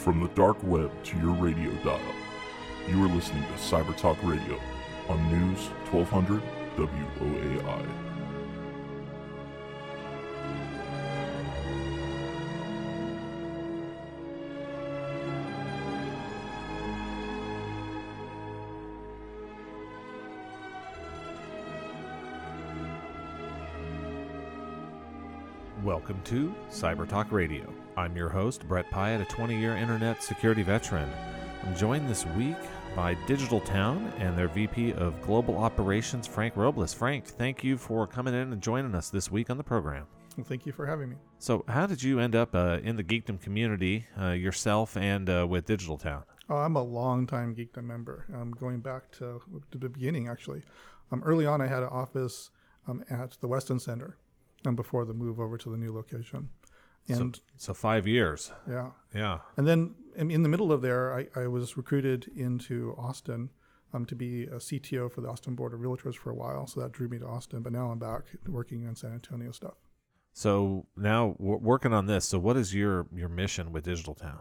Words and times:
From 0.00 0.18
the 0.20 0.28
dark 0.28 0.56
web 0.62 0.90
to 1.04 1.18
your 1.18 1.34
radio 1.34 1.70
dial, 1.84 2.00
you 2.88 3.04
are 3.04 3.08
listening 3.08 3.42
to 3.42 3.52
Cyber 3.58 3.94
Talk 3.94 4.16
Radio 4.22 4.58
on 5.10 5.28
News 5.28 5.66
1200 5.92 6.40
WOAI. 6.78 8.09
Welcome 26.10 26.24
to 26.24 26.54
Cyber 26.72 27.08
Talk 27.08 27.30
Radio. 27.30 27.72
I'm 27.96 28.16
your 28.16 28.28
host, 28.28 28.66
Brett 28.66 28.90
Pyatt, 28.90 29.22
a 29.22 29.24
20 29.26 29.56
year 29.56 29.76
internet 29.76 30.24
security 30.24 30.64
veteran. 30.64 31.08
I'm 31.64 31.76
joined 31.76 32.08
this 32.08 32.26
week 32.26 32.56
by 32.96 33.14
Digital 33.28 33.60
Town 33.60 34.12
and 34.18 34.36
their 34.36 34.48
VP 34.48 34.92
of 34.94 35.22
Global 35.22 35.56
Operations, 35.56 36.26
Frank 36.26 36.56
Robles. 36.56 36.92
Frank, 36.92 37.26
thank 37.26 37.62
you 37.62 37.78
for 37.78 38.08
coming 38.08 38.34
in 38.34 38.52
and 38.52 38.60
joining 38.60 38.96
us 38.96 39.08
this 39.08 39.30
week 39.30 39.50
on 39.50 39.56
the 39.56 39.62
program. 39.62 40.04
Well, 40.36 40.44
thank 40.44 40.66
you 40.66 40.72
for 40.72 40.84
having 40.84 41.10
me. 41.10 41.16
So, 41.38 41.64
how 41.68 41.86
did 41.86 42.02
you 42.02 42.18
end 42.18 42.34
up 42.34 42.56
uh, 42.56 42.80
in 42.82 42.96
the 42.96 43.04
Geekdom 43.04 43.40
community 43.40 44.06
uh, 44.20 44.30
yourself 44.30 44.96
and 44.96 45.30
uh, 45.30 45.46
with 45.48 45.64
Digital 45.64 45.96
Town? 45.96 46.24
Oh, 46.48 46.56
I'm 46.56 46.74
a 46.74 46.82
long-time 46.82 47.54
Geekdom 47.54 47.84
member. 47.84 48.26
I'm 48.34 48.50
going 48.50 48.80
back 48.80 49.12
to, 49.12 49.40
to 49.70 49.78
the 49.78 49.88
beginning, 49.88 50.26
actually. 50.26 50.62
Um, 51.12 51.22
early 51.24 51.46
on, 51.46 51.60
I 51.60 51.68
had 51.68 51.84
an 51.84 51.90
office 51.90 52.50
um, 52.88 53.04
at 53.08 53.36
the 53.40 53.46
Weston 53.46 53.78
Center 53.78 54.16
um, 54.66 54.76
before 54.76 55.04
the 55.04 55.14
move 55.14 55.40
over 55.40 55.56
to 55.58 55.70
the 55.70 55.76
new 55.76 55.92
location. 55.92 56.50
And 57.08 57.36
so, 57.36 57.42
so 57.56 57.74
five 57.74 58.06
years. 58.06 58.52
Yeah. 58.68 58.90
Yeah. 59.14 59.38
And 59.56 59.66
then 59.66 59.94
in 60.16 60.42
the 60.42 60.48
middle 60.48 60.72
of 60.72 60.82
there, 60.82 61.14
I, 61.14 61.26
I 61.34 61.46
was 61.46 61.76
recruited 61.76 62.30
into 62.36 62.94
Austin 62.98 63.50
um, 63.92 64.04
to 64.06 64.14
be 64.14 64.44
a 64.44 64.56
CTO 64.56 65.10
for 65.10 65.20
the 65.20 65.28
Austin 65.28 65.54
Board 65.54 65.74
of 65.74 65.80
Realtors 65.80 66.14
for 66.14 66.30
a 66.30 66.34
while. 66.34 66.66
So 66.66 66.80
that 66.80 66.92
drew 66.92 67.08
me 67.08 67.18
to 67.18 67.26
Austin. 67.26 67.62
But 67.62 67.72
now 67.72 67.90
I'm 67.90 67.98
back 67.98 68.22
working 68.46 68.86
on 68.86 68.94
San 68.94 69.12
Antonio 69.12 69.50
stuff. 69.50 69.74
So 70.32 70.86
now 70.96 71.34
we're 71.38 71.56
working 71.56 71.92
on 71.92 72.06
this. 72.06 72.26
So 72.26 72.38
what 72.38 72.56
is 72.56 72.74
your 72.74 73.06
your 73.12 73.28
mission 73.28 73.72
with 73.72 73.84
Digital 73.84 74.14
Town? 74.14 74.40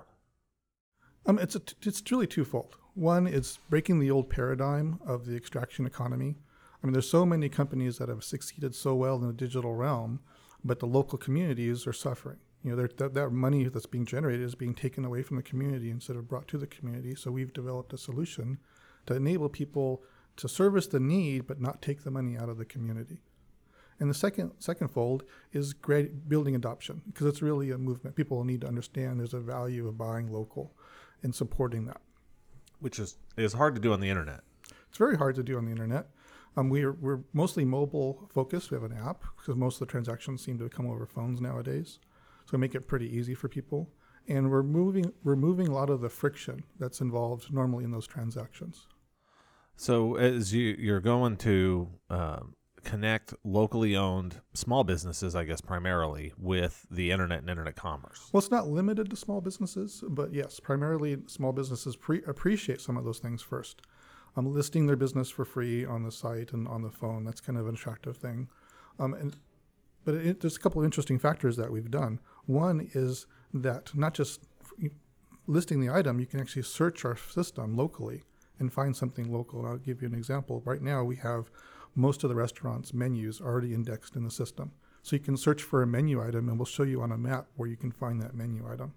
Um, 1.25 1.39
it's 1.39 1.55
a, 1.55 1.61
it's 1.81 2.01
truly 2.01 2.27
twofold. 2.27 2.75
One 2.93 3.27
is 3.27 3.59
breaking 3.69 3.99
the 3.99 4.11
old 4.11 4.29
paradigm 4.29 4.99
of 5.05 5.25
the 5.25 5.35
extraction 5.35 5.85
economy. 5.85 6.37
I 6.81 6.87
mean, 6.87 6.93
there's 6.93 7.09
so 7.09 7.25
many 7.25 7.49
companies 7.49 7.97
that 7.97 8.09
have 8.09 8.23
succeeded 8.23 8.73
so 8.73 8.95
well 8.95 9.15
in 9.15 9.27
the 9.27 9.33
digital 9.33 9.73
realm, 9.73 10.21
but 10.63 10.79
the 10.79 10.85
local 10.85 11.17
communities 11.17 11.85
are 11.85 11.93
suffering. 11.93 12.37
You 12.63 12.75
know, 12.75 12.87
that, 12.87 13.13
that 13.13 13.29
money 13.31 13.67
that's 13.67 13.85
being 13.85 14.05
generated 14.05 14.45
is 14.45 14.55
being 14.55 14.75
taken 14.75 15.05
away 15.05 15.23
from 15.23 15.37
the 15.37 15.43
community 15.43 15.89
instead 15.89 16.15
of 16.15 16.27
brought 16.27 16.47
to 16.49 16.57
the 16.57 16.67
community. 16.67 17.15
So 17.15 17.31
we've 17.31 17.53
developed 17.53 17.93
a 17.93 17.97
solution 17.97 18.59
to 19.05 19.15
enable 19.15 19.49
people 19.49 20.03
to 20.37 20.49
service 20.49 20.87
the 20.87 20.99
need, 20.99 21.47
but 21.47 21.61
not 21.61 21.81
take 21.81 22.03
the 22.03 22.11
money 22.11 22.37
out 22.37 22.49
of 22.49 22.57
the 22.57 22.65
community. 22.65 23.21
And 23.99 24.09
the 24.09 24.13
second 24.13 24.51
second 24.59 24.89
fold 24.89 25.23
is 25.51 25.73
great 25.73 26.29
building 26.29 26.55
adoption 26.55 27.01
because 27.07 27.27
it's 27.27 27.41
really 27.41 27.71
a 27.71 27.77
movement. 27.77 28.15
People 28.15 28.43
need 28.45 28.61
to 28.61 28.67
understand 28.67 29.19
there's 29.19 29.33
a 29.33 29.39
value 29.39 29.87
of 29.87 29.97
buying 29.97 30.31
local 30.31 30.73
and 31.21 31.35
supporting 31.35 31.85
that. 31.85 31.99
Which 32.79 32.97
is 32.97 33.17
is 33.35 33.53
hard 33.53 33.75
to 33.75 33.81
do 33.81 33.91
on 33.91 33.99
the 33.99 34.09
internet. 34.09 34.41
It's 34.87 34.97
very 34.97 35.17
hard 35.17 35.35
to 35.35 35.43
do 35.43 35.57
on 35.57 35.65
the 35.65 35.71
internet. 35.71 36.07
Um, 36.59 36.69
we're, 36.69 36.91
we're 36.91 37.21
mostly 37.31 37.63
mobile 37.63 38.29
focused. 38.33 38.69
We 38.69 38.75
have 38.75 38.83
an 38.83 38.97
app 38.97 39.23
because 39.37 39.55
most 39.55 39.75
of 39.75 39.87
the 39.87 39.91
transactions 39.91 40.43
seem 40.43 40.57
to 40.59 40.67
come 40.67 40.89
over 40.89 41.05
phones 41.05 41.39
nowadays. 41.39 41.99
So 42.45 42.57
we 42.57 42.57
make 42.57 42.75
it 42.75 42.81
pretty 42.81 43.15
easy 43.15 43.33
for 43.33 43.47
people. 43.47 43.89
And 44.27 44.51
we're 44.51 44.63
moving, 44.63 45.13
we're 45.23 45.35
a 45.35 45.71
lot 45.71 45.89
of 45.89 46.01
the 46.01 46.09
friction 46.09 46.63
that's 46.77 46.99
involved 46.99 47.53
normally 47.53 47.85
in 47.85 47.91
those 47.91 48.07
transactions. 48.07 48.87
So 49.77 50.15
as 50.17 50.53
you, 50.53 50.75
you're 50.77 50.99
going 50.99 51.37
to 51.37 51.89
um, 52.09 52.55
connect 52.83 53.33
locally 53.45 53.95
owned 53.95 54.41
small 54.53 54.83
businesses, 54.83 55.35
I 55.35 55.45
guess 55.45 55.61
primarily 55.61 56.33
with 56.37 56.85
the 56.91 57.11
internet 57.11 57.39
and 57.39 57.49
internet 57.49 57.77
commerce. 57.77 58.29
Well, 58.33 58.39
it's 58.39 58.51
not 58.51 58.67
limited 58.67 59.09
to 59.11 59.15
small 59.15 59.39
businesses, 59.39 60.03
but 60.09 60.33
yes, 60.33 60.59
primarily 60.59 61.19
small 61.27 61.53
businesses 61.53 61.95
pre- 61.95 62.23
appreciate 62.27 62.81
some 62.81 62.97
of 62.97 63.05
those 63.05 63.19
things 63.19 63.41
first. 63.41 63.81
Um, 64.35 64.53
listing 64.53 64.85
their 64.85 64.95
business 64.95 65.29
for 65.29 65.43
free 65.43 65.85
on 65.85 66.03
the 66.03 66.11
site 66.11 66.53
and 66.53 66.67
on 66.67 66.81
the 66.81 66.91
phone. 66.91 67.23
That's 67.25 67.41
kind 67.41 67.57
of 67.57 67.67
an 67.67 67.75
attractive 67.75 68.17
thing. 68.17 68.47
Um, 68.99 69.13
and 69.13 69.35
but 70.05 70.15
it, 70.15 70.39
there's 70.39 70.55
a 70.55 70.59
couple 70.59 70.81
of 70.81 70.85
interesting 70.85 71.19
factors 71.19 71.57
that 71.57 71.71
we've 71.71 71.91
done. 71.91 72.19
One 72.45 72.89
is 72.93 73.25
that 73.53 73.95
not 73.95 74.13
just 74.13 74.45
listing 75.47 75.81
the 75.81 75.93
item, 75.93 76.19
you 76.19 76.25
can 76.25 76.39
actually 76.39 76.61
search 76.61 77.03
our 77.05 77.17
system 77.17 77.75
locally 77.75 78.23
and 78.59 78.71
find 78.71 78.95
something 78.95 79.31
local. 79.31 79.65
I'll 79.65 79.77
give 79.77 80.01
you 80.01 80.07
an 80.07 80.13
example. 80.13 80.61
Right 80.65 80.81
now, 80.81 81.03
we 81.03 81.15
have 81.17 81.49
most 81.95 82.23
of 82.23 82.29
the 82.29 82.35
restaurants' 82.35 82.93
menus 82.93 83.41
already 83.41 83.73
indexed 83.73 84.15
in 84.15 84.23
the 84.23 84.31
system. 84.31 84.71
So 85.01 85.15
you 85.15 85.21
can 85.21 85.37
search 85.37 85.63
for 85.63 85.81
a 85.81 85.87
menu 85.87 86.21
item, 86.21 86.49
and 86.49 86.57
we'll 86.57 86.65
show 86.65 86.83
you 86.83 87.01
on 87.01 87.11
a 87.11 87.17
map 87.17 87.47
where 87.55 87.69
you 87.69 87.77
can 87.77 87.91
find 87.91 88.21
that 88.21 88.35
menu 88.35 88.69
item. 88.71 88.93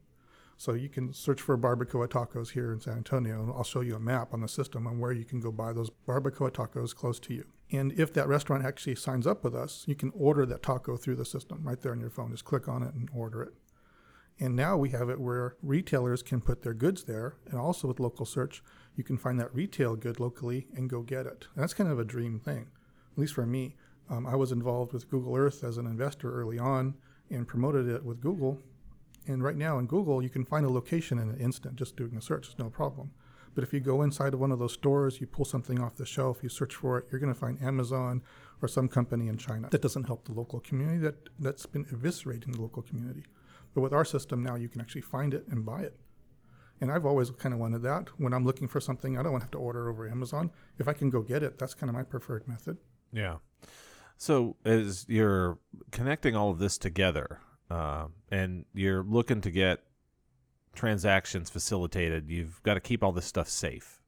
So 0.63 0.75
you 0.75 0.89
can 0.89 1.13
search 1.13 1.41
for 1.41 1.59
barbacoa 1.59 2.07
tacos 2.07 2.53
here 2.53 2.73
in 2.73 2.79
San 2.79 2.99
Antonio, 2.99 3.43
and 3.43 3.51
I'll 3.51 3.65
show 3.65 3.81
you 3.81 3.97
a 3.97 3.99
map 3.99 4.33
on 4.33 4.43
the 4.43 4.47
system 4.47 4.87
on 4.87 5.01
where 5.01 5.11
you 5.11 5.25
can 5.25 5.41
go 5.41 5.51
buy 5.51 5.73
those 5.73 5.91
barbacoa 6.07 6.53
tacos 6.53 6.95
close 6.95 7.19
to 7.19 7.35
you. 7.35 7.47
And 7.73 7.91
if 7.99 8.13
that 8.13 8.29
restaurant 8.29 8.65
actually 8.65 8.95
signs 8.95 9.27
up 9.27 9.43
with 9.43 9.57
us, 9.57 9.83
you 9.89 9.97
can 9.97 10.13
order 10.15 10.47
that 10.47 10.63
taco 10.63 10.97
through 10.97 11.17
the 11.17 11.25
system 11.25 11.65
right 11.65 11.81
there 11.81 11.91
on 11.91 11.99
your 11.99 12.11
phone. 12.11 12.31
Just 12.31 12.45
click 12.45 12.69
on 12.69 12.85
it 12.85 12.95
and 12.95 13.09
order 13.13 13.43
it. 13.43 13.55
And 14.39 14.55
now 14.55 14.77
we 14.77 14.91
have 14.91 15.11
it 15.11 15.19
where 15.19 15.57
retailers 15.65 16.23
can 16.23 16.41
put 16.41 16.63
their 16.63 16.75
goods 16.75 17.03
there, 17.03 17.35
and 17.51 17.59
also 17.59 17.89
with 17.89 17.99
local 17.99 18.25
search, 18.25 18.63
you 18.95 19.03
can 19.03 19.19
find 19.19 19.41
that 19.41 19.53
retail 19.53 19.97
good 19.97 20.21
locally 20.21 20.69
and 20.77 20.89
go 20.89 21.03
get 21.03 21.27
it. 21.27 21.49
And 21.57 21.65
that's 21.65 21.75
kind 21.75 21.91
of 21.91 21.99
a 21.99 22.05
dream 22.05 22.39
thing, 22.39 22.69
at 23.13 23.19
least 23.19 23.35
for 23.35 23.47
me. 23.47 23.75
Um, 24.09 24.29
I 24.29 24.37
was 24.37 24.53
involved 24.53 24.93
with 24.93 25.11
Google 25.11 25.35
Earth 25.35 25.65
as 25.65 25.77
an 25.77 25.87
investor 25.87 26.33
early 26.33 26.61
on 26.61 26.95
and 27.31 27.49
promoted 27.49 27.89
it 27.89 28.05
with 28.05 28.21
Google. 28.21 28.61
And 29.27 29.43
right 29.43 29.57
now 29.57 29.79
in 29.79 29.87
Google, 29.87 30.23
you 30.23 30.29
can 30.29 30.45
find 30.45 30.67
a 30.67 30.71
location 30.71 31.19
in 31.19 31.31
an 31.31 31.39
instant 31.39 31.77
just 31.77 31.97
doing 31.97 32.17
a 32.17 32.21
search, 32.21 32.49
it's 32.49 32.59
no 32.59 32.71
problem. 32.71 33.13
But 33.55 33.65
if 33.65 33.73
you 33.73 33.81
go 33.81 34.03
inside 34.03 34.35
of 34.35 34.41
one 34.41 34.51
of 34.51 34.59
those 34.59 34.73
stores, 34.73 35.21
you 35.21 35.27
pull 35.27 35.45
something 35.45 35.81
off 35.81 35.97
the 35.97 36.07
shelf, 36.07 36.39
you 36.43 36.49
search 36.49 36.75
for 36.75 36.99
it, 36.99 37.07
you're 37.11 37.21
going 37.21 37.33
to 37.33 37.39
find 37.39 37.63
Amazon 37.63 38.23
or 38.63 38.69
some 38.69 38.89
company 38.89 39.29
in 39.29 39.37
China. 39.37 39.69
That 39.71 39.83
doesn't 39.83 40.05
help 40.05 40.25
the 40.25 40.33
local 40.33 40.61
community. 40.61 40.99
That 40.99 41.29
that's 41.39 41.67
been 41.67 41.85
eviscerating 41.87 42.53
the 42.53 42.63
local 42.63 42.83
community. 42.83 43.25
But 43.75 43.83
with 43.83 43.93
our 43.93 44.05
system 44.05 44.43
now, 44.43 44.55
you 44.55 44.69
can 44.69 44.81
actually 44.81 45.03
find 45.03 45.35
it 45.35 45.47
and 45.49 45.65
buy 45.65 45.83
it. 45.83 45.99
And 46.81 46.91
I've 46.91 47.07
always 47.07 47.31
kind 47.31 47.53
of 47.55 47.61
wanted 47.61 47.83
that. 47.83 48.09
When 48.19 48.33
I'm 48.33 48.45
looking 48.45 48.69
for 48.69 48.81
something, 48.81 49.17
I 49.17 49.23
don't 49.23 49.33
want 49.33 49.43
to 49.43 49.45
have 49.45 49.53
to 49.53 49.59
order 49.59 49.89
over 49.89 50.09
Amazon. 50.09 50.51
If 50.79 50.89
I 50.89 50.93
can 50.93 51.11
go 51.11 51.23
get 51.23 51.43
it, 51.43 51.59
that's 51.59 51.75
kind 51.75 51.89
of 51.89 51.95
my 51.95 52.03
preferred 52.03 52.49
method. 52.49 52.79
Yeah. 53.13 53.37
So 54.17 54.57
as 54.65 55.07
you're 55.09 55.59
connecting 55.91 56.35
all 56.35 56.51
of 56.51 56.59
this 56.59 56.79
together, 56.79 57.41
uh, 57.73 58.07
and 58.31 58.67
you're 58.75 59.03
looking 59.03 59.41
to 59.41 59.51
get 59.51 59.81
transactions 60.75 61.49
facilitated, 61.49 62.29
you've 62.29 62.63
got 62.63 62.75
to 62.75 62.81
keep 62.81 63.03
all 63.03 63.13
this 63.13 63.25
stuff 63.25 63.49
safe. 63.49 64.01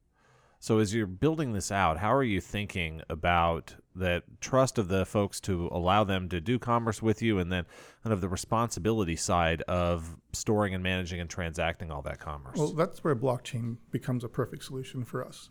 So 0.58 0.78
as 0.78 0.94
you're 0.94 1.06
building 1.06 1.52
this 1.52 1.72
out, 1.72 1.98
how 1.98 2.14
are 2.14 2.22
you 2.22 2.40
thinking 2.40 3.02
about 3.08 3.74
that 3.96 4.24
trust 4.40 4.78
of 4.78 4.88
the 4.88 5.06
folks 5.06 5.40
to 5.40 5.68
allow 5.72 6.04
them 6.04 6.28
to 6.30 6.40
do 6.40 6.58
commerce 6.58 7.02
with 7.02 7.22
you 7.22 7.38
and 7.38 7.50
then 7.50 7.64
kind 8.02 8.12
of 8.12 8.20
the 8.20 8.28
responsibility 8.28 9.16
side 9.16 9.62
of 9.62 10.16
storing 10.32 10.74
and 10.74 10.82
managing 10.82 11.20
and 11.20 11.30
transacting 11.30 11.90
all 11.90 12.02
that 12.02 12.18
commerce? 12.18 12.56
Well, 12.56 12.72
that's 12.72 13.02
where 13.02 13.16
blockchain 13.16 13.78
becomes 13.90 14.24
a 14.24 14.28
perfect 14.28 14.64
solution 14.64 15.04
for 15.04 15.24
us. 15.24 15.48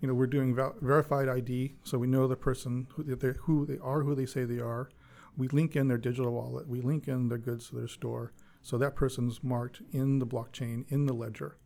You 0.00 0.08
know, 0.08 0.14
we're 0.14 0.26
doing 0.26 0.54
verified 0.80 1.28
ID, 1.28 1.76
so 1.84 1.98
we 1.98 2.06
know 2.06 2.28
the 2.28 2.36
person 2.36 2.86
who 2.94 3.16
they, 3.16 3.32
who 3.40 3.66
they 3.66 3.78
are, 3.78 4.02
who 4.02 4.14
they 4.14 4.26
say 4.26 4.44
they 4.44 4.60
are. 4.60 4.88
We 5.36 5.48
link 5.48 5.76
in 5.76 5.88
their 5.88 5.98
digital 5.98 6.32
wallet. 6.32 6.68
We 6.68 6.80
link 6.80 7.08
in 7.08 7.28
their 7.28 7.38
goods 7.38 7.68
to 7.68 7.76
their 7.76 7.88
store. 7.88 8.32
So 8.62 8.78
that 8.78 8.96
person's 8.96 9.42
marked 9.44 9.82
in 9.92 10.18
the 10.18 10.26
blockchain, 10.26 10.84
in 10.88 11.06
the 11.06 11.12
ledger, 11.12 11.56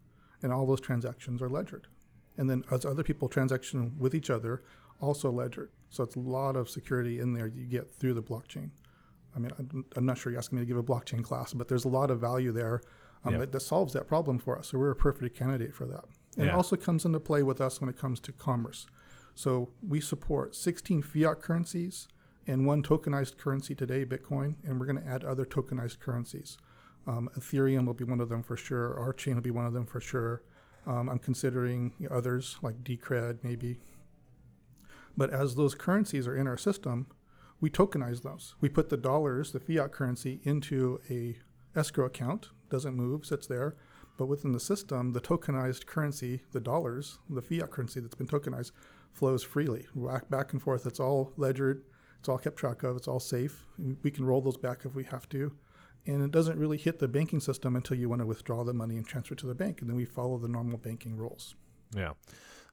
and 0.42 0.52
all 0.52 0.66
those 0.66 0.80
transactions 0.80 1.40
are 1.40 1.48
ledgered. 1.48 1.86
And 2.36 2.48
then 2.48 2.64
as 2.70 2.84
other 2.84 3.02
people 3.02 3.28
transaction 3.28 3.94
with 3.98 4.14
each 4.14 4.30
other, 4.30 4.62
also 5.00 5.30
ledgered. 5.30 5.70
So 5.88 6.04
it's 6.04 6.16
a 6.16 6.20
lot 6.20 6.56
of 6.56 6.68
security 6.68 7.18
in 7.18 7.32
there 7.32 7.46
you 7.46 7.66
get 7.66 7.90
through 7.90 8.14
the 8.14 8.22
blockchain. 8.22 8.70
I 9.34 9.38
mean, 9.38 9.52
I'm 9.96 10.06
not 10.06 10.18
sure 10.18 10.32
you're 10.32 10.38
asking 10.38 10.58
me 10.58 10.62
to 10.62 10.66
give 10.66 10.76
a 10.76 10.82
blockchain 10.82 11.22
class, 11.22 11.52
but 11.52 11.68
there's 11.68 11.84
a 11.84 11.88
lot 11.88 12.10
of 12.10 12.20
value 12.20 12.52
there 12.52 12.82
um, 13.24 13.38
that, 13.38 13.52
that, 13.52 13.60
solves 13.60 13.92
that 13.92 14.08
problem 14.08 14.38
for 14.38 14.58
us. 14.58 14.68
So 14.68 14.78
we're 14.78 14.90
a 14.90 14.96
perfect 14.96 15.36
candidate 15.36 15.74
for 15.74 15.86
that. 15.86 16.04
And 16.36 16.46
yeah. 16.46 16.52
it 16.52 16.54
also 16.54 16.76
comes 16.76 17.04
into 17.04 17.20
play 17.20 17.42
with 17.42 17.60
us 17.60 17.80
when 17.80 17.88
it 17.88 17.96
comes 17.96 18.18
to 18.20 18.32
commerce. 18.32 18.86
So 19.34 19.70
we 19.86 20.00
support 20.00 20.54
16 20.54 21.02
fiat 21.02 21.40
currencies 21.40 22.08
and 22.46 22.66
one 22.66 22.82
tokenized 22.82 23.38
currency 23.38 23.74
today, 23.74 24.04
Bitcoin, 24.04 24.54
and 24.64 24.78
we're 24.78 24.86
going 24.86 25.00
to 25.00 25.06
add 25.06 25.24
other 25.24 25.44
tokenized 25.44 26.00
currencies. 26.00 26.58
Um, 27.06 27.30
Ethereum 27.38 27.86
will 27.86 27.94
be 27.94 28.04
one 28.04 28.20
of 28.20 28.28
them 28.28 28.42
for 28.42 28.56
sure. 28.56 28.98
Our 28.98 29.12
chain 29.12 29.34
will 29.34 29.42
be 29.42 29.50
one 29.50 29.66
of 29.66 29.72
them 29.72 29.86
for 29.86 30.00
sure. 30.00 30.42
Um, 30.86 31.08
I'm 31.08 31.18
considering 31.18 31.92
others 32.10 32.56
like 32.62 32.82
Decred 32.82 33.38
maybe. 33.42 33.78
But 35.16 35.30
as 35.30 35.54
those 35.54 35.74
currencies 35.74 36.26
are 36.26 36.36
in 36.36 36.46
our 36.46 36.56
system, 36.56 37.06
we 37.60 37.68
tokenize 37.68 38.22
those. 38.22 38.54
We 38.60 38.68
put 38.68 38.88
the 38.88 38.96
dollars, 38.96 39.52
the 39.52 39.60
fiat 39.60 39.92
currency, 39.92 40.40
into 40.44 41.00
a 41.10 41.36
escrow 41.78 42.06
account. 42.06 42.50
Doesn't 42.70 42.94
move, 42.94 43.26
sits 43.26 43.46
there. 43.46 43.76
But 44.16 44.26
within 44.26 44.52
the 44.52 44.60
system, 44.60 45.12
the 45.12 45.20
tokenized 45.20 45.86
currency, 45.86 46.42
the 46.52 46.60
dollars, 46.60 47.18
the 47.28 47.42
fiat 47.42 47.70
currency 47.70 48.00
that's 48.00 48.14
been 48.14 48.26
tokenized, 48.26 48.72
flows 49.12 49.42
freely, 49.42 49.86
back, 49.94 50.30
back 50.30 50.52
and 50.52 50.62
forth. 50.62 50.86
It's 50.86 51.00
all 51.00 51.32
ledgered, 51.36 51.82
it's 52.20 52.28
all 52.28 52.38
kept 52.38 52.56
track 52.56 52.82
of, 52.82 52.96
it's 52.96 53.08
all 53.08 53.18
safe. 53.18 53.66
We 54.02 54.10
can 54.10 54.26
roll 54.26 54.42
those 54.42 54.58
back 54.58 54.84
if 54.84 54.94
we 54.94 55.04
have 55.04 55.26
to. 55.30 55.52
And 56.06 56.22
it 56.22 56.30
doesn't 56.30 56.58
really 56.58 56.76
hit 56.76 56.98
the 56.98 57.08
banking 57.08 57.40
system 57.40 57.76
until 57.76 57.96
you 57.96 58.10
want 58.10 58.20
to 58.20 58.26
withdraw 58.26 58.62
the 58.62 58.74
money 58.74 58.96
and 58.96 59.06
transfer 59.06 59.34
to 59.34 59.46
the 59.46 59.54
bank. 59.54 59.80
And 59.80 59.88
then 59.88 59.96
we 59.96 60.04
follow 60.04 60.38
the 60.38 60.48
normal 60.48 60.76
banking 60.76 61.16
rules. 61.16 61.54
Yeah. 61.96 62.12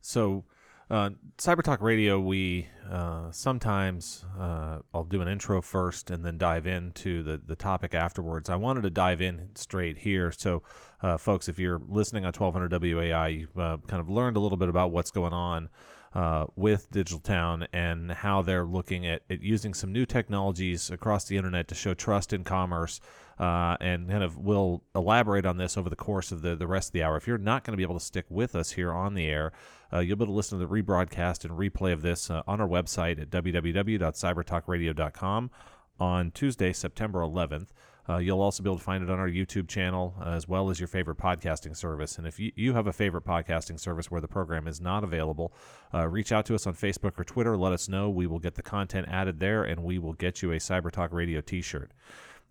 So, 0.01 0.43
uh, 0.89 1.11
Cyber 1.37 1.63
Talk 1.63 1.81
Radio, 1.81 2.19
we 2.19 2.67
uh, 2.89 3.31
sometimes 3.31 4.25
uh, 4.37 4.79
I'll 4.93 5.03
do 5.03 5.21
an 5.21 5.27
intro 5.27 5.61
first 5.61 6.11
and 6.11 6.25
then 6.25 6.37
dive 6.37 6.67
into 6.67 7.23
the, 7.23 7.41
the 7.45 7.55
topic 7.55 7.93
afterwards. 7.93 8.49
I 8.49 8.55
wanted 8.55 8.81
to 8.81 8.89
dive 8.89 9.21
in 9.21 9.49
straight 9.55 9.97
here. 9.97 10.31
So, 10.31 10.63
uh, 11.01 11.17
folks, 11.17 11.47
if 11.47 11.57
you're 11.57 11.81
listening 11.87 12.25
on 12.25 12.33
1200 12.33 12.71
WAI, 12.71 13.27
you've 13.29 13.57
uh, 13.57 13.77
kind 13.87 14.01
of 14.01 14.09
learned 14.09 14.35
a 14.35 14.39
little 14.41 14.57
bit 14.57 14.69
about 14.69 14.91
what's 14.91 15.11
going 15.11 15.33
on 15.33 15.69
uh, 16.13 16.45
with 16.55 16.89
Digital 16.91 17.19
Town 17.19 17.67
and 17.73 18.11
how 18.11 18.41
they're 18.41 18.65
looking 18.65 19.05
at, 19.05 19.21
at, 19.29 19.41
using 19.41 19.73
some 19.73 19.91
new 19.91 20.05
technologies 20.05 20.89
across 20.89 21.25
the 21.25 21.35
internet 21.37 21.67
to 21.67 21.75
show 21.75 21.93
trust 21.93 22.33
in 22.33 22.43
commerce. 22.43 22.99
Uh, 23.39 23.77
and 23.79 24.09
kind 24.09 24.23
of 24.23 24.35
we'll 24.35 24.81
elaborate 24.95 25.45
on 25.45 25.57
this 25.57 25.77
over 25.77 25.91
the 25.91 25.95
course 25.95 26.31
of 26.31 26.41
the, 26.41 26.55
the 26.55 26.65
rest 26.65 26.89
of 26.89 26.93
the 26.93 27.03
hour. 27.03 27.17
If 27.17 27.27
you're 27.27 27.37
not 27.37 27.63
going 27.63 27.73
to 27.73 27.77
be 27.77 27.83
able 27.83 27.99
to 27.99 28.03
stick 28.03 28.25
with 28.29 28.55
us 28.55 28.71
here 28.71 28.91
on 28.91 29.13
the 29.13 29.27
air, 29.27 29.51
uh, 29.93 29.99
you'll 29.99 30.17
be 30.17 30.23
able 30.23 30.33
to 30.33 30.37
listen 30.37 30.59
to 30.59 30.65
the 30.65 30.73
rebroadcast 30.73 31.45
and 31.45 31.53
replay 31.53 31.93
of 31.93 32.01
this 32.01 32.31
uh, 32.31 32.41
on 32.47 32.59
our 32.59 32.67
website 32.67 33.21
at 33.21 33.29
www.cybertalkradio.com 33.29 35.51
on 35.99 36.31
Tuesday, 36.31 36.73
September 36.73 37.19
11th. 37.19 37.67
Uh, 38.09 38.17
you'll 38.17 38.41
also 38.41 38.63
be 38.63 38.69
able 38.69 38.77
to 38.77 38.83
find 38.83 39.03
it 39.03 39.09
on 39.09 39.19
our 39.19 39.29
YouTube 39.29 39.67
channel 39.67 40.15
uh, 40.21 40.29
as 40.29 40.47
well 40.47 40.69
as 40.69 40.79
your 40.79 40.87
favorite 40.87 41.17
podcasting 41.17 41.75
service. 41.75 42.17
And 42.17 42.25
if 42.25 42.39
you, 42.39 42.51
you 42.55 42.73
have 42.73 42.87
a 42.87 42.93
favorite 42.93 43.25
podcasting 43.25 43.79
service 43.79 44.09
where 44.09 44.21
the 44.21 44.27
program 44.27 44.67
is 44.67 44.79
not 44.79 45.03
available, 45.03 45.53
uh, 45.93 46.07
reach 46.07 46.31
out 46.31 46.45
to 46.45 46.55
us 46.55 46.65
on 46.65 46.73
Facebook 46.73 47.19
or 47.19 47.23
Twitter. 47.23 47.57
Let 47.57 47.73
us 47.73 47.89
know. 47.89 48.09
We 48.09 48.27
will 48.27 48.39
get 48.39 48.55
the 48.55 48.63
content 48.63 49.07
added 49.09 49.39
there 49.39 49.63
and 49.63 49.83
we 49.83 49.99
will 49.99 50.13
get 50.13 50.41
you 50.41 50.51
a 50.51 50.57
Cyber 50.57 50.91
Talk 50.91 51.11
Radio 51.11 51.41
t 51.41 51.61
shirt. 51.61 51.91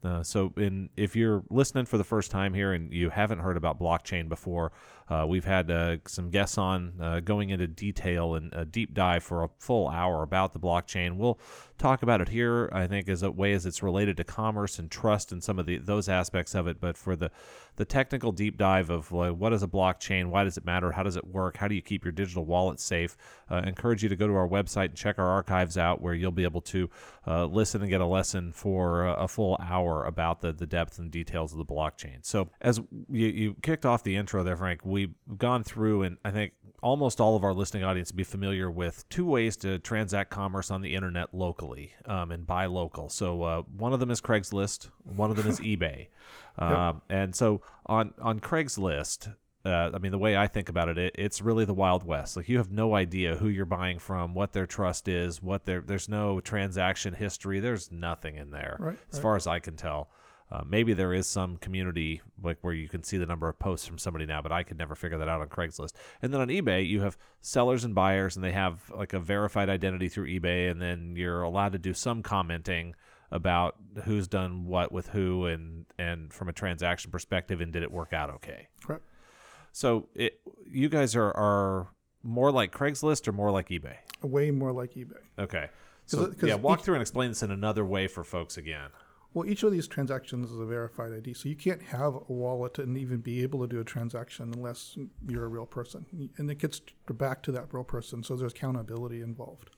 Uh, 0.05 0.23
so, 0.23 0.53
in, 0.57 0.89
if 0.97 1.17
you're 1.17 1.43
listening 1.51 1.85
for 1.85 1.99
the 1.99 2.05
first 2.05 2.31
time 2.31 2.55
here 2.55 2.73
and 2.73 2.93
you 2.93 3.11
haven't 3.11 3.41
heard 3.41 3.57
about 3.57 3.81
blockchain 3.81 4.29
before, 4.29 4.71
uh, 5.09 5.25
we've 5.27 5.45
had 5.45 5.71
uh, 5.71 5.97
some 6.07 6.31
guests 6.31 6.59
on 6.59 6.93
uh, 7.01 7.21
going 7.21 7.51
into 7.51 7.67
detail 7.67 8.35
and 8.35 8.53
a 8.53 8.65
deep 8.65 8.93
dive 8.95 9.25
for 9.25 9.43
a 9.43 9.49
full 9.59 9.89
hour 9.89 10.23
about 10.23 10.53
the 10.53 10.61
blockchain. 10.61 11.17
We'll 11.17 11.39
talk 11.79 12.03
about 12.03 12.21
it 12.21 12.29
here, 12.29 12.69
I 12.73 12.87
think, 12.87 13.09
as 13.09 13.23
a 13.23 13.31
way 13.31 13.53
as 13.53 13.67
it's 13.67 13.83
related 13.83 14.17
to 14.19 14.25
commerce 14.25 14.79
and 14.79 14.91
trust 14.91 15.33
and 15.33 15.43
some 15.43 15.59
of 15.59 15.67
the 15.67 15.79
those 15.79 16.09
aspects 16.09 16.55
of 16.55 16.67
it. 16.67 16.81
But 16.81 16.97
for 16.97 17.17
the 17.17 17.31
the 17.77 17.85
technical 17.85 18.33
deep 18.33 18.57
dive 18.57 18.89
of 18.91 19.13
what 19.13 19.53
is 19.53 19.63
a 19.63 19.69
blockchain, 19.69 20.27
why 20.27 20.45
does 20.45 20.57
it 20.57 20.65
matter, 20.65 20.93
how 20.93 21.03
does 21.03 21.17
it 21.17 21.27
work, 21.27 21.59
how 21.59 21.69
do 21.69 21.75
you 21.75 21.83
keep 21.83 22.05
your 22.05 22.13
digital 22.13 22.45
wallet 22.45 22.81
safe, 22.81 23.17
uh, 23.51 23.63
encourage 23.67 24.03
you 24.03 24.09
to 24.09 24.17
go 24.17 24.27
to 24.27 24.35
our 24.35 24.49
website 24.49 24.87
and 24.87 24.97
check 24.97 25.19
our 25.19 25.29
archives 25.29 25.77
out, 25.77 26.01
where 26.01 26.15
you'll 26.15 26.33
be 26.33 26.45
able 26.45 26.63
to 26.63 26.89
uh, 27.27 27.45
listen 27.45 27.83
and 27.83 27.91
get 27.91 28.01
a 28.01 28.07
lesson 28.07 28.53
for 28.53 29.07
a 29.07 29.29
full 29.29 29.59
hour 29.61 30.05
about 30.05 30.41
the 30.41 30.53
the 30.53 30.67
depth 30.67 30.99
and 30.99 31.11
details 31.11 31.53
of 31.53 31.59
the 31.59 31.65
blockchain. 31.65 32.25
So 32.25 32.49
as 32.61 32.81
you, 33.11 33.27
you 33.27 33.57
kicked 33.63 33.85
off 33.85 34.03
the 34.03 34.17
intro 34.17 34.43
there, 34.43 34.57
Frank 34.57 34.81
we've 34.85 35.15
gone 35.37 35.63
through, 35.65 36.03
and 36.03 36.17
I 36.25 36.31
think 36.31 36.53
almost 36.83 37.21
all 37.21 37.37
of 37.37 37.45
our 37.45 37.55
listening 37.55 37.85
audience 37.85 38.13
be 38.13 38.25
familiar 38.25 38.71
with 38.71 39.09
two 39.09 39.27
ways 39.27 39.57
to 39.57 39.79
transact 39.81 40.31
commerce 40.31 40.71
on 40.71 40.83
the 40.83 40.95
internet 40.95 41.35
locally 41.35 41.66
um, 42.07 42.31
and 42.31 42.47
buy 42.47 42.67
local. 42.67 43.09
So 43.09 43.43
uh, 43.43 43.63
one 43.77 43.93
of 43.93 44.01
them 44.01 44.11
is 44.11 44.21
Craigslist, 44.21 44.91
one 45.05 45.31
of 45.31 45.37
them 45.37 45.47
is 45.47 45.61
eBay, 45.61 46.09
um, 46.59 47.03
yep. 47.11 47.19
and 47.19 47.35
so 47.35 47.63
on 47.87 48.15
on 48.21 48.41
Craigslist. 48.41 49.35
Uh, 49.65 49.91
I 49.93 49.99
mean, 49.99 50.13
the 50.13 50.19
way 50.19 50.37
I 50.37 50.47
think 50.47 50.69
about 50.69 50.89
it, 50.89 50.97
it, 50.97 51.17
it's 51.19 51.43
really 51.43 51.65
the 51.65 51.75
Wild 51.75 52.05
West. 52.05 52.37
Like 52.37 52.49
you 52.49 52.59
have 52.59 52.71
no 52.71 52.95
idea 52.95 53.35
who 53.35 53.49
you're 53.49 53.65
buying 53.65 53.99
from, 53.99 54.33
what 54.33 54.53
their 54.53 54.67
trust 54.67 55.09
is, 55.09 55.43
what 55.43 55.65
their 55.65 55.81
there's 55.81 56.09
no 56.09 56.41
transaction 56.41 57.15
history. 57.15 57.59
There's 57.59 57.91
nothing 57.91 58.37
in 58.37 58.51
there, 58.51 58.77
right, 58.79 58.99
as 59.11 59.19
right. 59.19 59.23
far 59.23 59.37
as 59.37 59.47
I 59.47 59.59
can 59.59 59.77
tell. 59.77 60.09
Uh, 60.51 60.63
maybe 60.65 60.93
there 60.93 61.13
is 61.13 61.27
some 61.27 61.57
community 61.57 62.21
like 62.43 62.59
where 62.61 62.73
you 62.73 62.89
can 62.89 63.03
see 63.03 63.19
the 63.19 63.27
number 63.27 63.49
of 63.49 63.59
posts 63.59 63.87
from 63.87 63.99
somebody 63.99 64.27
now, 64.27 64.41
but 64.41 64.53
I 64.53 64.63
could 64.63 64.79
never 64.79 64.95
figure 64.95 65.19
that 65.19 65.29
out 65.29 65.41
on 65.41 65.49
Craigslist. 65.49 65.93
And 66.23 66.33
then 66.33 66.41
on 66.41 66.49
eBay, 66.49 66.87
you 66.87 67.01
have 67.01 67.19
sellers 67.41 67.85
and 67.85 67.95
buyers, 67.95 68.37
and 68.37 68.45
they 68.45 68.53
have 68.53 68.91
like 68.95 69.13
a 69.13 69.19
verified 69.19 69.69
identity 69.69 70.09
through 70.09 70.27
eBay, 70.29 70.71
and 70.71 70.81
then 70.81 71.15
you're 71.17 71.43
allowed 71.43 71.73
to 71.73 71.79
do 71.79 71.93
some 71.93 72.23
commenting 72.23 72.95
about 73.33 73.75
who's 74.05 74.29
done 74.29 74.67
what 74.67 74.93
with 74.93 75.09
who, 75.09 75.47
and 75.47 75.87
and 75.99 76.33
from 76.33 76.49
a 76.49 76.53
transaction 76.53 77.11
perspective, 77.11 77.61
and 77.61 77.73
did 77.73 77.83
it 77.83 77.91
work 77.91 78.13
out 78.13 78.31
okay? 78.31 78.69
Right. 78.87 79.03
So 79.73 80.09
it, 80.15 80.41
you 80.71 80.89
guys 80.89 81.17
are 81.17 81.37
are 81.37 81.89
more 82.23 82.53
like 82.53 82.73
Craigslist 82.73 83.27
or 83.27 83.33
more 83.33 83.51
like 83.51 83.69
eBay? 83.69 83.97
Way 84.23 84.53
more 84.53 84.73
like 84.73 84.95
eBay. 84.95 85.19
Okay. 85.39 85.71
So 86.07 86.27
Cause, 86.27 86.49
yeah, 86.49 86.55
walk 86.55 86.79
each, 86.79 86.85
through 86.85 86.95
and 86.95 87.03
explain 87.03 87.31
this 87.31 87.43
in 87.43 87.51
another 87.51 87.85
way 87.85 88.07
for 88.07 88.23
folks 88.23 88.57
again. 88.57 88.91
Well, 89.37 89.47
each 89.47 89.65
of 89.65 89.71
these 89.71 89.87
transactions 89.87 90.51
is 90.51 90.59
a 90.59 90.65
verified 90.65 91.13
ID, 91.13 91.35
so 91.35 91.51
you 91.51 91.57
can't 91.57 91.83
have 91.83 92.15
a 92.15 92.33
wallet 92.33 92.79
and 92.79 92.97
even 92.97 93.19
be 93.19 93.43
able 93.43 93.61
to 93.61 93.67
do 93.67 93.79
a 93.81 93.85
transaction 93.85 94.51
unless 94.55 94.97
you're 95.29 95.45
a 95.45 95.49
real 95.49 95.67
person. 95.67 96.07
And 96.39 96.51
it 96.51 96.55
gets 96.55 96.81
back 97.07 97.43
to 97.43 97.53
that 97.53 97.67
real 97.71 97.85
person, 97.85 98.23
so 98.23 98.35
there's 98.35 98.53
accountability 98.53 99.21
involved. 99.21 99.69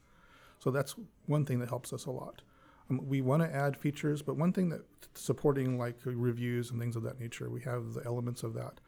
So 0.61 0.71
that's 0.71 0.95
one 1.27 1.45
thing 1.45 1.59
that 1.59 1.71
helps 1.71 1.93
us 1.93 2.07
a 2.07 2.13
lot. 2.13 2.43
Um, 2.89 3.01
we 3.05 3.21
want 3.21 3.43
to 3.43 3.53
add 3.53 3.77
features, 3.77 4.23
but 4.23 4.37
one 4.37 4.53
thing 4.53 4.69
that 4.69 4.83
supporting 5.15 5.77
like 5.77 5.97
reviews 6.05 6.71
and 6.71 6.79
things 6.79 6.95
of 6.95 7.03
that 7.03 7.19
nature, 7.19 7.51
we 7.51 7.63
have 7.63 7.95
the 7.95 8.07
elements 8.07 8.45
of 8.45 8.55
that. 8.55 8.79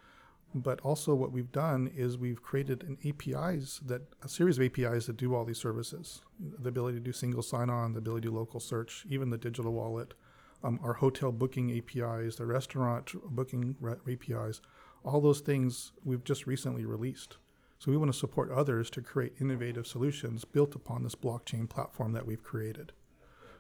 But 0.55 0.81
also, 0.83 1.17
what 1.17 1.33
we've 1.33 1.51
done 1.51 1.91
is 1.97 2.17
we've 2.17 2.45
created 2.45 2.85
an 2.85 2.97
APIs 3.05 3.81
that 3.87 4.03
a 4.23 4.29
series 4.29 4.57
of 4.57 4.67
APIs 4.67 5.07
that 5.07 5.17
do 5.17 5.35
all 5.35 5.45
these 5.45 5.59
services. 5.59 6.23
The 6.39 6.69
ability 6.69 6.99
to 6.99 7.05
do 7.05 7.11
single 7.11 7.43
sign-on, 7.43 7.93
the 7.93 7.99
ability 7.99 8.29
to 8.29 8.31
do 8.31 8.37
local 8.37 8.61
search, 8.61 9.05
even 9.09 9.31
the 9.31 9.39
digital 9.39 9.73
wallet 9.73 10.15
um, 10.63 10.79
our 10.83 10.95
hotel 10.95 11.33
booking 11.33 11.77
APIs, 11.77 12.37
the 12.37 12.47
restaurant 12.47 13.13
booking 13.35 13.77
re- 13.81 13.95
APIs, 14.11 14.61
all 15.05 15.21
those 15.21 15.41
things 15.41 15.93
we've 16.05 16.25
just 16.25 16.47
recently 16.47 16.85
released. 16.85 17.37
So 17.79 17.91
we 17.91 17.97
want 17.97 18.13
to 18.13 18.19
support 18.19 18.51
others 18.51 18.91
to 18.91 19.01
create 19.01 19.33
innovative 19.41 19.87
solutions 19.87 20.45
built 20.45 20.75
upon 20.75 21.03
this 21.03 21.15
blockchain 21.15 21.69
platform 21.69 22.13
that 22.13 22.27
we've 22.27 22.43
created. 22.43 22.93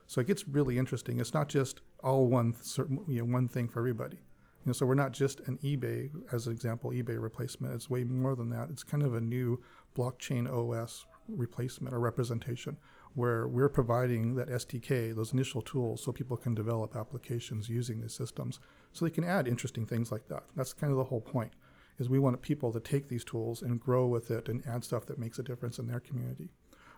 So 0.06 0.20
it 0.20 0.26
gets 0.26 0.47
really 0.47 0.76
interesting. 0.76 1.20
It's 1.20 1.32
not 1.32 1.49
just 1.49 1.81
all 2.03 2.27
one 2.27 2.55
certain, 2.60 3.01
you 3.08 3.20
know, 3.20 3.32
one 3.32 3.48
thing 3.48 3.69
for 3.69 3.79
everybody. 3.79 4.17
You 4.17 4.67
know, 4.67 4.72
so 4.72 4.84
we're 4.84 4.94
not 4.94 5.13
just 5.13 5.41
an 5.41 5.58
eBay, 5.65 6.10
as 6.32 6.46
an 6.46 6.53
example, 6.53 6.91
eBay 6.91 7.20
replacement. 7.20 7.74
It's 7.74 7.89
way 7.89 8.05
more 8.05 8.34
than 8.34 8.51
that. 8.51 8.69
It's 8.69 8.82
kind 8.82 9.03
of 9.03 9.15
a 9.15 9.20
new 9.20 9.63
blockchain 9.96 10.51
OS 10.51 11.06
replacement 11.29 11.94
or 11.94 12.01
representation 12.01 12.77
where 13.14 13.46
we're 13.46 13.69
providing 13.69 14.34
that 14.36 14.48
SDK, 14.48 15.14
those 15.14 15.32
initial 15.32 15.62
tools, 15.62 16.02
so 16.02 16.12
people 16.12 16.36
can 16.36 16.55
develop 16.55 16.96
applications 16.96 17.69
using 17.69 18.00
these 18.00 18.14
systems, 18.14 18.60
so 18.93 19.05
they 19.05 19.10
can 19.10 19.24
add 19.24 19.48
interesting 19.48 19.86
things 19.86 20.12
like 20.12 20.29
that. 20.29 20.44
That's 20.56 20.72
kind 20.72 20.90
of 20.90 20.98
the 20.98 21.05
whole 21.05 21.20
point. 21.20 21.52
Is 21.98 22.08
we 22.08 22.19
want 22.19 22.40
people 22.40 22.72
to 22.72 22.81
take 22.81 23.08
these 23.08 23.24
tools 23.24 23.60
and 23.60 23.79
grow 23.79 24.06
with 24.06 24.31
it 24.31 24.48
and 24.48 24.67
add 24.67 24.84
stuff 24.84 25.05
that 25.06 25.19
makes 25.19 25.38
a 25.38 25.43
difference 25.43 25.79
in 25.79 25.86
their 25.86 26.00
community. 26.00 26.48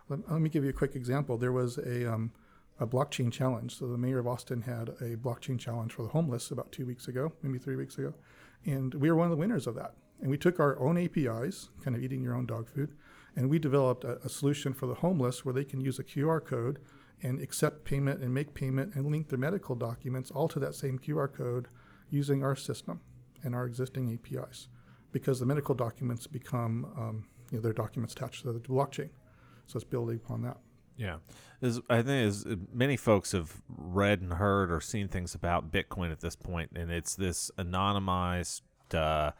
Let, 0.07 0.31
let 0.31 0.39
me 0.39 0.49
give 0.49 0.63
you 0.63 0.69
a 0.69 0.73
quick 0.73 0.95
example. 0.95 1.37
There 1.37 1.51
was 1.51 1.77
a 1.77 2.11
um, 2.11 2.31
a 2.79 2.87
blockchain 2.87 3.31
challenge. 3.31 3.77
So 3.77 3.87
the 3.87 3.97
mayor 3.97 4.19
of 4.19 4.27
Austin 4.27 4.61
had 4.61 4.89
a 5.01 5.15
blockchain 5.15 5.59
challenge 5.59 5.93
for 5.93 6.03
the 6.03 6.09
homeless 6.09 6.51
about 6.51 6.71
two 6.71 6.85
weeks 6.85 7.07
ago, 7.07 7.33
maybe 7.41 7.59
three 7.59 7.75
weeks 7.75 7.97
ago, 7.97 8.13
and 8.65 8.93
we 8.95 9.09
were 9.09 9.15
one 9.15 9.25
of 9.25 9.31
the 9.31 9.37
winners 9.37 9.67
of 9.67 9.75
that. 9.75 9.93
And 10.21 10.29
we 10.29 10.37
took 10.37 10.59
our 10.59 10.79
own 10.79 10.97
APIs, 10.97 11.69
kind 11.83 11.95
of 11.95 12.03
eating 12.03 12.21
your 12.21 12.35
own 12.35 12.45
dog 12.45 12.69
food, 12.69 12.93
and 13.35 13.49
we 13.49 13.59
developed 13.59 14.03
a, 14.03 14.19
a, 14.23 14.29
solution 14.29 14.73
for 14.73 14.85
the 14.85 14.95
homeless 14.95 15.43
where 15.43 15.53
they 15.53 15.63
can 15.63 15.81
use 15.81 15.99
a 15.99 16.03
QR 16.03 16.43
code 16.43 16.79
and 17.21 17.41
accept 17.41 17.85
payment 17.85 18.21
and 18.21 18.33
make 18.33 18.53
payment 18.53 18.93
and 18.95 19.09
link 19.09 19.29
their 19.29 19.39
medical 19.39 19.75
documents 19.75 20.29
all 20.31 20.47
to 20.47 20.59
that 20.59 20.75
same 20.75 20.99
QR 20.99 21.31
code 21.31 21.67
using 22.09 22.43
our 22.43 22.55
system 22.55 23.01
and 23.43 23.55
our 23.55 23.65
existing 23.65 24.11
APIs. 24.13 24.67
Because 25.11 25.39
the 25.39 25.45
medical 25.45 25.75
documents 25.75 26.27
become 26.27 26.85
um, 26.97 27.25
you 27.51 27.57
know, 27.57 27.61
their 27.61 27.73
documents 27.73 28.13
attached 28.13 28.43
to 28.43 28.51
the 28.51 28.59
blockchain. 28.59 29.09
So 29.67 29.77
it's 29.77 29.83
building 29.83 30.17
upon 30.17 30.41
that. 30.43 30.57
Yeah, 30.97 31.17
as 31.61 31.81
I 31.89 32.01
think 32.03 32.27
as 32.27 32.45
many 32.71 32.97
folks 32.97 33.31
have 33.31 33.61
read 33.67 34.21
and 34.21 34.33
heard 34.33 34.71
or 34.71 34.79
seen 34.79 35.07
things 35.07 35.33
about 35.33 35.71
Bitcoin 35.71 36.11
at 36.11 36.19
this 36.19 36.35
point, 36.35 36.71
and 36.75 36.91
it's 36.91 37.15
this 37.15 37.49
anonymized 37.57 38.61
uh, 38.93 39.31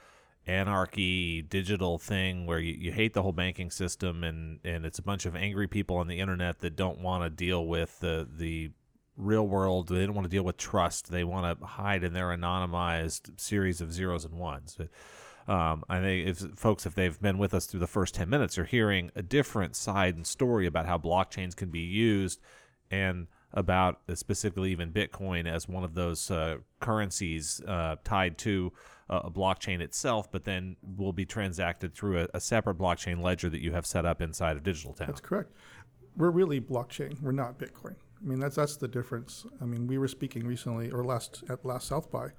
anarchy 0.45 1.41
digital 1.41 1.97
thing 1.97 2.45
where 2.45 2.59
you, 2.59 2.73
you 2.73 2.91
hate 2.91 3.13
the 3.13 3.21
whole 3.21 3.31
banking 3.31 3.71
system 3.71 4.23
and 4.23 4.59
and 4.65 4.85
it's 4.85 4.99
a 4.99 5.03
bunch 5.03 5.25
of 5.25 5.35
angry 5.35 5.67
people 5.67 5.97
on 5.97 6.07
the 6.07 6.19
internet 6.19 6.59
that 6.59 6.75
don't 6.75 6.99
want 6.99 7.23
to 7.23 7.29
deal 7.29 7.65
with 7.65 7.99
the 7.99 8.27
the 8.37 8.71
real 9.15 9.47
world. 9.47 9.87
They 9.87 10.05
don't 10.05 10.15
want 10.15 10.25
to 10.25 10.29
deal 10.29 10.43
with 10.43 10.57
trust. 10.57 11.11
They 11.11 11.23
want 11.23 11.59
to 11.59 11.65
hide 11.65 12.03
in 12.03 12.13
their 12.13 12.27
anonymized 12.27 13.39
series 13.39 13.81
of 13.81 13.93
zeros 13.93 14.25
and 14.25 14.35
ones. 14.35 14.77
Um, 15.47 15.83
I 15.89 15.99
think 15.99 16.27
if 16.27 16.37
folks, 16.57 16.85
if 16.85 16.95
they've 16.95 17.19
been 17.19 17.37
with 17.37 17.53
us 17.53 17.65
through 17.65 17.81
the 17.81 17.87
first 17.87 18.15
10 18.15 18.29
minutes, 18.29 18.57
are 18.57 18.65
hearing 18.65 19.11
a 19.15 19.21
different 19.21 19.75
side 19.75 20.15
and 20.15 20.25
story 20.25 20.65
about 20.65 20.85
how 20.85 20.97
blockchains 20.97 21.55
can 21.55 21.69
be 21.69 21.81
used 21.81 22.39
and 22.89 23.27
about 23.53 24.01
uh, 24.09 24.15
specifically 24.15 24.71
even 24.71 24.91
Bitcoin 24.91 25.47
as 25.51 25.67
one 25.67 25.83
of 25.83 25.93
those 25.93 26.31
uh, 26.31 26.57
currencies 26.79 27.61
uh, 27.67 27.95
tied 28.03 28.37
to 28.39 28.71
a, 29.09 29.17
a 29.17 29.31
blockchain 29.31 29.79
itself, 29.79 30.31
but 30.31 30.43
then 30.43 30.75
will 30.97 31.13
be 31.13 31.25
transacted 31.25 31.93
through 31.93 32.21
a, 32.21 32.27
a 32.33 32.39
separate 32.39 32.77
blockchain 32.77 33.21
ledger 33.21 33.49
that 33.49 33.61
you 33.61 33.71
have 33.73 33.85
set 33.85 34.05
up 34.05 34.21
inside 34.21 34.57
of 34.57 34.63
Digital 34.63 34.93
Town. 34.93 35.07
That's 35.07 35.21
correct. 35.21 35.51
We're 36.17 36.31
really 36.31 36.59
blockchain. 36.61 37.21
We're 37.21 37.31
not 37.31 37.57
Bitcoin. 37.59 37.95
I 38.21 38.25
mean, 38.25 38.39
that's 38.39 38.55
that's 38.55 38.77
the 38.77 38.87
difference. 38.87 39.45
I 39.61 39.65
mean, 39.65 39.87
we 39.87 39.97
were 39.97 40.07
speaking 40.07 40.45
recently 40.47 40.89
or 40.91 41.03
last 41.03 41.43
at 41.49 41.65
last 41.65 41.87
South 41.87 42.09
by, 42.11 42.29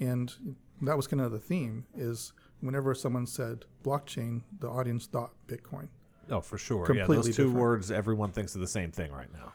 and 0.00 0.32
that 0.80 0.96
was 0.96 1.06
kind 1.06 1.20
of 1.20 1.30
the 1.32 1.38
theme. 1.38 1.84
Is 1.94 2.32
whenever 2.60 2.94
someone 2.94 3.26
said 3.26 3.64
blockchain, 3.84 4.42
the 4.60 4.68
audience 4.68 5.06
thought 5.06 5.32
Bitcoin. 5.46 5.88
Oh, 6.30 6.40
for 6.40 6.58
sure. 6.58 6.86
yeah, 6.88 7.00
Completely 7.04 7.16
those 7.16 7.24
two 7.26 7.30
different. 7.30 7.54
words, 7.54 7.90
everyone 7.92 8.32
thinks 8.32 8.54
of 8.54 8.60
the 8.60 8.66
same 8.66 8.90
thing 8.90 9.12
right 9.12 9.32
now. 9.32 9.52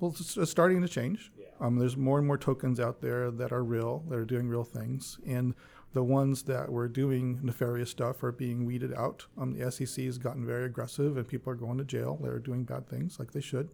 Well, 0.00 0.14
it's, 0.18 0.50
starting 0.50 0.82
to 0.82 0.88
change. 0.88 1.32
Um, 1.60 1.76
there's 1.78 1.96
more 1.96 2.18
and 2.18 2.26
more 2.26 2.36
tokens 2.36 2.78
out 2.80 3.00
there 3.00 3.30
that 3.30 3.50
are 3.52 3.64
real, 3.64 4.04
that 4.10 4.18
are 4.18 4.24
doing 4.26 4.46
real 4.48 4.64
things, 4.64 5.18
and 5.26 5.54
the 5.94 6.02
ones 6.02 6.42
that 6.42 6.70
were 6.70 6.88
doing 6.88 7.40
nefarious 7.42 7.90
stuff 7.90 8.22
are 8.22 8.32
being 8.32 8.66
weeded 8.66 8.92
out. 8.92 9.26
Um, 9.38 9.52
the 9.58 9.70
SEC 9.70 10.04
has 10.04 10.18
gotten 10.18 10.44
very 10.44 10.66
aggressive, 10.66 11.16
and 11.16 11.26
people 11.26 11.50
are 11.50 11.56
going 11.56 11.78
to 11.78 11.84
jail. 11.84 12.18
They're 12.22 12.38
doing 12.38 12.64
bad 12.64 12.86
things 12.88 13.18
like 13.18 13.32
they 13.32 13.40
should. 13.40 13.70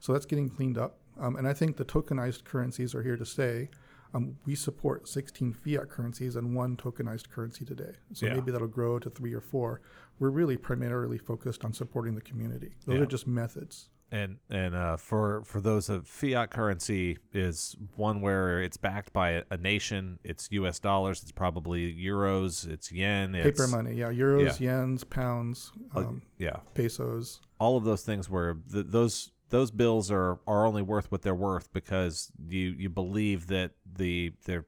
So 0.00 0.12
that's 0.14 0.24
getting 0.24 0.48
cleaned 0.48 0.78
up. 0.78 0.96
Um, 1.20 1.36
and 1.36 1.46
I 1.46 1.52
think 1.52 1.76
the 1.76 1.84
tokenized 1.84 2.44
currencies 2.44 2.94
are 2.94 3.02
here 3.02 3.16
to 3.16 3.26
stay. 3.26 3.68
Um, 4.14 4.38
we 4.46 4.54
support 4.54 5.06
16 5.06 5.52
fiat 5.52 5.90
currencies 5.90 6.36
and 6.36 6.54
one 6.54 6.76
tokenized 6.78 7.28
currency 7.28 7.66
today. 7.66 7.92
So 8.14 8.24
Yeah. 8.26 8.34
maybe 8.36 8.52
that'll 8.52 8.68
grow 8.68 8.98
to 9.00 9.10
three 9.10 9.34
or 9.34 9.40
four. 9.42 9.82
We're 10.18 10.30
really 10.30 10.56
primarily 10.56 11.18
focused 11.18 11.62
on 11.64 11.74
supporting 11.74 12.14
the 12.14 12.22
community. 12.22 12.76
Those 12.86 12.96
Yeah. 12.96 13.02
are 13.02 13.06
just 13.06 13.26
methods. 13.26 13.90
And 14.10 14.38
and 14.48 14.74
uh, 14.74 14.96
for 14.96 15.42
for 15.44 15.60
those 15.60 15.90
of 15.90 16.06
fiat 16.06 16.50
currency 16.50 17.18
is 17.32 17.76
one 17.96 18.22
where 18.22 18.62
it's 18.62 18.78
backed 18.78 19.12
by 19.12 19.30
a, 19.32 19.42
a 19.50 19.56
nation. 19.58 20.18
It's 20.24 20.48
U.S. 20.52 20.78
dollars. 20.78 21.20
It's 21.22 21.32
probably 21.32 21.94
euros. 21.94 22.66
It's 22.66 22.90
yen. 22.90 23.34
It's, 23.34 23.60
Paper 23.60 23.68
money, 23.68 23.94
yeah, 23.96 24.10
euros, 24.10 24.58
yens, 24.58 25.08
pounds, 25.08 25.72
um, 25.94 26.22
Yeah, 26.38 26.56
pesos. 26.74 27.40
all 27.60 27.76
of 27.76 27.84
those 27.84 28.02
things 28.02 28.30
where 28.30 28.54
th 28.72 28.86
those 28.88 29.30
those 29.50 29.70
bills 29.70 30.10
are 30.10 30.38
are 30.46 30.64
only 30.64 30.82
worth 30.82 31.12
what 31.12 31.20
they're 31.20 31.34
worth 31.34 31.70
because 31.74 32.32
you 32.48 32.68
you 32.78 32.88
believe 32.88 33.48
that 33.48 33.72
the 33.84 34.32
their 34.46 34.64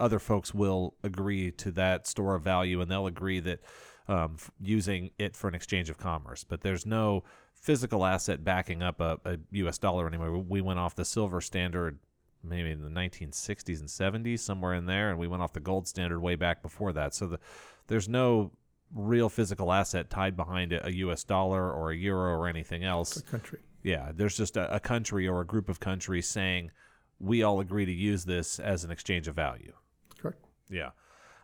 other 0.00 0.18
folks 0.18 0.52
will 0.52 0.94
agree 1.04 1.52
to 1.52 1.70
that 1.70 2.06
store 2.08 2.34
of 2.34 2.42
value 2.42 2.80
and 2.80 2.90
they'll 2.90 3.06
agree 3.06 3.38
that 3.38 3.60
um, 4.08 4.32
f- 4.36 4.50
using 4.60 5.10
it 5.18 5.36
for 5.36 5.46
an 5.46 5.54
exchange 5.54 5.90
of 5.90 5.98
commerce. 5.98 6.42
But 6.42 6.62
there's 6.62 6.86
no 6.86 7.22
physical 7.60 8.04
asset 8.04 8.42
backing 8.42 8.82
up 8.82 9.00
a, 9.00 9.18
a 9.24 9.38
U.S. 9.52 9.78
dollar 9.78 10.08
anymore. 10.08 10.38
We 10.38 10.60
went 10.60 10.78
off 10.78 10.94
the 10.94 11.04
silver 11.04 11.40
standard 11.40 11.98
maybe 12.42 12.70
in 12.70 12.82
the 12.82 12.88
1960s 12.88 13.80
and 13.80 13.88
70s, 14.24 14.40
somewhere 14.40 14.74
in 14.74 14.86
there, 14.86 15.10
and 15.10 15.18
we 15.18 15.28
went 15.28 15.42
off 15.42 15.52
the 15.52 15.60
gold 15.60 15.86
standard 15.86 16.20
way 16.20 16.36
back 16.36 16.62
before 16.62 16.92
that. 16.92 17.14
So 17.14 17.26
the, 17.26 17.40
there's 17.86 18.08
no 18.08 18.52
real 18.94 19.28
physical 19.28 19.72
asset 19.72 20.10
tied 20.10 20.36
behind 20.36 20.72
a, 20.72 20.86
a 20.86 20.90
U.S. 20.90 21.22
dollar 21.24 21.70
or 21.70 21.90
a 21.90 21.96
euro 21.96 22.32
or 22.32 22.48
anything 22.48 22.84
else. 22.84 23.14
The 23.14 23.22
country. 23.22 23.58
Yeah, 23.82 24.12
there's 24.14 24.36
just 24.36 24.56
a, 24.56 24.74
a 24.74 24.80
country 24.80 25.28
or 25.28 25.40
a 25.40 25.46
group 25.46 25.68
of 25.68 25.80
countries 25.80 26.28
saying 26.28 26.70
we 27.18 27.42
all 27.42 27.60
agree 27.60 27.84
to 27.84 27.92
use 27.92 28.24
this 28.24 28.58
as 28.58 28.84
an 28.84 28.90
exchange 28.90 29.28
of 29.28 29.34
value. 29.34 29.72
Correct. 30.18 30.44
Yeah, 30.68 30.90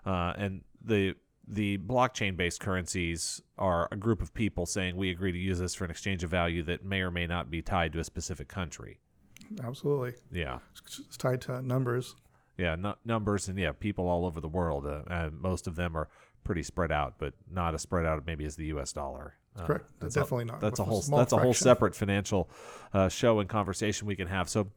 uh, 0.05 0.33
and 0.37 0.63
the 0.83 1.15
the 1.49 1.79
blockchain 1.79 2.37
based 2.37 2.61
currencies 2.61 3.41
are 3.59 3.89
a 3.93 3.97
group 3.97 4.21
of 4.21 4.35
people 4.35 4.67
saying 4.67 4.97
we 4.97 5.11
agree 5.11 5.33
to 5.33 5.39
use 5.39 5.59
this 5.59 5.75
for 5.75 5.85
an 5.85 5.91
exchange 5.91 6.25
of 6.25 6.31
value 6.31 6.63
that 6.65 6.85
may 6.85 7.01
or 7.01 7.11
may 7.11 7.27
not 7.27 7.51
be 7.51 7.63
tied 7.63 7.93
to 7.93 8.01
a 8.01 8.05
specific 8.05 8.49
country. 8.49 8.99
Absolutely. 9.63 10.15
Yeah, 10.33 10.59
It's, 10.85 11.17
tied 11.17 11.41
to 11.43 11.63
numbers. 11.63 12.17
yeah, 12.59 12.75
nu- 12.75 12.95
numbers 13.05 13.49
and 13.49 13.59
yeah, 13.59 13.73
people 13.73 14.09
all 14.09 14.27
over 14.27 14.41
the 14.41 14.49
world. 14.49 14.87
Uh, 14.87 15.03
and 15.09 15.41
most 15.41 15.67
of 15.69 15.77
them 15.77 15.97
are 15.97 16.09
pretty 16.43 16.63
spread 16.65 16.91
out, 16.91 17.15
but 17.19 17.35
not 17.51 17.75
as 17.75 17.83
spread 17.83 18.07
out 18.07 18.27
maybe 18.27 18.45
as 18.45 18.57
the 18.57 18.67
U.S. 18.67 18.93
dollar. 18.93 19.35
Uh, 19.57 19.67
Correct. 19.67 19.85
that's 20.01 20.15
Definitely 20.15 20.43
a, 20.45 20.47
not. 20.47 20.61
That's 20.61 20.81
a 20.81 20.83
a 20.83 20.87
whole. 20.87 21.03
small 21.03 21.19
That's 21.19 21.33
a 21.33 21.39
whole 21.39 21.55
separate 21.55 21.95
financial 21.95 22.51
uh, 22.93 23.09
show 23.09 23.39
and 23.41 23.49
conversation 23.49 24.07
we 24.09 24.17
can 24.17 24.27
have. 24.29 24.49
So, 24.49 24.69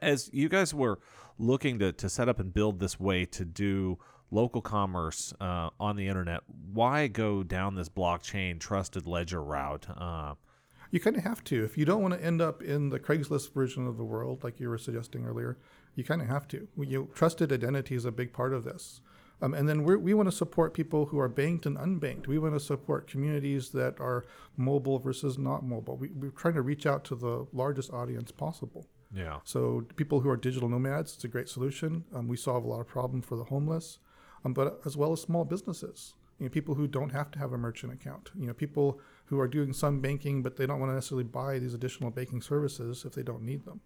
as 0.00 0.30
you 0.32 0.48
guys 0.48 0.72
were 0.72 0.98
looking 1.38 1.78
to 1.80 1.92
to 1.92 2.08
set 2.08 2.28
up 2.28 2.40
and 2.40 2.52
build 2.52 2.80
this 2.80 2.98
way 2.98 3.24
to 3.26 3.44
do 3.44 3.98
local 4.32 4.62
commerce 4.62 5.32
uh, 5.40 5.70
on 5.78 5.96
the 5.96 6.08
internet, 6.08 6.40
why 6.72 7.06
go 7.06 7.42
down 7.42 7.74
this 7.74 7.88
blockchain 7.88 8.58
trusted 8.58 9.06
ledger 9.06 9.42
route? 9.42 9.86
Uh, 9.96 10.34
You 10.90 11.00
kind 11.00 11.16
of 11.16 11.22
have 11.22 11.42
to. 11.44 11.64
If 11.64 11.78
you 11.78 11.84
don't 11.84 12.02
want 12.02 12.14
to 12.14 12.24
end 12.24 12.40
up 12.40 12.62
in 12.62 12.90
the 12.90 12.98
Craigslist 12.98 13.52
version 13.54 13.86
of 13.86 13.96
the 13.96 14.04
world, 14.04 14.42
like 14.42 14.58
you 14.60 14.68
were 14.68 14.78
suggesting 14.78 15.24
earlier, 15.24 15.56
you 15.94 16.04
kind 16.04 16.20
of 16.22 16.28
have 16.28 16.48
to. 16.48 16.68
You, 16.76 17.08
trusted 17.14 17.52
identity 17.52 17.94
is 17.94 18.04
a 18.04 18.12
big 18.12 18.32
part 18.32 18.52
of 18.52 18.64
this. 18.64 19.00
Um, 19.40 19.54
and 19.54 19.68
then 19.68 19.82
we're, 19.82 19.98
we 19.98 20.14
want 20.14 20.28
to 20.30 20.36
support 20.36 20.72
people 20.72 21.06
who 21.06 21.18
are 21.18 21.28
banked 21.28 21.66
and 21.66 21.76
unbanked. 21.76 22.26
We 22.28 22.38
want 22.38 22.54
to 22.54 22.60
support 22.60 23.08
communities 23.10 23.70
that 23.70 23.98
are 23.98 24.24
mobile 24.56 24.98
versus 25.00 25.36
not 25.36 25.64
mobile. 25.64 25.96
We, 25.96 26.08
we're 26.10 26.30
trying 26.30 26.54
to 26.54 26.62
reach 26.62 26.86
out 26.86 27.04
to 27.06 27.16
the 27.16 27.46
largest 27.52 27.92
audience 27.92 28.30
possible. 28.30 28.86
yeah, 29.12 29.40
So 29.44 29.84
people 29.96 30.20
who 30.20 30.28
are 30.30 30.36
digital 30.36 30.68
nomads, 30.68 31.14
it's 31.14 31.24
a 31.24 31.28
great 31.28 31.48
solution. 31.48 32.04
Um, 32.14 32.28
we 32.28 32.36
solve 32.36 32.64
a 32.64 32.68
lot 32.68 32.80
of 32.80 32.86
problems 32.86 33.24
for 33.26 33.36
the 33.36 33.44
homeless, 33.44 33.98
um, 34.44 34.52
but 34.52 34.80
as 34.84 34.96
well 34.96 35.12
as 35.12 35.20
small 35.20 35.44
businesses. 35.44 36.14
You 36.38 36.46
know, 36.46 36.50
people 36.50 36.74
who 36.74 36.88
don't 36.88 37.10
have 37.10 37.30
to 37.32 37.38
have 37.38 37.52
a 37.52 37.58
merchant 37.58 37.92
account. 37.92 38.30
You 38.36 38.46
know, 38.48 38.54
people 38.54 38.98
who 39.26 39.38
are 39.38 39.46
doing 39.46 39.72
some 39.72 40.00
banking, 40.00 40.42
but 40.42 40.56
they 40.56 40.66
don't 40.66 40.80
want 40.80 40.90
to 40.90 40.94
necessarily 40.94 41.24
buy 41.24 41.58
these 41.58 41.74
additional 41.74 42.10
banking 42.10 42.42
services 42.42 43.04
if 43.04 43.14
they 43.14 43.22
don't 43.22 43.42
need 43.42 43.64
them. 43.64 43.80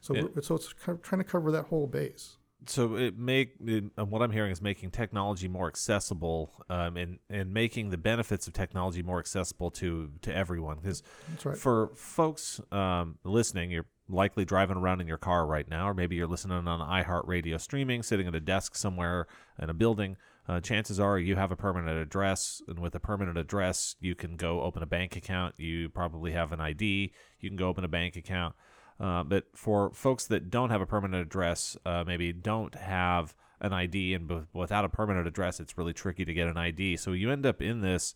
So, 0.00 0.14
we're, 0.14 0.42
so 0.42 0.54
it's 0.56 0.72
kind 0.74 0.98
of 0.98 1.02
trying 1.02 1.20
to 1.20 1.24
cover 1.24 1.50
that 1.50 1.66
whole 1.66 1.86
base. 1.86 2.36
so 2.66 2.96
it 2.96 3.18
make 3.18 3.54
it, 3.64 3.84
uh, 3.98 4.04
what 4.04 4.20
I'm 4.20 4.30
hearing 4.30 4.52
is 4.52 4.60
making 4.60 4.90
technology 4.90 5.48
more 5.48 5.66
accessible, 5.66 6.52
um, 6.68 6.96
and 6.96 7.18
and 7.30 7.52
making 7.52 7.90
the 7.90 7.96
benefits 7.96 8.46
of 8.46 8.52
technology 8.52 9.02
more 9.02 9.18
accessible 9.18 9.70
to 9.72 10.10
to 10.22 10.34
everyone. 10.34 10.76
Because 10.76 11.02
right. 11.42 11.56
for 11.56 11.90
folks 11.94 12.60
um, 12.70 13.18
listening, 13.24 13.70
you're 13.70 13.86
likely 14.08 14.44
driving 14.44 14.76
around 14.76 15.00
in 15.00 15.08
your 15.08 15.18
car 15.18 15.46
right 15.46 15.68
now, 15.68 15.88
or 15.88 15.94
maybe 15.94 16.16
you're 16.16 16.26
listening 16.26 16.68
on 16.68 17.04
iHeartRadio 17.04 17.60
streaming, 17.60 18.02
sitting 18.02 18.26
at 18.26 18.34
a 18.34 18.40
desk 18.40 18.76
somewhere 18.76 19.26
in 19.60 19.70
a 19.70 19.74
building. 19.74 20.16
Uh, 20.46 20.60
chances 20.60 21.00
are 21.00 21.18
you 21.18 21.36
have 21.36 21.50
a 21.50 21.56
permanent 21.56 21.98
address, 21.98 22.60
and 22.68 22.78
with 22.78 22.94
a 22.94 23.00
permanent 23.00 23.38
address, 23.38 23.96
you 24.00 24.14
can 24.14 24.36
go 24.36 24.60
open 24.60 24.82
a 24.82 24.86
bank 24.86 25.16
account. 25.16 25.54
You 25.58 25.88
probably 25.88 26.32
have 26.32 26.52
an 26.52 26.60
ID. 26.60 27.12
You 27.40 27.48
can 27.48 27.56
go 27.56 27.68
open 27.68 27.84
a 27.84 27.88
bank 27.88 28.16
account. 28.16 28.54
Uh, 29.00 29.24
but 29.24 29.44
for 29.54 29.90
folks 29.92 30.26
that 30.26 30.50
don't 30.50 30.70
have 30.70 30.82
a 30.82 30.86
permanent 30.86 31.26
address, 31.26 31.76
uh, 31.86 32.04
maybe 32.06 32.32
don't 32.32 32.74
have 32.74 33.34
an 33.60 33.72
ID, 33.72 34.12
and 34.14 34.28
b- 34.28 34.42
without 34.52 34.84
a 34.84 34.88
permanent 34.88 35.26
address, 35.26 35.60
it's 35.60 35.78
really 35.78 35.94
tricky 35.94 36.24
to 36.26 36.34
get 36.34 36.46
an 36.46 36.58
ID. 36.58 36.96
So 36.98 37.12
you 37.12 37.30
end 37.30 37.46
up 37.46 37.62
in 37.62 37.80
this 37.80 38.14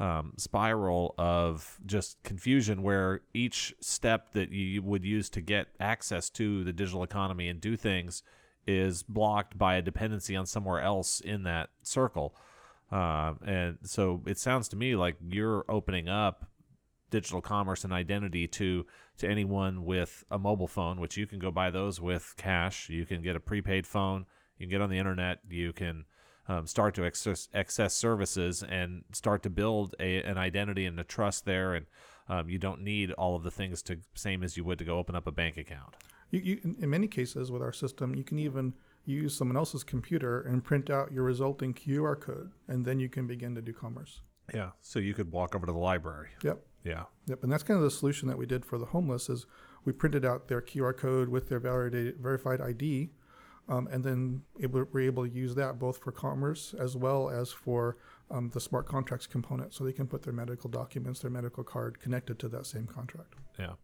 um, 0.00 0.32
spiral 0.38 1.14
of 1.18 1.78
just 1.84 2.22
confusion 2.22 2.82
where 2.82 3.20
each 3.34 3.74
step 3.80 4.32
that 4.32 4.50
you 4.50 4.82
would 4.82 5.04
use 5.04 5.28
to 5.28 5.42
get 5.42 5.68
access 5.78 6.30
to 6.30 6.64
the 6.64 6.72
digital 6.72 7.02
economy 7.02 7.48
and 7.48 7.60
do 7.60 7.76
things 7.76 8.22
is 8.66 9.02
blocked 9.02 9.58
by 9.58 9.76
a 9.76 9.82
dependency 9.82 10.34
on 10.34 10.46
somewhere 10.46 10.80
else 10.80 11.20
in 11.20 11.42
that 11.42 11.68
circle. 11.82 12.34
Uh, 12.90 13.34
and 13.44 13.78
so 13.84 14.22
it 14.26 14.38
sounds 14.38 14.68
to 14.68 14.76
me 14.76 14.96
like 14.96 15.16
you're 15.28 15.66
opening 15.68 16.08
up 16.08 16.46
digital 17.10 17.42
commerce 17.42 17.84
and 17.84 17.92
identity 17.92 18.46
to 18.46 18.86
to 19.18 19.28
anyone 19.28 19.84
with 19.84 20.24
a 20.30 20.38
mobile 20.38 20.66
phone, 20.66 20.98
which 20.98 21.18
you 21.18 21.26
can 21.26 21.38
go 21.38 21.50
buy 21.50 21.70
those 21.70 22.00
with 22.00 22.34
cash. 22.38 22.88
You 22.88 23.04
can 23.04 23.20
get 23.20 23.36
a 23.36 23.40
prepaid 23.40 23.86
phone. 23.86 24.24
You 24.56 24.66
can 24.66 24.70
get 24.70 24.80
on 24.80 24.88
the 24.88 24.98
internet. 24.98 25.40
You 25.50 25.74
can 25.74 26.06
um, 26.50 26.66
start 26.66 26.94
to 26.96 27.06
access, 27.06 27.48
access 27.54 27.94
services 27.94 28.64
and 28.68 29.04
start 29.12 29.44
to 29.44 29.50
build 29.50 29.94
a, 30.00 30.20
an 30.24 30.36
identity 30.36 30.84
and 30.84 30.98
a 30.98 31.04
trust 31.04 31.44
there. 31.44 31.74
And 31.74 31.86
um, 32.28 32.50
you 32.50 32.58
don't 32.58 32.82
need 32.82 33.12
all 33.12 33.36
of 33.36 33.44
the 33.44 33.52
things 33.52 33.82
to 33.82 33.98
same 34.14 34.42
as 34.42 34.56
you 34.56 34.64
would 34.64 34.78
to 34.80 34.84
go 34.84 34.98
open 34.98 35.14
up 35.14 35.28
a 35.28 35.32
bank 35.32 35.56
account. 35.56 35.94
You, 36.32 36.40
you, 36.40 36.76
in, 36.80 36.90
many 36.90 37.06
cases 37.06 37.52
with 37.52 37.62
our 37.62 37.72
system, 37.72 38.16
you 38.16 38.24
can 38.24 38.40
even 38.40 38.74
use 39.04 39.36
someone 39.36 39.56
else's 39.56 39.84
computer 39.84 40.40
and 40.40 40.62
print 40.62 40.90
out 40.90 41.12
your 41.12 41.22
resulting 41.22 41.72
QR 41.72 42.20
code, 42.20 42.50
and 42.66 42.84
then 42.84 42.98
you 42.98 43.08
can 43.08 43.28
begin 43.28 43.54
to 43.54 43.62
do 43.62 43.72
commerce. 43.72 44.20
Yeah. 44.52 44.70
So 44.82 44.98
you 44.98 45.14
could 45.14 45.30
walk 45.30 45.54
over 45.54 45.66
to 45.66 45.72
the 45.72 45.78
library. 45.78 46.30
Yep. 46.42 46.60
Yeah. 46.84 47.04
Yep, 47.26 47.44
and 47.44 47.52
that's 47.52 47.62
kind 47.62 47.78
of 47.78 47.84
the 47.84 47.90
solution 47.90 48.26
that 48.28 48.38
we 48.38 48.46
did 48.46 48.64
for 48.64 48.78
the 48.78 48.86
homeless 48.86 49.28
is 49.28 49.46
we 49.84 49.92
printed 49.92 50.24
out 50.24 50.48
their 50.48 50.60
QR 50.60 50.96
code 50.96 51.28
with 51.28 51.48
their 51.48 51.60
validated, 51.60 52.16
verified 52.18 52.60
ID, 52.60 53.10
um, 53.70 53.88
and 53.90 54.04
then 54.04 54.42
able, 54.60 54.84
we're 54.92 55.02
able 55.02 55.26
to 55.26 55.32
use 55.32 55.54
that 55.54 55.78
both 55.78 55.98
for 55.98 56.10
commerce 56.10 56.74
as 56.78 56.96
well 56.96 57.30
as 57.30 57.52
for 57.52 57.96
um, 58.30 58.50
the 58.52 58.60
smart 58.60 58.86
contracts 58.86 59.26
component, 59.26 59.72
so 59.72 59.84
they 59.84 59.92
can 59.92 60.06
put 60.06 60.22
their 60.22 60.32
medical 60.32 60.68
documents, 60.68 61.20
their 61.20 61.30
medical 61.30 61.64
card 61.64 62.00
connected 62.00 62.38
to 62.40 62.48
that 62.48 62.66
same 62.66 62.86
contract. 62.86 63.34
Yeah. 63.58 63.74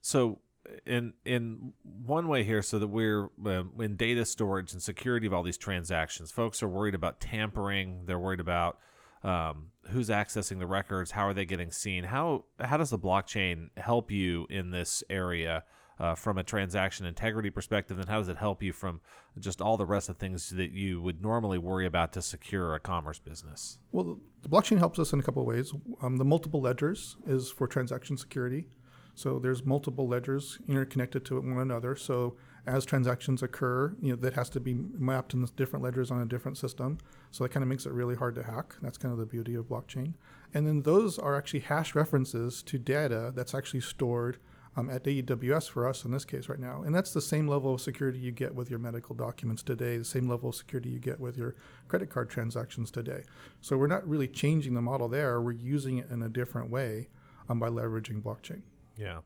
So 0.00 0.40
in 0.86 1.14
in 1.24 1.72
one 1.82 2.28
way 2.28 2.44
here, 2.44 2.62
so 2.62 2.78
that 2.78 2.88
we're 2.88 3.30
um, 3.46 3.72
in 3.78 3.96
data 3.96 4.24
storage 4.24 4.72
and 4.72 4.82
security 4.82 5.26
of 5.26 5.32
all 5.32 5.42
these 5.42 5.58
transactions, 5.58 6.30
folks 6.30 6.62
are 6.62 6.68
worried 6.68 6.94
about 6.94 7.20
tampering. 7.20 8.02
They're 8.06 8.18
worried 8.18 8.40
about 8.40 8.78
um, 9.22 9.70
who's 9.88 10.10
accessing 10.10 10.58
the 10.58 10.66
records. 10.66 11.10
How 11.10 11.26
are 11.28 11.34
they 11.34 11.46
getting 11.46 11.70
seen? 11.70 12.04
How 12.04 12.44
how 12.60 12.76
does 12.76 12.90
the 12.90 12.98
blockchain 12.98 13.70
help 13.76 14.10
you 14.10 14.46
in 14.50 14.70
this 14.70 15.02
area 15.08 15.64
uh, 15.98 16.14
from 16.14 16.38
a 16.38 16.42
transaction 16.42 17.06
integrity 17.06 17.50
perspective, 17.50 17.98
and 17.98 18.08
how 18.08 18.18
does 18.18 18.28
it 18.28 18.36
help 18.36 18.62
you 18.62 18.72
from 18.72 19.00
just 19.38 19.60
all 19.60 19.76
the 19.76 19.86
rest 19.86 20.08
of 20.08 20.16
things 20.16 20.50
that 20.50 20.72
you 20.72 21.00
would 21.00 21.22
normally 21.22 21.58
worry 21.58 21.86
about 21.86 22.12
to 22.12 22.22
secure 22.22 22.74
a 22.74 22.80
commerce 22.80 23.18
business? 23.18 23.78
Well, 23.92 24.18
the 24.42 24.48
blockchain 24.48 24.78
helps 24.78 24.98
us 24.98 25.12
in 25.12 25.20
a 25.20 25.22
couple 25.22 25.42
of 25.42 25.48
ways. 25.48 25.72
Um, 26.02 26.16
the 26.16 26.24
multiple 26.24 26.60
ledgers 26.60 27.16
is 27.26 27.50
for 27.50 27.66
transaction 27.66 28.16
security. 28.16 28.66
So 29.14 29.38
there's 29.38 29.64
multiple 29.64 30.08
ledgers 30.08 30.58
interconnected 30.66 31.24
to 31.26 31.40
one 31.40 31.58
another. 31.58 31.94
So 31.94 32.36
as 32.66 32.84
transactions 32.84 33.42
occur, 33.42 33.94
you 34.00 34.10
know, 34.10 34.16
that 34.16 34.34
has 34.34 34.48
to 34.50 34.60
be 34.60 34.74
mapped 34.74 35.34
in 35.34 35.46
different 35.56 35.84
ledgers 35.84 36.10
on 36.10 36.20
a 36.20 36.26
different 36.26 36.58
system. 36.58 36.98
So 37.30 37.44
that 37.44 37.50
kind 37.50 37.62
of 37.62 37.68
makes 37.68 37.86
it 37.86 37.92
really 37.92 38.16
hard 38.16 38.34
to 38.36 38.42
hack. 38.42 38.74
That's 38.82 38.98
kind 38.98 39.12
of 39.12 39.18
the 39.18 39.26
beauty 39.26 39.54
of 39.54 39.66
blockchain. 39.66 40.14
And 40.52 40.66
then 40.66 40.82
those 40.82 41.18
are 41.18 41.36
actually 41.36 41.60
hash 41.60 41.94
references 41.94 42.62
to 42.64 42.78
data 42.78 43.32
that's 43.34 43.54
actually 43.54 43.80
stored 43.80 44.38
um, 44.76 44.90
at 44.90 45.04
AWS 45.04 45.68
for 45.70 45.88
us 45.88 46.04
in 46.04 46.10
this 46.10 46.24
case 46.24 46.48
right 46.48 46.58
now. 46.58 46.82
And 46.82 46.94
that's 46.94 47.12
the 47.12 47.20
same 47.20 47.46
level 47.46 47.74
of 47.74 47.80
security 47.80 48.18
you 48.18 48.32
get 48.32 48.54
with 48.54 48.70
your 48.70 48.78
medical 48.78 49.14
documents 49.14 49.62
today, 49.62 49.98
the 49.98 50.04
same 50.04 50.28
level 50.28 50.48
of 50.48 50.54
security 50.54 50.90
you 50.90 50.98
get 50.98 51.20
with 51.20 51.36
your 51.36 51.54
credit 51.88 52.10
card 52.10 52.30
transactions 52.30 52.90
today. 52.90 53.22
So 53.60 53.76
we're 53.76 53.86
not 53.86 54.06
really 54.06 54.28
changing 54.28 54.74
the 54.74 54.82
model 54.82 55.08
there. 55.08 55.40
We're 55.40 55.52
using 55.52 55.98
it 55.98 56.10
in 56.10 56.22
a 56.22 56.28
different 56.28 56.70
way 56.70 57.08
um, 57.48 57.58
by 57.58 57.68
leveraging 57.68 58.22
blockchain. 58.22 58.62
Yeah. 58.96 59.18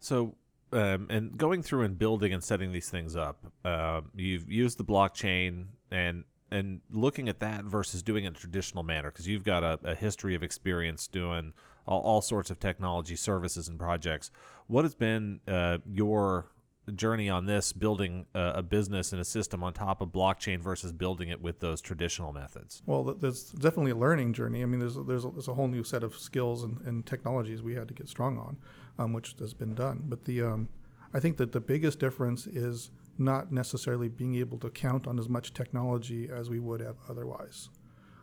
So 0.00 0.36
um, 0.72 1.06
and 1.08 1.36
going 1.36 1.62
through 1.62 1.82
and 1.82 1.96
building 1.96 2.32
and 2.32 2.42
setting 2.42 2.72
these 2.72 2.90
things 2.90 3.14
up, 3.14 3.46
uh, 3.64 4.00
you've 4.14 4.50
used 4.50 4.78
the 4.78 4.84
blockchain 4.84 5.66
and 5.90 6.24
and 6.50 6.80
looking 6.90 7.28
at 7.28 7.40
that 7.40 7.64
versus 7.64 8.02
doing 8.02 8.24
it 8.24 8.28
in 8.28 8.32
a 8.34 8.36
traditional 8.36 8.82
manner 8.82 9.10
because 9.10 9.26
you've 9.26 9.44
got 9.44 9.62
a, 9.62 9.78
a, 9.84 9.94
history 9.94 10.34
of 10.34 10.42
experience 10.42 11.06
doing 11.06 11.52
all, 11.86 12.00
all, 12.00 12.20
sorts 12.20 12.50
of 12.50 12.60
technology 12.60 13.16
services 13.16 13.68
and 13.68 13.78
projects. 13.78 14.30
What 14.66 14.84
has 14.84 14.94
been 14.94 15.40
uh, 15.48 15.78
your 15.90 16.50
journey 16.94 17.30
on 17.30 17.46
this, 17.46 17.72
building 17.72 18.26
a, 18.34 18.52
a, 18.56 18.62
business 18.62 19.12
and 19.12 19.20
a 19.20 19.24
system 19.24 19.64
on 19.64 19.72
top 19.72 20.02
of 20.02 20.10
blockchain 20.10 20.60
versus 20.60 20.92
building 20.92 21.30
it 21.30 21.40
with 21.40 21.60
those 21.60 21.80
traditional 21.80 22.32
methods? 22.32 22.82
Well, 22.86 23.04
there's 23.04 23.50
definitely 23.50 23.92
a 23.92 23.96
learning 23.96 24.34
journey. 24.34 24.62
I 24.62 24.66
mean, 24.66 24.80
there's 24.80 24.96
there's 24.96 25.24
a, 25.24 25.30
there's 25.30 25.48
a 25.48 25.54
whole 25.54 25.68
new 25.68 25.82
set 25.82 26.04
of 26.04 26.16
skills 26.16 26.62
and, 26.62 26.80
and 26.82 27.06
technologies 27.06 27.62
we 27.62 27.74
had 27.74 27.88
to 27.88 27.94
get 27.94 28.08
strong 28.08 28.38
on 28.38 28.58
um, 28.98 29.12
which 29.12 29.34
has 29.38 29.54
been 29.54 29.74
done. 29.74 30.04
But 30.06 30.24
the 30.24 30.42
um, 30.42 30.68
I 31.12 31.20
think 31.20 31.36
that 31.38 31.52
the 31.52 31.60
biggest 31.60 31.98
difference 31.98 32.46
is 32.46 32.90
not 33.18 33.52
necessarily 33.52 34.08
being 34.08 34.34
able 34.36 34.58
to 34.58 34.70
count 34.70 35.06
on 35.06 35.18
as 35.18 35.28
much 35.28 35.52
technology 35.52 36.28
as 36.32 36.50
we 36.50 36.58
would 36.58 36.80
have 36.80 36.96
otherwise. 37.08 37.70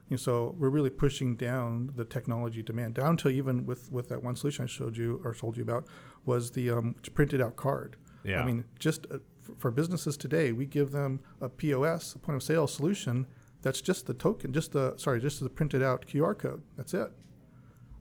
And 0.10 0.20
so 0.20 0.56
we're 0.58 0.70
really 0.70 0.90
pushing 0.90 1.36
down 1.38 1.92
the 1.96 2.04
technology 2.04 2.62
demand 2.62 2.96
down 2.96 3.16
to 3.18 3.30
even 3.30 3.66
with, 3.66 3.90
with 3.92 4.10
that 4.10 4.22
one 4.22 4.36
solution 4.36 4.64
I 4.64 4.68
showed 4.68 4.98
you 4.98 5.22
or 5.24 5.34
told 5.34 5.56
you 5.56 5.64
about 5.64 5.88
was 6.26 6.52
the 6.52 6.70
um, 6.70 6.96
printed 7.14 7.42
out 7.42 7.56
card. 7.56 7.96
Yeah. 8.26 8.42
I 8.42 8.46
mean, 8.46 8.66
just 8.78 9.08
uh, 9.10 9.20
for, 9.42 9.56
for 9.58 9.72
businesses 9.72 10.18
today, 10.18 10.52
we 10.52 10.66
give 10.66 10.92
them 10.92 11.22
a 11.40 11.48
POS, 11.48 12.14
a 12.14 12.20
point 12.20 12.36
of 12.36 12.44
sale 12.44 12.68
solution 12.68 13.26
that's 13.62 13.80
just 13.80 14.06
the 14.06 14.14
token, 14.14 14.52
just 14.52 14.74
the 14.74 14.96
sorry, 14.98 15.22
just 15.22 15.40
the 15.40 15.50
printed 15.50 15.82
out 15.82 16.06
QR 16.06 16.38
code. 16.38 16.62
That's 16.76 16.94
it. 16.94 17.12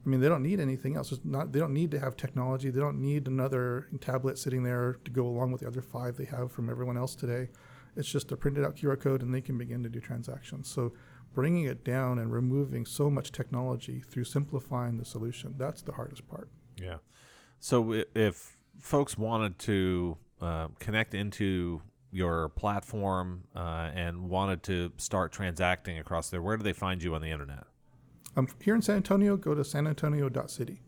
I 0.03 0.09
mean, 0.09 0.19
they 0.19 0.29
don't 0.29 0.41
need 0.41 0.59
anything 0.59 0.95
else. 0.95 1.11
It's 1.11 1.23
not. 1.23 1.51
They 1.51 1.59
don't 1.59 1.73
need 1.73 1.91
to 1.91 1.99
have 1.99 2.17
technology. 2.17 2.71
They 2.71 2.79
don't 2.79 2.99
need 2.99 3.27
another 3.27 3.87
tablet 3.99 4.39
sitting 4.39 4.63
there 4.63 4.97
to 5.05 5.11
go 5.11 5.27
along 5.27 5.51
with 5.51 5.61
the 5.61 5.67
other 5.67 5.81
five 5.81 6.17
they 6.17 6.25
have 6.25 6.51
from 6.51 6.69
everyone 6.69 6.97
else 6.97 7.15
today. 7.15 7.49
It's 7.95 8.09
just 8.09 8.31
a 8.31 8.37
printed 8.37 8.65
out 8.65 8.75
QR 8.75 8.99
code, 8.99 9.21
and 9.21 9.33
they 9.33 9.41
can 9.41 9.57
begin 9.57 9.83
to 9.83 9.89
do 9.89 9.99
transactions. 9.99 10.69
So, 10.69 10.93
bringing 11.33 11.65
it 11.65 11.83
down 11.83 12.17
and 12.17 12.31
removing 12.31 12.85
so 12.85 13.09
much 13.11 13.31
technology 13.31 13.99
through 13.99 14.23
simplifying 14.23 14.97
the 14.97 15.05
solution—that's 15.05 15.83
the 15.83 15.91
hardest 15.91 16.27
part. 16.27 16.49
Yeah. 16.77 16.97
So, 17.59 18.03
if 18.15 18.57
folks 18.79 19.19
wanted 19.19 19.59
to 19.59 20.17
uh, 20.41 20.69
connect 20.79 21.13
into 21.13 21.81
your 22.11 22.49
platform 22.49 23.43
uh, 23.55 23.91
and 23.93 24.29
wanted 24.29 24.63
to 24.63 24.91
start 24.97 25.31
transacting 25.31 25.99
across 25.99 26.31
there, 26.31 26.41
where 26.41 26.57
do 26.57 26.63
they 26.63 26.73
find 26.73 27.03
you 27.03 27.13
on 27.13 27.21
the 27.21 27.29
internet? 27.29 27.65
Um, 28.35 28.47
here 28.61 28.75
in 28.75 28.81
San 28.81 28.97
Antonio, 28.97 29.35
go 29.37 29.53
to 29.53 29.61
sanantonio.city. 29.61 30.81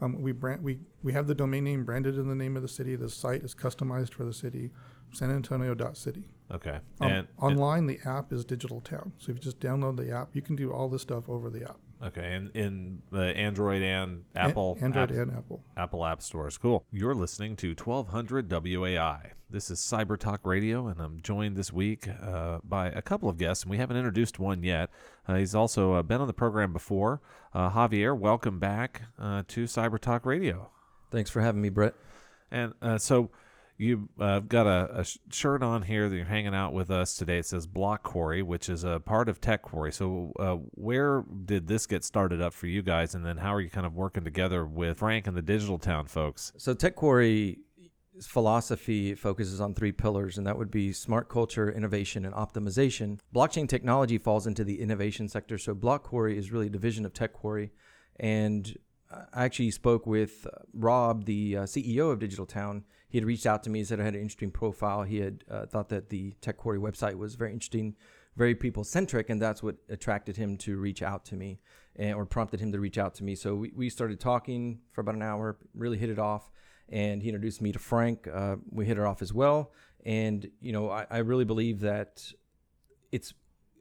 Um, 0.00 0.20
we 0.20 0.32
brand 0.32 0.62
we 0.62 0.80
we 1.02 1.12
have 1.12 1.26
the 1.28 1.34
domain 1.34 1.64
name 1.64 1.84
branded 1.84 2.16
in 2.18 2.28
the 2.28 2.34
name 2.34 2.56
of 2.56 2.62
the 2.62 2.68
city. 2.68 2.96
The 2.96 3.08
site 3.08 3.42
is 3.42 3.54
customized 3.54 4.12
for 4.14 4.24
the 4.24 4.32
city, 4.32 4.70
sanantonio.city. 5.14 6.28
Okay. 6.50 6.80
Um, 7.00 7.10
and 7.12 7.28
online, 7.40 7.78
and 7.80 7.90
the 7.90 8.00
app 8.04 8.32
is 8.32 8.44
Digital 8.44 8.80
Town. 8.80 9.12
So 9.18 9.30
if 9.30 9.36
you 9.36 9.42
just 9.42 9.60
download 9.60 9.96
the 9.96 10.10
app, 10.10 10.34
you 10.34 10.42
can 10.42 10.56
do 10.56 10.72
all 10.72 10.88
this 10.88 11.02
stuff 11.02 11.28
over 11.28 11.50
the 11.50 11.62
app. 11.64 11.76
Okay, 12.04 12.34
and 12.34 12.50
in 12.56 13.00
the 13.12 13.36
Android 13.36 13.80
and 13.80 14.24
Apple, 14.34 14.76
a- 14.80 14.84
Android 14.84 15.12
app, 15.12 15.16
and 15.18 15.30
Apple, 15.36 15.62
Apple 15.76 16.04
app 16.04 16.20
stores. 16.20 16.58
Cool. 16.58 16.84
You're 16.90 17.14
listening 17.14 17.54
to 17.56 17.68
1200 17.76 18.50
WAI. 18.50 19.32
This 19.52 19.70
is 19.70 19.80
Cyber 19.80 20.18
Talk 20.18 20.46
Radio, 20.46 20.86
and 20.86 20.98
I'm 20.98 21.20
joined 21.20 21.56
this 21.56 21.70
week 21.70 22.08
uh, 22.08 22.60
by 22.64 22.86
a 22.86 23.02
couple 23.02 23.28
of 23.28 23.36
guests, 23.36 23.64
and 23.64 23.70
we 23.70 23.76
haven't 23.76 23.98
introduced 23.98 24.38
one 24.38 24.62
yet. 24.62 24.88
Uh, 25.28 25.34
he's 25.34 25.54
also 25.54 25.92
uh, 25.92 26.02
been 26.02 26.22
on 26.22 26.26
the 26.26 26.32
program 26.32 26.72
before. 26.72 27.20
Uh, 27.52 27.68
Javier, 27.68 28.18
welcome 28.18 28.58
back 28.58 29.02
uh, 29.18 29.42
to 29.48 29.64
Cyber 29.64 29.98
Talk 29.98 30.24
Radio. 30.24 30.70
Thanks 31.10 31.28
for 31.28 31.42
having 31.42 31.60
me, 31.60 31.68
Brett. 31.68 31.92
And 32.50 32.72
uh, 32.80 32.96
so 32.96 33.30
You've 33.78 34.06
uh, 34.20 34.38
got 34.40 34.68
a, 34.68 35.00
a, 35.00 35.04
shirt 35.32 35.60
on 35.60 35.82
here 35.82 36.08
that 36.08 36.14
you're 36.14 36.24
hanging 36.24 36.54
out 36.54 36.72
with 36.72 36.88
us 36.88 37.16
today. 37.16 37.38
It 37.38 37.46
says 37.46 37.66
Block 37.66 38.04
Quarry, 38.04 38.40
which 38.40 38.68
is 38.68 38.84
a 38.84 39.00
part 39.00 39.28
of 39.28 39.40
Tech 39.40 39.62
Quarry. 39.62 39.92
So, 39.92 40.32
uh, 40.38 40.54
where 40.76 41.24
did 41.44 41.66
this 41.66 41.86
get 41.86 42.04
started 42.04 42.40
up 42.40 42.52
for 42.52 42.68
you 42.68 42.82
guys? 42.82 43.16
And 43.16 43.26
then, 43.26 43.38
how 43.38 43.52
are 43.52 43.60
you 43.60 43.70
kind 43.70 43.84
of 43.84 43.94
working 43.94 44.22
together 44.22 44.64
with 44.64 44.98
Frank 44.98 45.26
and 45.26 45.36
the 45.36 45.42
Digital 45.42 45.78
Town 45.78 46.06
folks? 46.06 46.52
So, 46.58 46.74
Tech 46.74 46.94
Quarry 46.94 47.58
philosophy 48.26 49.14
focuses 49.14 49.60
on 49.60 49.74
three 49.74 49.92
pillars, 49.92 50.38
and 50.38 50.46
that 50.46 50.58
would 50.58 50.70
be 50.70 50.92
smart 50.92 51.28
culture, 51.28 51.70
innovation, 51.70 52.24
and 52.24 52.34
optimization. 52.34 53.18
Blockchain 53.34 53.68
technology 53.68 54.18
falls 54.18 54.46
into 54.46 54.64
the 54.64 54.80
innovation 54.80 55.28
sector. 55.28 55.58
So, 55.58 55.74
Block 55.74 56.04
Quarry 56.04 56.38
is 56.38 56.52
really 56.52 56.66
a 56.66 56.70
division 56.70 57.04
of 57.04 57.12
Tech 57.12 57.32
Quarry. 57.32 57.72
And 58.20 58.76
I 59.32 59.44
actually 59.44 59.70
spoke 59.70 60.06
with 60.06 60.46
uh, 60.46 60.58
Rob, 60.72 61.24
the 61.24 61.58
uh, 61.58 61.62
CEO 61.62 62.10
of 62.10 62.18
Digital 62.18 62.46
Town 62.46 62.84
he 63.12 63.18
had 63.18 63.26
reached 63.26 63.44
out 63.44 63.62
to 63.64 63.70
me. 63.70 63.80
He 63.80 63.84
said 63.84 64.00
I 64.00 64.04
had 64.04 64.14
an 64.14 64.22
interesting 64.22 64.50
profile. 64.50 65.02
He 65.02 65.18
had 65.18 65.44
uh, 65.50 65.66
thought 65.66 65.90
that 65.90 66.08
the 66.08 66.32
Tech 66.40 66.56
Quarry 66.56 66.78
website 66.78 67.14
was 67.14 67.34
very 67.34 67.52
interesting, 67.52 67.94
very 68.36 68.54
people 68.54 68.84
centric, 68.84 69.28
and 69.28 69.40
that's 69.40 69.62
what 69.62 69.76
attracted 69.90 70.38
him 70.38 70.56
to 70.58 70.78
reach 70.78 71.02
out 71.02 71.22
to 71.26 71.36
me, 71.36 71.60
and, 71.94 72.14
or 72.14 72.24
prompted 72.24 72.60
him 72.60 72.72
to 72.72 72.80
reach 72.80 72.96
out 72.96 73.14
to 73.16 73.24
me. 73.24 73.34
So 73.34 73.54
we, 73.54 73.70
we 73.76 73.90
started 73.90 74.18
talking 74.18 74.80
for 74.92 75.02
about 75.02 75.14
an 75.14 75.20
hour, 75.20 75.58
really 75.74 75.98
hit 75.98 76.08
it 76.08 76.18
off, 76.18 76.50
and 76.92 77.22
he 77.22 77.28
introduced 77.28 77.62
me 77.62 77.72
to 77.72 77.78
Frank. 77.78 78.28
Uh, 78.32 78.56
we 78.70 78.86
hit 78.86 78.98
it 78.98 79.04
off 79.04 79.22
as 79.22 79.32
well, 79.32 79.72
and 80.04 80.48
you 80.60 80.72
know 80.72 80.90
I, 80.90 81.06
I 81.10 81.18
really 81.18 81.44
believe 81.44 81.80
that 81.80 82.22
it's 83.10 83.34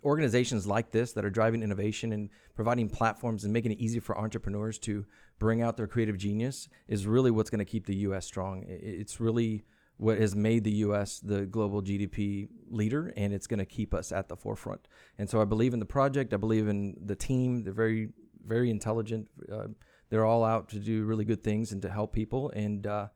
organizations 0.03 0.65
like 0.65 0.91
this 0.91 1.13
that 1.13 1.23
are 1.23 1.29
driving 1.29 1.61
innovation 1.61 2.11
and 2.11 2.29
providing 2.55 2.89
platforms 2.89 3.43
and 3.43 3.53
making 3.53 3.71
it 3.71 3.79
easy 3.79 3.99
for 3.99 4.17
entrepreneurs 4.17 4.79
to 4.79 5.05
bring 5.37 5.61
out 5.61 5.77
their 5.77 5.87
creative 5.87 6.17
genius 6.17 6.67
is 6.87 7.05
really 7.05 7.31
what's 7.31 7.49
going 7.49 7.59
to 7.59 7.65
keep 7.65 7.85
the 7.85 7.95
U.S. 7.97 8.25
strong. 8.25 8.65
It's 8.67 9.19
really 9.19 9.63
what 9.97 10.17
has 10.17 10.35
made 10.35 10.63
the 10.63 10.71
U.S. 10.71 11.19
the 11.19 11.45
global 11.45 11.81
GDP 11.81 12.47
leader, 12.69 13.13
and 13.15 13.33
it's 13.33 13.45
going 13.45 13.59
to 13.59 13.65
keep 13.65 13.93
us 13.93 14.11
at 14.11 14.29
the 14.29 14.35
forefront. 14.35 14.87
And 15.19 15.29
so 15.29 15.41
I 15.41 15.45
believe 15.45 15.73
in 15.73 15.79
the 15.79 15.85
project. 15.85 16.33
I 16.33 16.37
believe 16.37 16.67
in 16.67 16.95
the 17.05 17.15
team. 17.15 17.63
They're 17.63 17.73
very, 17.73 18.09
very 18.43 18.71
intelligent. 18.71 19.29
Uh, 19.51 19.67
they're 20.11 20.25
all 20.25 20.43
out 20.43 20.69
to 20.69 20.79
do 20.79 21.05
really 21.05 21.25
good 21.25 21.43
things 21.43 21.71
and 21.71 21.81
to 21.81 21.89
help 21.89 22.13
people. 22.13 22.51
And 22.51 22.85
uh, 22.85 23.07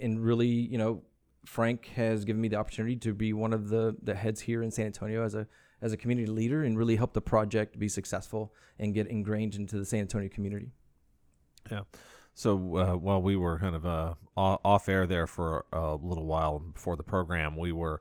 and 0.00 0.24
really, 0.24 0.46
you 0.46 0.78
know, 0.78 1.02
Frank 1.44 1.90
has 1.96 2.24
given 2.24 2.40
me 2.40 2.48
the 2.48 2.56
opportunity 2.56 2.96
to 2.96 3.12
be 3.12 3.34
one 3.34 3.52
of 3.52 3.68
the 3.68 3.96
the 4.02 4.14
heads 4.14 4.40
here 4.40 4.62
in 4.62 4.70
San 4.70 4.86
Antonio 4.86 5.22
as 5.22 5.34
a 5.34 5.46
as 5.82 5.92
a 5.92 5.96
community 5.96 6.30
leader 6.30 6.62
and 6.62 6.78
really 6.78 6.96
help 6.96 7.12
the 7.12 7.20
project 7.20 7.78
be 7.78 7.88
successful 7.88 8.54
and 8.78 8.94
get 8.94 9.08
ingrained 9.08 9.56
into 9.56 9.76
the 9.76 9.84
San 9.84 10.00
Antonio 10.00 10.30
community. 10.30 10.70
Yeah. 11.70 11.82
So 12.34 12.76
uh, 12.76 12.96
while 12.96 13.20
we 13.20 13.36
were 13.36 13.58
kind 13.58 13.74
of 13.74 13.84
uh, 13.84 14.14
off 14.36 14.88
air 14.88 15.06
there 15.06 15.26
for 15.26 15.64
a 15.72 15.94
little 15.94 16.26
while 16.26 16.58
before 16.58 16.96
the 16.96 17.02
program, 17.02 17.56
we 17.56 17.72
were 17.72 18.00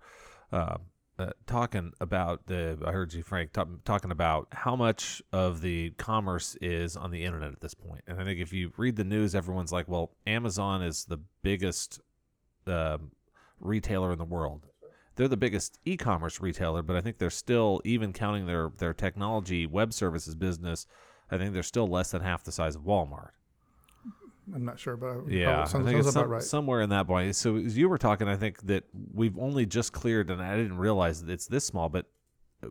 uh, 0.52 0.78
uh 1.18 1.32
talking 1.48 1.94
about 2.00 2.48
the. 2.48 2.78
I 2.86 2.92
heard 2.92 3.14
you, 3.14 3.24
Frank, 3.24 3.54
talk, 3.54 3.68
talking 3.86 4.12
about 4.12 4.48
how 4.52 4.76
much 4.76 5.22
of 5.32 5.62
the 5.62 5.92
commerce 5.92 6.56
is 6.62 6.98
on 6.98 7.12
the 7.12 7.24
internet 7.24 7.52
at 7.52 7.62
this 7.62 7.74
point. 7.74 8.02
And 8.08 8.20
I 8.20 8.24
think 8.24 8.40
if 8.40 8.52
you 8.52 8.74
read 8.78 8.96
the 8.96 9.04
news, 9.04 9.34
everyone's 9.36 9.72
like, 9.72 9.88
"Well, 9.88 10.12
Amazon 10.28 10.82
is 10.82 11.06
the 11.06 11.20
biggest 11.42 12.02
um, 12.68 13.12
retailer 13.60 14.12
in 14.12 14.18
the 14.18 14.26
world." 14.26 14.68
They're 15.16 15.30
the 15.30 15.38
biggest 15.38 15.80
e-commerce 15.86 16.42
retailer, 16.42 16.82
but 16.82 16.98
I 16.98 17.02
think 17.02 17.20
they're 17.20 17.30
still, 17.30 17.82
even 17.86 18.12
counting 18.12 18.48
their 18.48 18.70
their 18.78 18.94
technology 18.94 19.66
web 19.66 19.94
services 19.94 20.36
business, 20.36 20.88
I 21.32 21.38
think 21.38 21.54
they're 21.54 21.64
still 21.64 21.88
less 21.88 22.12
than 22.12 22.22
half 22.22 22.44
the 22.44 22.52
size 22.52 22.76
of 22.76 22.82
Walmart. 22.82 23.30
I'm 24.54 24.66
not 24.66 24.80
sure, 24.80 24.96
but 24.96 25.28
yeah, 25.28 25.64
sounds, 25.64 25.86
I 25.86 25.90
think 25.90 26.04
it's 26.04 26.14
some, 26.14 26.30
right. 26.30 26.42
somewhere 26.42 26.82
in 26.82 26.90
that 26.90 27.08
point. 27.08 27.36
So 27.36 27.56
as 27.58 27.78
you 27.78 27.90
were 27.90 27.98
talking, 27.98 28.28
I 28.28 28.36
think 28.36 28.62
that 28.64 28.84
we've 29.14 29.38
only 29.40 29.66
just 29.66 29.94
cleared, 29.94 30.30
and 30.30 30.42
I 30.42 30.56
didn't 30.56 30.78
realize 30.78 31.24
that 31.24 31.32
it's 31.32 31.48
this 31.48 31.66
small, 31.66 31.90
but 31.90 32.06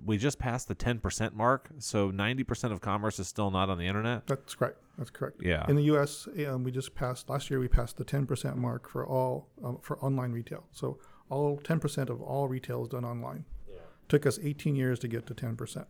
we 0.05 0.17
just 0.17 0.39
passed 0.39 0.69
the 0.69 0.75
10% 0.75 1.35
mark. 1.35 1.71
So 1.79 2.11
90% 2.11 2.73
of 2.73 2.81
commerce 2.81 3.19
is 3.19 3.29
still 3.29 3.51
not 3.51 3.71
on 3.71 3.79
the 3.79 3.87
internet. 3.87 4.27
That's 4.27 4.55
correct. 4.55 4.79
That's 4.99 5.11
correct. 5.11 5.41
Yeah. 5.43 5.65
In 5.69 5.77
the 5.77 5.85
U.S., 5.85 6.29
um, 6.47 6.65
we 6.65 6.71
just 6.71 6.95
passed 6.95 7.29
last 7.29 7.51
year. 7.51 7.61
We 7.61 7.69
passed 7.69 7.97
the 7.97 8.05
10% 8.05 8.57
mark 8.57 8.89
for 8.89 9.07
all 9.07 9.49
um, 9.63 9.79
for 9.83 9.99
online 9.99 10.33
retail. 10.33 10.65
So 10.73 10.99
all 11.29 11.59
10% 11.59 12.11
of 12.11 12.21
all 12.21 12.49
retail 12.49 12.83
is 12.83 12.89
done 12.89 13.05
online. 13.05 13.45
Yeah. 13.69 13.79
Took 14.09 14.27
us 14.27 14.39
18 14.43 14.77
years 14.77 14.99
to 15.01 15.09
get 15.09 15.27
to 15.27 15.35
10%. 15.35 15.87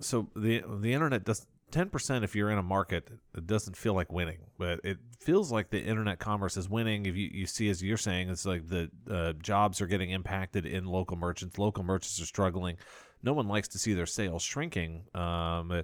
So 0.00 0.28
the 0.34 0.64
the 0.80 0.92
internet 0.92 1.24
does 1.24 1.46
ten 1.72 1.88
percent 1.88 2.24
if 2.24 2.36
you're 2.36 2.50
in 2.50 2.58
a 2.58 2.62
market. 2.62 3.08
It 3.36 3.46
doesn't 3.46 3.76
feel 3.76 3.94
like 3.94 4.12
winning, 4.12 4.38
but 4.58 4.80
it 4.84 4.98
feels 5.20 5.50
like 5.50 5.70
the 5.70 5.82
internet 5.82 6.18
commerce 6.18 6.56
is 6.56 6.68
winning. 6.68 7.06
If 7.06 7.16
you, 7.16 7.28
you 7.32 7.46
see, 7.46 7.68
as 7.68 7.82
you're 7.82 7.96
saying, 7.96 8.28
it's 8.28 8.46
like 8.46 8.68
the 8.68 8.90
uh, 9.10 9.32
jobs 9.34 9.80
are 9.80 9.86
getting 9.86 10.10
impacted 10.10 10.66
in 10.66 10.84
local 10.84 11.16
merchants. 11.16 11.58
Local 11.58 11.82
merchants 11.82 12.20
are 12.20 12.26
struggling. 12.26 12.76
No 13.22 13.32
one 13.32 13.48
likes 13.48 13.68
to 13.68 13.78
see 13.78 13.94
their 13.94 14.06
sales 14.06 14.42
shrinking. 14.42 15.04
Um, 15.14 15.82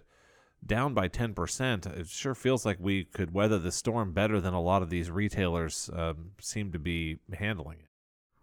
down 0.65 0.93
by 0.93 1.09
10%, 1.09 1.99
it 1.99 2.09
sure 2.09 2.35
feels 2.35 2.67
like 2.67 2.79
we 2.81 3.05
could 3.05 3.33
weather 3.33 3.59
the 3.59 3.71
storm 3.73 4.13
better 4.13 4.41
than 4.41 4.55
a 4.55 4.61
lot 4.61 4.83
of 4.83 4.91
these 4.91 5.11
retailers 5.11 5.89
um, 5.93 6.33
seem 6.41 6.73
to 6.73 6.79
be 6.79 7.19
handling 7.33 7.79
it. 7.79 7.89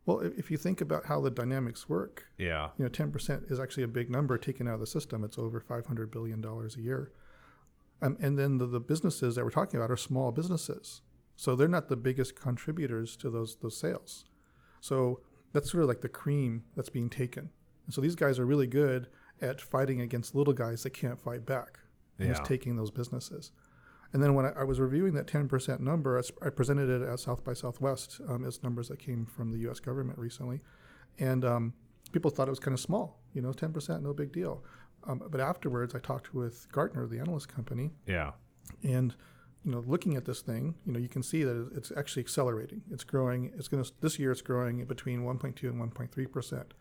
Well, 0.06 0.20
if 0.20 0.52
you 0.52 0.58
think 0.58 0.82
about 0.82 1.06
how 1.06 1.20
the 1.20 1.32
dynamics 1.32 1.90
work, 1.90 2.26
yeah, 2.38 2.70
you 2.78 2.86
know, 2.86 2.90
10% 2.90 3.52
is 3.52 3.60
actually 3.60 3.84
a 3.84 3.88
big 3.88 4.12
number 4.12 4.38
taken 4.38 4.68
out 4.68 4.76
of 4.76 4.80
the 4.80 4.88
system. 4.88 5.24
It's 5.24 5.40
over 5.40 5.60
500 5.60 6.12
billion 6.12 6.42
dollars 6.42 6.78
a 6.78 6.82
year. 6.82 7.12
Um, 8.02 8.18
and 8.20 8.38
then 8.38 8.58
the, 8.58 8.66
the 8.68 8.80
businesses 8.80 9.36
that 9.36 9.44
we're 9.44 9.52
talking 9.52 9.80
about 9.80 9.92
are 9.92 9.98
small 9.98 10.32
businesses, 10.32 11.02
so 11.36 11.56
they're 11.56 11.68
not 11.68 11.88
the 11.90 11.96
biggest 11.96 12.36
contributors 12.36 13.16
to 13.18 13.30
those 13.30 13.56
those 13.58 13.78
sales. 13.78 14.26
So 14.82 15.22
that's 15.54 15.72
sort 15.72 15.84
of 15.84 15.90
like 15.90 16.02
the 16.02 16.10
cream 16.10 16.64
that's 16.76 16.90
being 16.90 17.10
taken. 17.10 17.50
And 17.86 17.94
so 17.94 18.02
these 18.02 18.16
guys 18.16 18.38
are 18.40 18.46
really 18.46 18.68
good 18.68 19.08
at 19.42 19.62
fighting 19.62 20.02
against 20.02 20.36
little 20.36 20.54
guys 20.54 20.84
that 20.84 20.92
can't 20.92 21.20
fight 21.20 21.46
back 21.46 21.80
and 22.20 22.28
Yeah. 22.28 22.34
just 22.34 22.46
taking 22.46 22.76
those 22.76 22.92
businesses. 22.92 23.52
And 24.14 24.22
then 24.24 24.34
when 24.34 24.46
I, 24.46 24.50
I 24.52 24.64
was 24.64 24.80
reviewing 24.80 25.14
that 25.16 25.28
10% 25.28 25.80
number, 25.80 26.22
I 26.42 26.50
presented 26.50 26.90
it 26.90 27.02
at 27.08 27.20
South 27.20 27.44
by 27.44 27.54
Southwest 27.54 28.22
um, 28.30 28.46
as 28.46 28.64
numbers 28.64 28.88
that 28.90 29.00
came 29.00 29.26
from 29.26 29.52
the 29.52 29.60
U.S. 29.60 29.80
government 29.80 30.18
recently. 30.20 30.62
And 31.20 31.44
um, 31.44 31.74
people 32.12 32.32
thought 32.32 32.48
it 32.48 32.52
was 32.52 32.60
kind 32.60 32.74
of 32.74 32.80
small, 32.80 33.20
you 33.34 33.42
know, 33.42 33.52
10%, 33.52 34.02
no 34.02 34.14
big 34.14 34.32
deal. 34.32 34.64
Um, 35.08 35.22
but 35.30 35.39
afterwards, 35.39 35.94
I 35.94 36.00
talked 36.00 36.34
with 36.34 36.68
Gartner, 36.72 37.08
the 37.08 37.20
analyst 37.20 37.48
company, 37.48 37.91
yeah, 38.08 38.32
and 38.84 39.13
you 39.65 39.72
know, 39.72 39.84
looking 39.88 40.15
at 40.15 40.26
this 40.26 40.41
thing, 40.41 40.76
you 40.86 40.94
know, 40.94 41.00
you 41.00 41.10
can 41.10 41.24
see 41.24 41.44
that 41.44 41.70
it's 41.76 41.91
actually 41.98 42.22
accelerating. 42.22 42.84
It's 42.91 43.04
growing. 43.04 43.52
It's 43.58 43.68
going 43.68 43.84
to 43.84 43.91
this 44.00 44.20
year. 44.20 44.32
It's 44.32 44.41
growing 44.41 44.86
between 44.86 45.22
1.2 45.22 45.63
and 45.63 45.94
1.3 45.94 46.32
percent. 46.32 46.74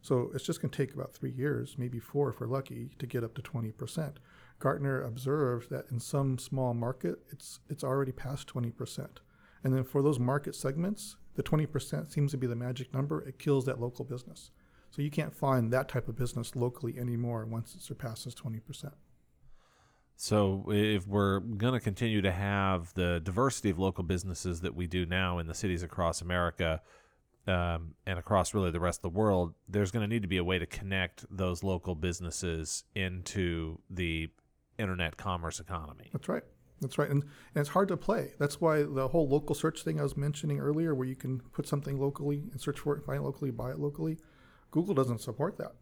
So 0.00 0.32
it's 0.34 0.44
just 0.44 0.60
going 0.60 0.70
to 0.70 0.76
take 0.76 0.94
about 0.94 1.14
three 1.14 1.30
years, 1.30 1.76
maybe 1.78 2.00
four 2.00 2.30
if 2.30 2.40
we're 2.40 2.48
lucky, 2.48 2.90
to 2.98 3.06
get 3.06 3.22
up 3.22 3.34
to 3.34 3.42
20 3.42 3.70
percent. 3.72 4.18
Gartner 4.58 5.02
observed 5.02 5.70
that 5.70 5.86
in 5.90 6.00
some 6.00 6.38
small 6.38 6.72
market, 6.72 7.20
it's 7.30 7.60
it's 7.68 7.84
already 7.84 8.12
past 8.12 8.46
20 8.48 8.70
percent. 8.70 9.20
And 9.62 9.74
then 9.74 9.84
for 9.84 10.02
those 10.02 10.18
market 10.18 10.56
segments, 10.56 11.16
the 11.34 11.42
20 11.42 11.66
percent 11.66 12.12
seems 12.12 12.32
to 12.32 12.38
be 12.38 12.46
the 12.46 12.56
magic 12.56 12.94
number. 12.94 13.20
It 13.22 13.38
kills 13.38 13.66
that 13.66 13.80
local 13.80 14.04
business. 14.04 14.50
So 14.92 15.00
you 15.00 15.10
can't 15.10 15.34
find 15.34 15.72
that 15.72 15.88
type 15.88 16.06
of 16.06 16.16
business 16.16 16.54
locally 16.54 16.98
anymore 16.98 17.46
once 17.46 17.74
it 17.74 17.80
surpasses 17.80 18.34
20 18.34 18.60
percent. 18.60 18.92
So 20.16 20.64
if 20.68 21.06
we're 21.06 21.40
going 21.40 21.72
to 21.72 21.80
continue 21.80 22.20
to 22.20 22.30
have 22.30 22.92
the 22.94 23.20
diversity 23.24 23.70
of 23.70 23.78
local 23.78 24.04
businesses 24.04 24.60
that 24.60 24.76
we 24.76 24.86
do 24.86 25.06
now 25.06 25.38
in 25.38 25.46
the 25.46 25.54
cities 25.54 25.82
across 25.82 26.20
America 26.20 26.82
um, 27.46 27.94
and 28.06 28.18
across 28.18 28.54
really 28.54 28.70
the 28.70 28.80
rest 28.80 28.98
of 28.98 29.02
the 29.02 29.18
world, 29.18 29.54
there's 29.66 29.90
going 29.90 30.02
to 30.02 30.06
need 30.06 30.22
to 30.22 30.28
be 30.28 30.36
a 30.36 30.44
way 30.44 30.58
to 30.58 30.66
connect 30.66 31.24
those 31.34 31.64
local 31.64 31.94
businesses 31.94 32.84
into 32.94 33.78
the 33.90 34.28
internet 34.78 35.16
commerce 35.16 35.58
economy. 35.58 36.10
That's 36.12 36.28
right. 36.28 36.44
That's 36.82 36.98
right. 36.98 37.08
And, 37.10 37.22
and 37.22 37.60
it's 37.60 37.70
hard 37.70 37.88
to 37.88 37.96
play. 37.96 38.34
That's 38.38 38.60
why 38.60 38.82
the 38.82 39.08
whole 39.08 39.28
local 39.28 39.54
search 39.54 39.82
thing 39.82 39.98
I 39.98 40.02
was 40.02 40.16
mentioning 40.16 40.60
earlier, 40.60 40.94
where 40.94 41.06
you 41.08 41.16
can 41.16 41.40
put 41.40 41.66
something 41.66 41.98
locally 41.98 42.44
and 42.52 42.60
search 42.60 42.80
for 42.80 42.92
it, 42.92 42.98
and 42.98 43.06
find 43.06 43.20
it 43.20 43.22
locally, 43.22 43.50
buy 43.50 43.70
it 43.70 43.78
locally, 43.78 44.18
Google 44.72 44.94
doesn't 44.94 45.20
support 45.20 45.56
that. 45.58 45.74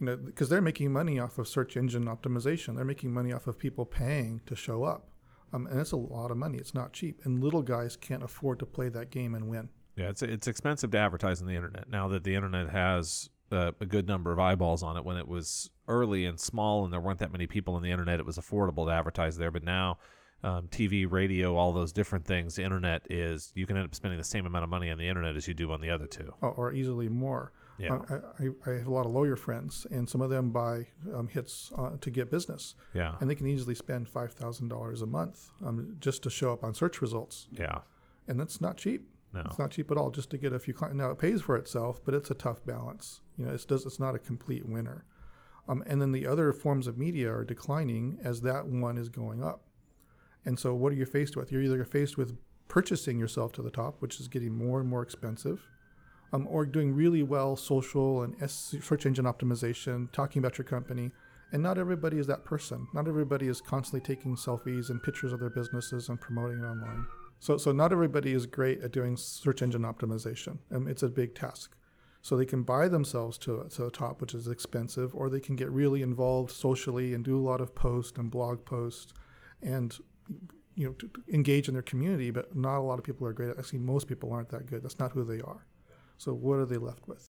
You 0.00 0.06
know, 0.06 0.16
because 0.16 0.48
they're 0.48 0.60
making 0.60 0.92
money 0.92 1.20
off 1.20 1.38
of 1.38 1.46
search 1.46 1.76
engine 1.76 2.06
optimization. 2.06 2.74
They're 2.74 2.84
making 2.84 3.12
money 3.14 3.32
off 3.32 3.46
of 3.46 3.56
people 3.56 3.86
paying 3.86 4.40
to 4.46 4.56
show 4.56 4.82
up. 4.82 5.08
Um, 5.52 5.68
and 5.68 5.78
it's 5.78 5.92
a 5.92 5.96
lot 5.96 6.32
of 6.32 6.36
money. 6.36 6.58
It's 6.58 6.74
not 6.74 6.92
cheap. 6.92 7.20
And 7.22 7.42
little 7.42 7.62
guys 7.62 7.96
can't 7.96 8.24
afford 8.24 8.58
to 8.58 8.66
play 8.66 8.88
that 8.88 9.10
game 9.10 9.36
and 9.36 9.48
win. 9.48 9.68
Yeah, 9.96 10.08
it's 10.08 10.22
it's 10.22 10.48
expensive 10.48 10.90
to 10.90 10.98
advertise 10.98 11.40
on 11.40 11.46
the 11.46 11.54
internet 11.54 11.88
now 11.88 12.08
that 12.08 12.24
the 12.24 12.34
internet 12.34 12.70
has 12.70 13.30
uh, 13.52 13.70
a 13.80 13.86
good 13.86 14.08
number 14.08 14.32
of 14.32 14.40
eyeballs 14.40 14.82
on 14.82 14.96
it. 14.96 15.04
When 15.04 15.16
it 15.16 15.28
was 15.28 15.70
early 15.86 16.24
and 16.24 16.40
small 16.40 16.82
and 16.82 16.92
there 16.92 17.00
weren't 17.00 17.20
that 17.20 17.30
many 17.30 17.46
people 17.46 17.74
on 17.74 17.82
the 17.82 17.92
internet, 17.92 18.18
it 18.18 18.26
was 18.26 18.36
affordable 18.36 18.86
to 18.86 18.90
advertise 18.90 19.36
there. 19.36 19.52
But 19.52 19.62
now, 19.62 19.98
um, 20.42 20.66
TV, 20.66 21.08
radio, 21.08 21.54
all 21.54 21.72
those 21.72 21.92
different 21.92 22.24
things, 22.24 22.56
the 22.56 22.64
internet 22.64 23.06
is 23.08 23.52
you 23.54 23.66
can 23.66 23.76
end 23.76 23.86
up 23.86 23.94
spending 23.94 24.18
the 24.18 24.24
same 24.24 24.46
amount 24.46 24.64
of 24.64 24.70
money 24.70 24.90
on 24.90 24.98
the 24.98 25.08
internet 25.08 25.36
as 25.36 25.46
you 25.46 25.54
do 25.54 25.70
on 25.70 25.80
the 25.80 25.90
other 25.90 26.06
two. 26.06 26.34
or, 26.40 26.50
or 26.50 26.72
easily 26.72 27.08
more. 27.08 27.52
Yeah. 27.78 27.94
Uh, 27.94 28.20
I, 28.38 28.44
I, 28.44 28.70
I 28.70 28.78
have 28.78 28.86
a 28.86 28.92
lot 28.92 29.04
of 29.06 29.12
lawyer 29.12 29.36
friends, 29.36 29.86
and 29.90 30.08
some 30.08 30.20
of 30.20 30.30
them 30.30 30.50
buy 30.50 30.86
um, 31.12 31.26
hits 31.28 31.72
uh, 31.76 31.90
to 32.00 32.10
get 32.10 32.30
business. 32.30 32.74
Yeah, 32.92 33.16
and 33.20 33.28
they 33.28 33.34
can 33.34 33.46
easily 33.48 33.74
spend 33.74 34.08
five 34.08 34.32
thousand 34.32 34.68
dollars 34.68 35.02
a 35.02 35.06
month 35.06 35.50
um, 35.64 35.96
just 35.98 36.22
to 36.22 36.30
show 36.30 36.52
up 36.52 36.62
on 36.62 36.74
search 36.74 37.00
results, 37.02 37.48
yeah, 37.52 37.78
and 38.28 38.38
that's 38.38 38.60
not 38.60 38.76
cheap. 38.76 39.08
no, 39.32 39.42
It's 39.46 39.58
not 39.58 39.72
cheap 39.72 39.90
at 39.90 39.96
all 39.96 40.10
just 40.10 40.30
to 40.30 40.38
get 40.38 40.52
a 40.52 40.58
few 40.60 40.72
clients. 40.74 40.96
Now 40.96 41.10
it 41.10 41.18
pays 41.18 41.42
for 41.42 41.56
itself, 41.56 42.00
but 42.04 42.14
it's 42.14 42.30
a 42.30 42.34
tough 42.34 42.64
balance. 42.64 43.20
You 43.36 43.46
know, 43.46 43.52
it's 43.54 43.64
does 43.64 43.84
it's 43.86 43.98
not 43.98 44.14
a 44.14 44.18
complete 44.20 44.68
winner. 44.68 45.04
Um, 45.68 45.82
and 45.86 46.00
then 46.00 46.12
the 46.12 46.26
other 46.26 46.52
forms 46.52 46.86
of 46.86 46.98
media 46.98 47.32
are 47.32 47.44
declining 47.44 48.18
as 48.22 48.42
that 48.42 48.66
one 48.66 48.98
is 48.98 49.08
going 49.08 49.42
up. 49.42 49.62
And 50.44 50.58
so, 50.58 50.74
what 50.74 50.92
are 50.92 50.96
you 50.96 51.06
faced 51.06 51.36
with? 51.36 51.50
You're 51.50 51.62
either 51.62 51.84
faced 51.84 52.18
with 52.18 52.36
purchasing 52.68 53.18
yourself 53.18 53.50
to 53.52 53.62
the 53.62 53.70
top, 53.70 54.00
which 54.00 54.20
is 54.20 54.28
getting 54.28 54.54
more 54.56 54.78
and 54.78 54.88
more 54.88 55.02
expensive, 55.02 55.66
um, 56.32 56.46
or 56.50 56.66
doing 56.66 56.94
really 56.94 57.22
well 57.22 57.56
social 57.56 58.22
and 58.22 58.34
search 58.50 59.06
engine 59.06 59.24
optimization, 59.24 60.10
talking 60.12 60.40
about 60.40 60.58
your 60.58 60.64
company. 60.64 61.12
And 61.52 61.62
not 61.62 61.78
everybody 61.78 62.18
is 62.18 62.26
that 62.26 62.44
person. 62.44 62.88
Not 62.92 63.06
everybody 63.06 63.46
is 63.46 63.60
constantly 63.60 64.00
taking 64.00 64.34
selfies 64.34 64.90
and 64.90 65.02
pictures 65.02 65.32
of 65.32 65.38
their 65.38 65.50
businesses 65.50 66.08
and 66.08 66.20
promoting 66.20 66.58
it 66.58 66.66
online. 66.66 67.06
So, 67.38 67.58
so 67.58 67.72
not 67.72 67.92
everybody 67.92 68.32
is 68.32 68.46
great 68.46 68.82
at 68.82 68.92
doing 68.92 69.16
search 69.16 69.62
engine 69.62 69.82
optimization. 69.82 70.58
Um, 70.74 70.88
it's 70.88 71.02
a 71.02 71.08
big 71.08 71.34
task. 71.34 71.76
So 72.22 72.38
they 72.38 72.46
can 72.46 72.62
buy 72.62 72.88
themselves 72.88 73.36
to, 73.38 73.68
to 73.68 73.82
the 73.82 73.90
top, 73.90 74.22
which 74.22 74.32
is 74.32 74.48
expensive, 74.48 75.14
or 75.14 75.28
they 75.28 75.40
can 75.40 75.56
get 75.56 75.70
really 75.70 76.00
involved 76.00 76.50
socially 76.52 77.12
and 77.12 77.22
do 77.22 77.38
a 77.38 77.44
lot 77.46 77.60
of 77.60 77.74
posts 77.74 78.18
and 78.18 78.30
blog 78.30 78.64
posts, 78.64 79.12
and 79.60 79.94
you 80.74 80.88
know 80.88 81.08
engage 81.30 81.68
in 81.68 81.74
their 81.74 81.82
community. 81.82 82.30
But 82.30 82.56
not 82.56 82.78
a 82.78 82.80
lot 82.80 82.98
of 82.98 83.04
people 83.04 83.26
are 83.26 83.34
great. 83.34 83.50
at 83.50 83.58
Actually, 83.58 83.80
most 83.80 84.08
people 84.08 84.32
aren't 84.32 84.48
that 84.48 84.64
good. 84.64 84.82
That's 84.82 84.98
not 84.98 85.12
who 85.12 85.22
they 85.22 85.42
are. 85.42 85.66
So 86.16 86.32
what 86.32 86.58
are 86.58 86.66
they 86.66 86.78
left 86.78 87.06
with? 87.08 87.28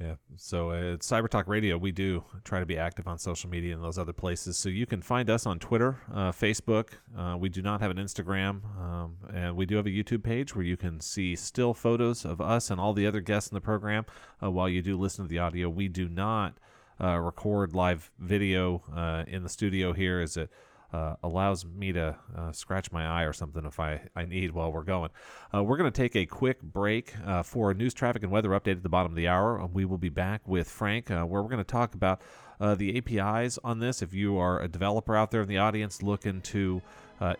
yeah. 0.00 0.16
So 0.36 0.70
uh, 0.70 0.94
at 0.94 1.00
Cyber 1.00 1.28
Talk 1.28 1.48
Radio, 1.48 1.78
we 1.78 1.90
do 1.90 2.24
try 2.44 2.60
to 2.60 2.66
be 2.66 2.76
active 2.76 3.08
on 3.08 3.18
social 3.18 3.48
media 3.48 3.74
and 3.74 3.82
those 3.82 3.98
other 3.98 4.12
places. 4.12 4.58
So 4.58 4.68
you 4.68 4.84
can 4.84 5.00
find 5.00 5.30
us 5.30 5.46
on 5.46 5.58
Twitter, 5.58 6.00
uh, 6.12 6.32
Facebook. 6.32 6.88
Uh, 7.16 7.36
we 7.38 7.48
do 7.48 7.62
not 7.62 7.80
have 7.80 7.90
an 7.90 7.96
Instagram, 7.96 8.64
um, 8.78 9.16
and 9.32 9.56
we 9.56 9.64
do 9.64 9.76
have 9.76 9.86
a 9.86 9.90
YouTube 9.90 10.22
page 10.22 10.54
where 10.54 10.64
you 10.64 10.76
can 10.76 11.00
see 11.00 11.34
still 11.34 11.72
photos 11.72 12.24
of 12.24 12.40
us 12.40 12.70
and 12.70 12.78
all 12.78 12.92
the 12.92 13.06
other 13.06 13.20
guests 13.20 13.50
in 13.50 13.54
the 13.54 13.60
program 13.60 14.04
uh, 14.42 14.50
while 14.50 14.68
you 14.68 14.82
do 14.82 14.98
listen 14.98 15.24
to 15.24 15.28
the 15.28 15.38
audio. 15.38 15.70
We 15.70 15.88
do 15.88 16.08
not 16.08 16.58
uh, 17.00 17.18
record 17.18 17.74
live 17.74 18.10
video 18.18 18.82
uh, 18.94 19.24
in 19.26 19.42
the 19.42 19.48
studio 19.48 19.94
here, 19.94 20.20
as 20.20 20.36
it 20.36 20.50
uh, 20.92 21.16
allows 21.22 21.64
me 21.64 21.92
to 21.92 22.16
uh, 22.36 22.52
scratch 22.52 22.92
my 22.92 23.06
eye 23.06 23.24
or 23.24 23.32
something 23.32 23.64
if 23.64 23.80
I, 23.80 24.02
I 24.14 24.24
need 24.24 24.52
while 24.52 24.72
we're 24.72 24.82
going. 24.82 25.10
Uh, 25.54 25.62
we're 25.62 25.76
going 25.76 25.90
to 25.90 25.96
take 25.96 26.16
a 26.16 26.26
quick 26.26 26.62
break 26.62 27.14
uh, 27.24 27.42
for 27.42 27.70
a 27.70 27.74
news, 27.74 27.94
traffic, 27.94 28.22
and 28.22 28.30
weather 28.30 28.50
update 28.50 28.72
at 28.72 28.82
the 28.82 28.88
bottom 28.88 29.12
of 29.12 29.16
the 29.16 29.28
hour. 29.28 29.60
Uh, 29.60 29.66
we 29.66 29.84
will 29.84 29.98
be 29.98 30.08
back 30.08 30.46
with 30.46 30.68
Frank, 30.68 31.10
uh, 31.10 31.24
where 31.24 31.42
we're 31.42 31.48
going 31.48 31.58
to 31.58 31.64
talk 31.64 31.94
about 31.94 32.20
uh, 32.60 32.74
the 32.74 32.96
APIs 32.96 33.58
on 33.64 33.78
this. 33.80 34.00
If 34.02 34.14
you 34.14 34.38
are 34.38 34.60
a 34.62 34.68
developer 34.68 35.16
out 35.16 35.30
there 35.30 35.42
in 35.42 35.48
the 35.48 35.58
audience 35.58 36.02
looking 36.02 36.40
to 36.42 36.82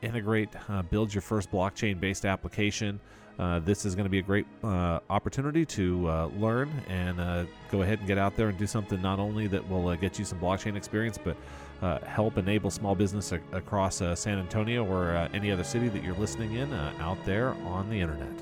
integrate, 0.00 0.48
build 0.90 1.12
your 1.12 1.20
first 1.20 1.50
blockchain 1.50 2.00
based 2.00 2.24
application, 2.24 2.98
this 3.62 3.84
is 3.84 3.94
going 3.94 4.04
to 4.04 4.10
be 4.10 4.18
a 4.18 4.22
great 4.22 4.46
opportunity 4.62 5.64
to 5.66 6.28
learn 6.38 6.70
and 6.88 7.48
go 7.70 7.82
ahead 7.82 7.98
and 7.98 8.06
get 8.06 8.18
out 8.18 8.36
there 8.36 8.48
and 8.48 8.58
do 8.58 8.66
something 8.66 9.00
not 9.00 9.18
only 9.18 9.46
that 9.46 9.66
will 9.68 9.94
get 9.96 10.18
you 10.18 10.24
some 10.24 10.38
blockchain 10.38 10.76
experience, 10.76 11.18
but 11.22 11.36
uh, 11.82 11.98
help 12.00 12.38
enable 12.38 12.70
small 12.70 12.94
business 12.94 13.32
ac- 13.32 13.42
across 13.52 14.00
uh, 14.00 14.14
San 14.14 14.38
Antonio 14.38 14.84
or 14.84 15.16
uh, 15.16 15.28
any 15.34 15.50
other 15.50 15.64
city 15.64 15.88
that 15.88 16.02
you're 16.02 16.14
listening 16.16 16.54
in 16.54 16.72
uh, 16.72 16.92
out 17.00 17.22
there 17.24 17.50
on 17.66 17.88
the 17.90 18.00
internet. 18.00 18.32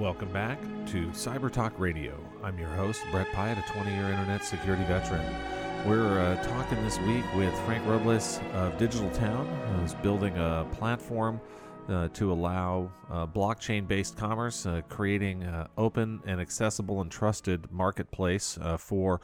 Welcome 0.00 0.32
back 0.32 0.58
to 0.86 1.08
Cyber 1.08 1.52
Talk 1.52 1.78
Radio. 1.78 2.18
I'm 2.42 2.58
your 2.58 2.70
host, 2.70 3.02
Brett 3.10 3.26
Pyatt, 3.32 3.58
a 3.58 3.72
20 3.74 3.90
year 3.90 4.08
internet 4.08 4.42
security 4.42 4.82
veteran. 4.84 5.22
We're 5.86 6.18
uh, 6.18 6.42
talking 6.42 6.82
this 6.82 6.98
week 7.00 7.22
with 7.36 7.54
Frank 7.66 7.86
Robles 7.86 8.40
of 8.54 8.78
Digital 8.78 9.10
Town, 9.10 9.46
who's 9.76 9.92
building 9.92 10.34
a 10.38 10.66
platform 10.72 11.38
uh, 11.90 12.08
to 12.14 12.32
allow 12.32 12.90
uh, 13.10 13.26
blockchain 13.26 13.86
based 13.86 14.16
commerce, 14.16 14.64
uh, 14.64 14.80
creating 14.88 15.44
uh, 15.44 15.66
open 15.76 16.20
and 16.24 16.40
accessible 16.40 17.02
and 17.02 17.10
trusted 17.10 17.70
marketplace 17.70 18.58
uh, 18.62 18.78
for 18.78 19.20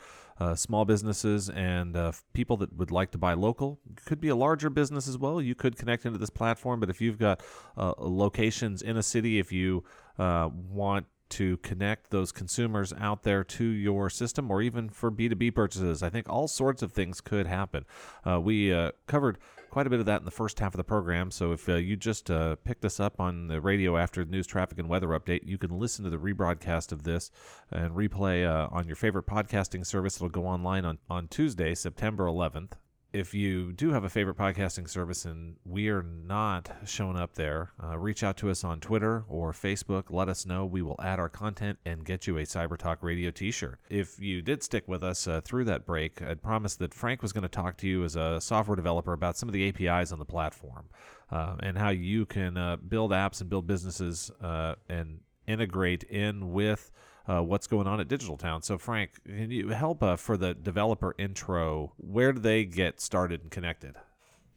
small 0.55 0.85
businesses 0.85 1.49
and 1.49 1.97
people 2.35 2.59
that 2.59 2.71
would 2.77 2.91
like 2.91 3.11
to 3.11 3.17
buy 3.17 3.33
local. 3.33 3.81
Could 4.05 4.21
be 4.21 4.29
a 4.29 4.37
larger 4.37 4.69
business 4.69 5.09
as 5.09 5.17
well. 5.17 5.41
You 5.41 5.55
could 5.55 5.79
connect 5.79 6.05
into 6.05 6.19
this 6.19 6.29
platform, 6.29 6.79
but 6.79 6.91
if 6.91 7.01
you've 7.01 7.19
got 7.19 7.41
locations 7.79 8.83
in 8.83 8.99
a 8.99 9.03
city, 9.03 9.39
if 9.39 9.51
you 9.51 9.83
uh, 10.19 10.49
want 10.53 11.07
to 11.29 11.57
connect 11.59 12.11
those 12.11 12.33
consumers 12.33 12.93
out 12.99 13.23
there 13.23 13.43
to 13.43 13.65
your 13.65 14.09
system 14.09 14.51
or 14.51 14.63
even 14.63 14.89
for 14.89 15.11
B2B 15.11 15.55
purchases. 15.55 16.03
I 16.03 16.09
think 16.09 16.29
all 16.29 16.49
sorts 16.49 16.83
of 16.83 16.93
things 16.93 17.21
could 17.21 17.47
happen. 17.47 17.85
Uh, 18.25 18.41
we 18.41 18.73
uh, 18.73 18.93
covered 19.07 19.39
quite 19.71 19.87
a 19.87 19.91
bit 19.91 20.01
of 20.01 20.07
that 20.07 20.21
in 20.21 20.25
the 20.25 20.31
first 20.31 20.61
half 20.61 20.73
of 20.73 20.79
the 20.79 20.85
program. 20.85 21.31
So 21.31 21.53
if 21.53 21.69
uh, 21.69 21.75
you 21.75 21.97
just 21.97 22.31
uh, 22.31 22.57
picked 22.57 22.85
us 22.85 23.01
up 23.01 23.21
on 23.21 23.49
the 23.49 23.61
radio 23.61 23.97
after 23.97 24.25
the 24.25 24.31
news, 24.31 24.47
traffic, 24.47 24.79
and 24.79 24.89
weather 24.89 25.09
update, 25.09 25.41
you 25.45 25.59
can 25.59 25.79
listen 25.79 26.05
to 26.05 26.11
the 26.11 26.19
rebroadcast 26.19 26.93
of 26.93 27.03
this 27.03 27.31
and 27.71 27.93
replay 27.93 28.47
uh, 28.47 28.69
on 28.71 28.87
your 28.87 28.97
favorite 28.97 29.27
podcasting 29.27 29.85
service. 29.85 30.17
It'll 30.17 30.29
go 30.29 30.47
online 30.47 30.85
on, 30.85 30.99
on 31.11 31.29
Tuesday, 31.29 31.75
September 31.75 32.27
11th 32.27 32.73
if 33.13 33.33
you 33.33 33.73
do 33.73 33.93
have 33.93 34.05
a 34.05 34.09
favorite 34.09 34.37
podcasting 34.37 34.89
service 34.89 35.25
and 35.25 35.57
we 35.65 35.89
are 35.89 36.03
not 36.03 36.71
showing 36.85 37.17
up 37.17 37.35
there, 37.35 37.71
uh, 37.83 37.97
reach 37.99 38.23
out 38.23 38.37
to 38.39 38.51
us 38.51 38.65
on 38.65 38.81
Twitter 38.81 39.25
or 39.29 39.53
Facebook. 39.53 40.05
Let 40.11 40.29
us 40.29 40.45
know. 40.45 40.67
We 40.67 40.83
will 40.83 41.01
add 41.03 41.19
our 41.19 41.29
content 41.29 41.79
and 41.85 42.05
get 42.05 42.27
you 42.27 42.37
a 42.39 42.43
Cyber 42.43 42.77
Talk 42.77 43.03
Radio 43.03 43.31
t 43.31 43.51
shirt. 43.51 43.79
If 43.89 44.21
you 44.21 44.43
did 44.43 44.63
stick 44.63 44.87
with 44.87 45.03
us 45.03 45.27
uh, 45.27 45.41
through 45.41 45.65
that 45.65 45.87
break, 45.87 46.21
I'd 46.21 46.43
promised 46.43 46.79
that 46.81 46.93
Frank 46.93 47.23
was 47.23 47.33
going 47.33 47.43
to 47.43 47.49
talk 47.49 47.77
to 47.79 47.89
you 47.89 48.05
as 48.05 48.17
a 48.17 48.41
software 48.41 48.77
developer 48.77 49.13
about 49.13 49.37
some 49.37 49.49
of 49.49 49.53
the 49.53 49.69
APIs 49.69 50.13
on 50.13 50.19
the 50.19 50.25
platform 50.25 50.89
uh, 51.31 51.57
and 51.61 51.79
how 51.79 51.91
you 51.91 52.27
can 52.27 52.57
uh, 52.57 52.77
build 52.77 53.13
apps 53.13 53.41
and 53.41 53.49
build 53.49 53.67
businesses 53.67 54.31
uh, 54.43 54.75
and 54.89 55.21
integrate 55.47 56.03
in 56.05 56.53
with 56.53 56.91
uh, 57.29 57.43
what's 57.43 57.67
going 57.67 57.87
on 57.87 58.01
at 58.01 58.09
Digital 58.09 58.37
Town. 58.37 58.63
So, 58.63 58.79
Frank, 58.79 59.23
can 59.25 59.51
you 59.51 59.69
help 59.69 60.03
uh, 60.03 60.17
for 60.17 60.37
the 60.37 60.55
developer 60.55 61.15
intro? 61.19 61.93
Where 61.97 62.33
do 62.33 62.41
they 62.41 62.65
get 62.65 63.01
started 63.01 63.43
and 63.43 63.51
connected? 63.51 63.95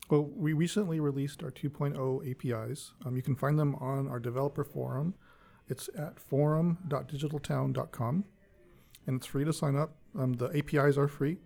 Well, 0.09 0.23
we 0.23 0.53
recently 0.53 0.99
released 0.99 1.43
our 1.43 1.51
2.0 1.51 2.29
APIs. 2.29 2.93
Um, 3.05 3.15
you 3.15 3.21
can 3.21 3.35
find 3.35 3.59
them 3.59 3.75
on 3.75 4.07
our 4.07 4.19
developer 4.19 4.63
forum. 4.63 5.13
It's 5.67 5.87
at 5.95 6.19
forum.digitaltown.com, 6.19 8.23
and 9.05 9.15
it's 9.15 9.27
free 9.27 9.45
to 9.45 9.53
sign 9.53 9.75
up. 9.75 9.93
Um, 10.17 10.33
the 10.33 10.49
APIs 10.57 10.97
are 10.97 11.07
free. 11.07 11.37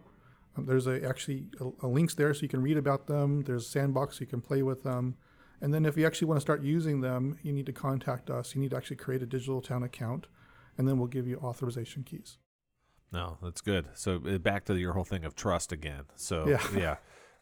Um, 0.56 0.66
there's 0.66 0.88
a 0.88 1.06
actually 1.06 1.48
a, 1.60 1.72
a 1.86 1.88
links 1.88 2.16
there 2.16 2.34
so 2.34 2.44
you 2.44 2.48
can 2.48 2.62
read 2.62 2.78
about 2.78 3.08
them. 3.08 3.42
There's 3.42 3.66
a 3.66 3.70
sandbox 3.70 4.18
so 4.18 4.22
you 4.22 4.28
can 4.28 4.40
play 4.40 4.64
with 4.64 4.84
them. 4.84 5.18
And 5.60 5.74
then 5.74 5.86
if 5.86 5.98
you 5.98 6.06
actually 6.06 6.28
want 6.28 6.38
to 6.38 6.42
start 6.42 6.62
using 6.62 7.02
them, 7.02 7.38
you 7.42 7.52
need 7.52 7.66
to 7.66 7.74
contact 7.74 8.30
us. 8.30 8.56
You 8.56 8.62
need 8.62 8.72
to 8.72 8.78
actually 8.78 8.96
create 8.98 9.22
a 9.22 9.26
Digital 9.26 9.62
Town 9.62 9.84
account, 9.84 10.28
and 10.78 10.88
then 10.88 10.98
we'll 10.98 11.08
give 11.08 11.28
you 11.28 11.38
authorization 11.38 12.04
keys. 12.04 12.38
No, 13.12 13.38
that's 13.44 13.62
good. 13.62 13.88
So 13.94 14.22
uh, 14.28 14.38
back 14.40 14.66
to 14.66 14.76
your 14.76 14.94
whole 14.94 15.04
thing 15.04 15.24
of 15.24 15.36
trust 15.36 15.72
again. 15.72 16.06
So 16.16 16.48
Yeah. 16.48 16.62
yeah, 16.76 16.96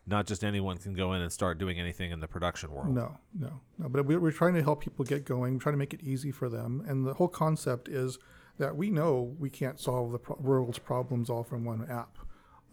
not 0.06 0.28
just 0.28 0.44
anyone 0.44 0.78
can 0.78 0.94
go 0.94 1.14
in 1.14 1.22
and 1.22 1.32
start 1.32 1.58
doing 1.58 1.80
anything 1.80 2.12
in 2.12 2.20
the 2.20 2.28
production 2.28 2.72
world. 2.72 2.94
No, 2.94 3.18
no, 3.34 3.62
no. 3.78 3.90
But 3.90 4.06
we're, 4.06 4.20
we're 4.20 4.32
trying 4.32 4.56
to 4.56 4.64
help 4.64 4.82
people 4.82 5.06
get 5.06 5.24
going, 5.24 5.60
trying 5.60 5.74
to 5.74 5.78
make 5.80 5.94
it 5.94 6.02
easy 6.02 6.32
for 6.32 6.50
them. 6.50 6.84
And 6.88 7.06
the 7.08 7.14
whole 7.14 7.30
concept 7.30 7.88
is 7.88 8.20
that 8.58 8.76
we 8.76 8.90
know 8.90 9.36
we 9.40 9.50
can't 9.50 9.80
solve 9.80 10.12
the 10.12 10.20
pro- 10.20 10.36
world's 10.40 10.80
problems 10.80 11.30
all 11.30 11.44
from 11.44 11.64
one 11.64 11.90
app. 11.90 12.18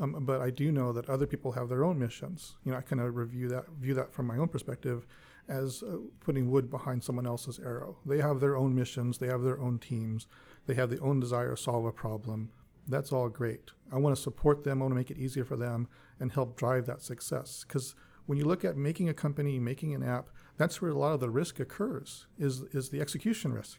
Um, 0.01 0.17
but 0.21 0.41
I 0.41 0.51
do 0.51 0.71
know 0.71 0.93
that 0.93 1.09
other 1.09 1.27
people 1.27 1.53
have 1.53 1.69
their 1.69 1.85
own 1.85 1.99
missions. 1.99 2.57
You 2.65 2.73
know, 2.73 2.79
I 2.79 2.83
kind 2.83 3.01
of 3.01 3.15
review 3.17 3.49
that, 3.49 3.69
view 3.81 3.95
that 3.95 4.13
from 4.13 4.27
my 4.27 4.37
own 4.37 4.49
perspective 4.49 5.07
as 5.49 5.83
uh, 5.83 5.97
putting 6.21 6.51
wood 6.51 6.71
behind 6.71 7.03
someone 7.03 7.27
else's 7.27 7.59
arrow. 7.59 7.97
They 8.05 8.21
have 8.21 8.41
their 8.41 8.57
own 8.57 8.75
missions, 8.75 9.19
they 9.19 9.29
have 9.29 9.43
their 9.43 9.61
own 9.61 9.79
teams, 9.79 10.27
they 10.67 10.75
have 10.75 10.91
their 10.91 11.03
own 11.03 11.21
desire 11.21 11.51
to 11.51 11.57
solve 11.57 11.85
a 11.85 11.93
problem. 11.93 12.51
That's 12.87 13.13
all 13.13 13.29
great. 13.29 13.71
I 13.93 13.97
want 13.99 14.17
to 14.17 14.23
support 14.23 14.65
them. 14.65 14.81
I 14.81 14.85
want 14.85 14.93
to 14.93 14.97
make 14.97 15.11
it 15.11 15.19
easier 15.19 15.45
for 15.45 15.57
them 15.57 15.89
and 16.21 16.33
help 16.33 16.57
drive 16.57 16.87
that 16.87 17.03
success. 17.03 17.65
Because 17.67 17.95
when 18.27 18.39
you 18.39 18.45
look 18.45 18.65
at 18.65 18.77
making 18.77 19.09
a 19.09 19.15
company, 19.15 19.59
making 19.59 19.95
an 19.95 20.03
app, 20.03 20.29
that's 20.57 20.81
where 20.81 20.91
a 20.91 20.99
lot 20.99 21.13
of 21.13 21.21
the 21.21 21.31
risk 21.31 21.61
occurs. 21.61 22.27
Is 22.39 22.63
is 22.73 22.89
the 22.89 23.01
execution 23.01 23.53
risk. 23.53 23.79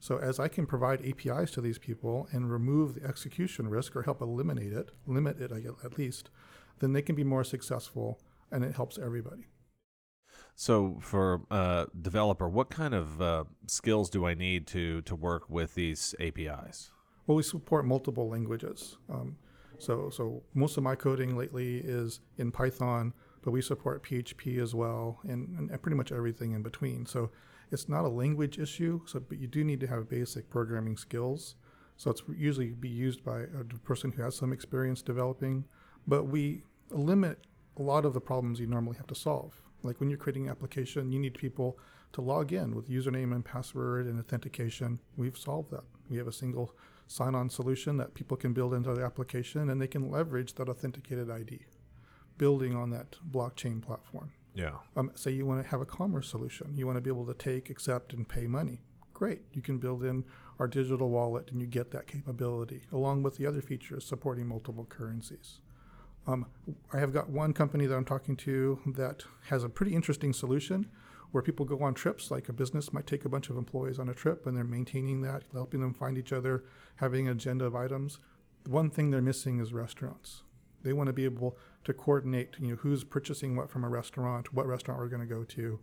So 0.00 0.18
as 0.18 0.38
I 0.38 0.48
can 0.48 0.66
provide 0.66 1.04
APIs 1.04 1.50
to 1.52 1.60
these 1.60 1.78
people 1.78 2.28
and 2.32 2.50
remove 2.50 2.94
the 2.94 3.04
execution 3.04 3.68
risk 3.68 3.96
or 3.96 4.02
help 4.02 4.20
eliminate 4.20 4.72
it, 4.72 4.90
limit 5.06 5.40
it 5.40 5.50
at 5.52 5.98
least, 5.98 6.30
then 6.78 6.92
they 6.92 7.02
can 7.02 7.16
be 7.16 7.24
more 7.24 7.44
successful 7.44 8.20
and 8.50 8.64
it 8.64 8.76
helps 8.76 8.98
everybody. 8.98 9.48
So 10.54 10.98
for 11.00 11.42
a 11.50 11.86
developer, 12.00 12.48
what 12.48 12.70
kind 12.70 12.94
of 12.94 13.22
uh, 13.22 13.44
skills 13.66 14.10
do 14.10 14.26
I 14.26 14.34
need 14.34 14.66
to 14.68 15.02
to 15.02 15.14
work 15.14 15.48
with 15.48 15.74
these 15.74 16.14
APIs? 16.20 16.90
Well, 17.26 17.36
we 17.36 17.42
support 17.42 17.84
multiple 17.84 18.28
languages. 18.28 18.96
Um, 19.08 19.36
so, 19.78 20.10
so 20.10 20.42
most 20.54 20.76
of 20.76 20.82
my 20.82 20.94
coding 20.94 21.36
lately 21.36 21.76
is 21.76 22.20
in 22.38 22.50
Python, 22.50 23.12
but 23.42 23.50
we 23.50 23.62
support 23.62 24.02
PHP 24.02 24.58
as 24.58 24.74
well, 24.74 25.20
and, 25.28 25.70
and 25.70 25.82
pretty 25.82 25.96
much 25.96 26.10
everything 26.10 26.52
in 26.52 26.62
between. 26.62 27.06
So, 27.06 27.30
it's 27.70 27.86
not 27.86 28.06
a 28.06 28.08
language 28.08 28.58
issue. 28.58 29.02
So, 29.06 29.20
but 29.20 29.38
you 29.38 29.46
do 29.46 29.62
need 29.62 29.78
to 29.80 29.86
have 29.86 30.08
basic 30.08 30.48
programming 30.48 30.96
skills. 30.96 31.54
So, 31.98 32.10
it's 32.10 32.22
usually 32.34 32.70
be 32.70 32.88
used 32.88 33.22
by 33.22 33.40
a 33.42 33.64
person 33.84 34.10
who 34.10 34.22
has 34.22 34.34
some 34.34 34.52
experience 34.52 35.02
developing. 35.02 35.64
But 36.06 36.24
we 36.24 36.62
limit 36.90 37.46
a 37.76 37.82
lot 37.82 38.06
of 38.06 38.14
the 38.14 38.20
problems 38.20 38.58
you 38.58 38.66
normally 38.66 38.96
have 38.96 39.06
to 39.08 39.14
solve. 39.14 39.60
Like 39.82 40.00
when 40.00 40.10
you're 40.10 40.18
creating 40.18 40.46
an 40.46 40.50
application, 40.50 41.12
you 41.12 41.18
need 41.18 41.34
people 41.34 41.78
to 42.12 42.20
log 42.20 42.52
in 42.52 42.74
with 42.74 42.88
username 42.88 43.32
and 43.34 43.44
password 43.44 44.06
and 44.06 44.18
authentication. 44.18 44.98
We've 45.16 45.36
solved 45.36 45.70
that. 45.72 45.84
We 46.08 46.16
have 46.16 46.26
a 46.26 46.32
single 46.32 46.74
sign 47.06 47.34
on 47.34 47.50
solution 47.50 47.96
that 47.98 48.14
people 48.14 48.36
can 48.36 48.52
build 48.52 48.74
into 48.74 48.94
the 48.94 49.04
application 49.04 49.70
and 49.70 49.80
they 49.80 49.86
can 49.86 50.10
leverage 50.10 50.54
that 50.54 50.68
authenticated 50.68 51.30
ID, 51.30 51.60
building 52.36 52.74
on 52.76 52.90
that 52.90 53.16
blockchain 53.30 53.82
platform. 53.82 54.32
Yeah. 54.54 54.72
Um, 54.96 55.12
say 55.14 55.30
you 55.30 55.46
want 55.46 55.62
to 55.62 55.68
have 55.68 55.80
a 55.80 55.86
commerce 55.86 56.28
solution, 56.28 56.72
you 56.74 56.86
want 56.86 56.96
to 56.96 57.00
be 57.00 57.10
able 57.10 57.26
to 57.26 57.34
take, 57.34 57.70
accept, 57.70 58.12
and 58.12 58.28
pay 58.28 58.46
money. 58.46 58.80
Great. 59.14 59.42
You 59.52 59.62
can 59.62 59.78
build 59.78 60.04
in 60.04 60.24
our 60.58 60.68
digital 60.68 61.10
wallet 61.10 61.50
and 61.50 61.60
you 61.60 61.66
get 61.66 61.90
that 61.92 62.06
capability, 62.06 62.82
along 62.92 63.22
with 63.22 63.36
the 63.36 63.46
other 63.46 63.60
features 63.60 64.04
supporting 64.04 64.46
multiple 64.46 64.84
currencies. 64.84 65.60
Um, 66.28 66.44
I 66.92 66.98
have 66.98 67.14
got 67.14 67.30
one 67.30 67.54
company 67.54 67.86
that 67.86 67.96
I'm 67.96 68.04
talking 68.04 68.36
to 68.36 68.78
that 68.96 69.24
has 69.48 69.64
a 69.64 69.68
pretty 69.70 69.94
interesting 69.94 70.34
solution 70.34 70.90
where 71.30 71.42
people 71.42 71.64
go 71.64 71.82
on 71.82 71.94
trips, 71.94 72.30
like 72.30 72.50
a 72.50 72.52
business 72.52 72.92
might 72.92 73.06
take 73.06 73.24
a 73.24 73.30
bunch 73.30 73.48
of 73.48 73.56
employees 73.56 73.98
on 73.98 74.10
a 74.10 74.14
trip 74.14 74.46
and 74.46 74.54
they're 74.54 74.62
maintaining 74.62 75.22
that, 75.22 75.44
helping 75.54 75.80
them 75.80 75.94
find 75.94 76.18
each 76.18 76.32
other, 76.32 76.64
having 76.96 77.28
an 77.28 77.32
agenda 77.32 77.64
of 77.64 77.74
items. 77.74 78.18
The 78.64 78.70
one 78.70 78.90
thing 78.90 79.10
they're 79.10 79.22
missing 79.22 79.58
is 79.58 79.72
restaurants. 79.72 80.42
They 80.82 80.92
want 80.92 81.06
to 81.06 81.14
be 81.14 81.24
able 81.24 81.56
to 81.84 81.94
coordinate, 81.94 82.56
you 82.58 82.68
know, 82.68 82.76
who's 82.76 83.04
purchasing 83.04 83.56
what 83.56 83.70
from 83.70 83.82
a 83.82 83.88
restaurant, 83.88 84.52
what 84.52 84.66
restaurant 84.66 85.00
we're 85.00 85.08
going 85.08 85.26
to 85.26 85.34
go 85.34 85.44
to. 85.44 85.80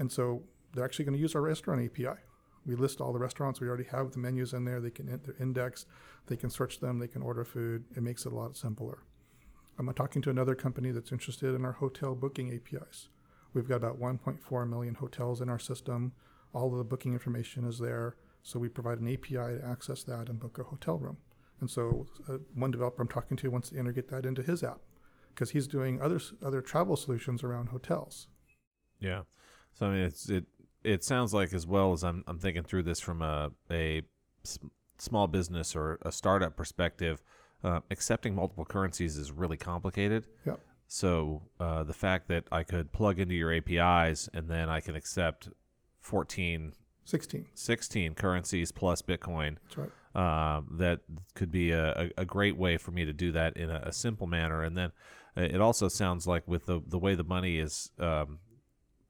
And 0.00 0.10
so 0.10 0.42
they're 0.72 0.84
actually 0.84 1.04
going 1.04 1.16
to 1.16 1.22
use 1.22 1.36
our 1.36 1.40
restaurant 1.40 1.84
API. 1.84 2.18
We 2.66 2.74
list 2.74 3.00
all 3.00 3.12
the 3.12 3.20
restaurants. 3.20 3.60
We 3.60 3.68
already 3.68 3.88
have 3.92 4.10
the 4.10 4.18
menus 4.18 4.54
in 4.54 4.64
there. 4.64 4.80
They 4.80 4.90
can 4.90 5.06
they're 5.06 5.36
indexed. 5.38 5.86
They 6.26 6.36
can 6.36 6.50
search 6.50 6.80
them. 6.80 6.98
They 6.98 7.06
can 7.06 7.22
order 7.22 7.44
food. 7.44 7.84
It 7.96 8.02
makes 8.02 8.26
it 8.26 8.32
a 8.32 8.36
lot 8.36 8.56
simpler. 8.56 8.98
I'm 9.78 9.92
talking 9.94 10.22
to 10.22 10.30
another 10.30 10.54
company 10.54 10.90
that's 10.90 11.12
interested 11.12 11.54
in 11.54 11.64
our 11.64 11.72
hotel 11.72 12.14
booking 12.14 12.52
APIs. 12.52 13.08
We've 13.52 13.68
got 13.68 13.76
about 13.76 14.00
1.4 14.00 14.68
million 14.68 14.94
hotels 14.94 15.40
in 15.40 15.48
our 15.48 15.58
system. 15.58 16.12
All 16.52 16.72
of 16.72 16.78
the 16.78 16.84
booking 16.84 17.12
information 17.12 17.66
is 17.66 17.78
there. 17.78 18.16
So 18.42 18.58
we 18.58 18.68
provide 18.68 18.98
an 19.00 19.12
API 19.12 19.34
to 19.34 19.60
access 19.64 20.02
that 20.04 20.28
and 20.28 20.38
book 20.38 20.58
a 20.58 20.64
hotel 20.64 20.98
room. 20.98 21.16
And 21.60 21.70
so 21.70 22.06
uh, 22.28 22.38
one 22.54 22.70
developer 22.70 23.02
I'm 23.02 23.08
talking 23.08 23.36
to 23.38 23.50
wants 23.50 23.70
to 23.70 23.78
integrate 23.78 24.08
that 24.08 24.26
into 24.26 24.42
his 24.42 24.62
app 24.62 24.80
because 25.34 25.50
he's 25.50 25.66
doing 25.66 26.00
other 26.00 26.20
other 26.42 26.60
travel 26.60 26.96
solutions 26.96 27.42
around 27.42 27.68
hotels. 27.68 28.28
Yeah. 29.00 29.22
So 29.72 29.86
I 29.86 29.90
mean, 29.90 30.00
it's 30.00 30.28
it 30.28 30.44
it 30.82 31.04
sounds 31.04 31.32
like 31.32 31.52
as 31.52 31.66
well 31.66 31.92
as 31.92 32.04
I'm 32.04 32.22
I'm 32.26 32.38
thinking 32.38 32.64
through 32.64 32.82
this 32.82 33.00
from 33.00 33.22
a 33.22 33.50
small 34.98 35.26
business 35.26 35.74
or 35.74 35.98
a 36.02 36.12
startup 36.12 36.56
perspective, 36.56 37.22
uh, 37.64 37.80
accepting 37.90 38.34
multiple 38.34 38.64
currencies 38.64 39.16
is 39.16 39.32
really 39.32 39.56
complicated. 39.56 40.26
Yep. 40.46 40.60
So 40.86 41.42
uh, 41.58 41.82
the 41.84 41.94
fact 41.94 42.28
that 42.28 42.44
I 42.52 42.62
could 42.62 42.92
plug 42.92 43.18
into 43.18 43.34
your 43.34 43.52
APIs 43.52 44.28
and 44.32 44.48
then 44.48 44.68
I 44.68 44.80
can 44.80 44.94
accept 44.94 45.48
14, 46.00 46.74
16. 47.04 47.46
16 47.54 48.14
currencies 48.14 48.70
plus 48.70 49.02
Bitcoin 49.02 49.56
That's 49.64 49.78
right. 50.14 50.56
um, 50.56 50.68
that 50.78 51.00
could 51.34 51.50
be 51.50 51.70
a, 51.72 52.02
a, 52.02 52.10
a 52.18 52.24
great 52.24 52.56
way 52.56 52.76
for 52.76 52.90
me 52.90 53.04
to 53.06 53.12
do 53.12 53.32
that 53.32 53.56
in 53.56 53.70
a, 53.70 53.82
a 53.86 53.92
simple 53.92 54.26
manner. 54.26 54.62
And 54.62 54.76
then 54.76 54.92
uh, 55.36 55.40
it 55.42 55.60
also 55.60 55.88
sounds 55.88 56.26
like 56.26 56.46
with 56.46 56.66
the, 56.66 56.80
the 56.86 56.98
way 56.98 57.14
the 57.14 57.24
money 57.24 57.58
is 57.58 57.90
um, 57.98 58.38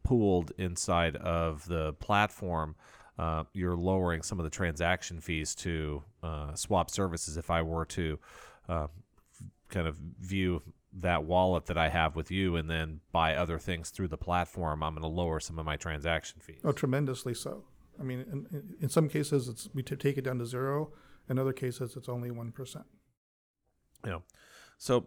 pooled 0.05 0.53
inside 0.57 1.17
of 1.17 1.67
the 1.67 1.93
platform, 1.95 2.77
uh, 3.19 3.45
you're 3.53 3.77
lowering 3.77 4.23
some 4.23 4.39
of 4.39 4.45
the 4.45 4.51
transaction 4.51 5.21
fees 5.21 5.55
to 5.57 6.03
uh, 6.23 6.55
swap 6.55 6.91
services. 6.91 7.37
If 7.37 7.51
I 7.51 7.63
were 7.63 7.85
to 7.87 8.19
uh, 8.69 8.87
kind 9.69 9.87
of 9.87 9.97
view 10.21 10.63
that 11.01 11.25
wallet 11.25 11.67
that 11.67 11.79
I 11.79 11.89
have 11.89 12.17
with 12.17 12.31
you 12.31 12.57
and 12.57 12.71
then 12.71 13.01
buy 13.13 13.35
other 13.35 13.59
things 13.59 13.91
through 13.91 14.09
the 14.09 14.17
platform, 14.17 14.83
I'm 14.83 14.95
going 14.95 15.03
to 15.03 15.09
lower 15.09 15.41
some 15.41 15.59
of 15.59 15.67
my 15.67 15.77
transaction 15.77 16.41
fees. 16.41 16.61
Oh, 16.65 16.73
tremendously 16.73 17.35
so. 17.35 17.65
I 17.99 18.03
mean, 18.03 18.21
in, 18.21 18.77
in, 18.81 18.89
some 18.89 19.09
cases, 19.09 19.49
it's 19.49 19.69
we 19.73 19.83
t- 19.83 19.97
take 19.97 20.19
it 20.19 20.23
down 20.23 20.39
to 20.39 20.47
zero. 20.47 20.91
In 21.29 21.39
other 21.39 21.53
cases, 21.53 21.97
it's 21.97 22.09
only 22.09 22.31
one 22.31 22.51
percent. 22.51 22.87
Yeah. 24.05 24.19
so 24.77 25.07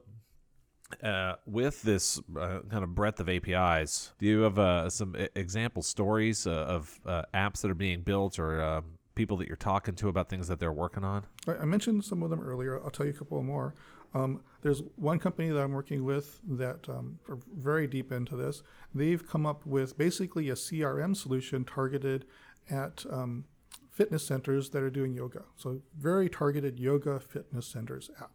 uh, 1.03 1.35
with 1.45 1.81
this 1.81 2.19
uh, 2.39 2.59
kind 2.69 2.83
of 2.83 2.95
breadth 2.95 3.19
of 3.19 3.29
APIs, 3.29 4.13
do 4.19 4.25
you 4.25 4.41
have 4.41 4.57
uh, 4.57 4.89
some 4.89 5.15
example 5.35 5.81
stories 5.81 6.47
uh, 6.47 6.51
of 6.51 6.99
uh, 7.05 7.23
apps 7.33 7.61
that 7.61 7.71
are 7.71 7.75
being 7.75 8.01
built 8.01 8.39
or 8.39 8.61
uh, 8.61 8.81
people 9.15 9.37
that 9.37 9.47
you're 9.47 9.57
talking 9.57 9.95
to 9.95 10.09
about 10.09 10.29
things 10.29 10.47
that 10.47 10.59
they're 10.59 10.71
working 10.71 11.03
on? 11.03 11.25
I 11.47 11.65
mentioned 11.65 12.03
some 12.05 12.23
of 12.23 12.29
them 12.29 12.41
earlier. 12.41 12.81
I'll 12.83 12.89
tell 12.89 13.05
you 13.05 13.11
a 13.11 13.15
couple 13.15 13.41
more. 13.43 13.75
Um, 14.13 14.41
there's 14.61 14.81
one 14.95 15.19
company 15.19 15.49
that 15.49 15.59
I'm 15.59 15.73
working 15.73 16.03
with 16.03 16.39
that 16.47 16.87
um, 16.89 17.19
are 17.29 17.37
very 17.55 17.87
deep 17.87 18.11
into 18.11 18.35
this. 18.35 18.63
They've 18.95 19.25
come 19.25 19.45
up 19.45 19.65
with 19.65 19.97
basically 19.97 20.49
a 20.49 20.53
CRM 20.55 21.15
solution 21.15 21.65
targeted 21.65 22.25
at 22.69 23.05
um, 23.11 23.45
fitness 23.91 24.25
centers 24.25 24.69
that 24.69 24.81
are 24.81 24.89
doing 24.89 25.13
yoga. 25.13 25.43
So 25.55 25.81
very 25.97 26.29
targeted 26.29 26.79
yoga 26.79 27.19
fitness 27.19 27.67
centers 27.67 28.09
app. 28.19 28.31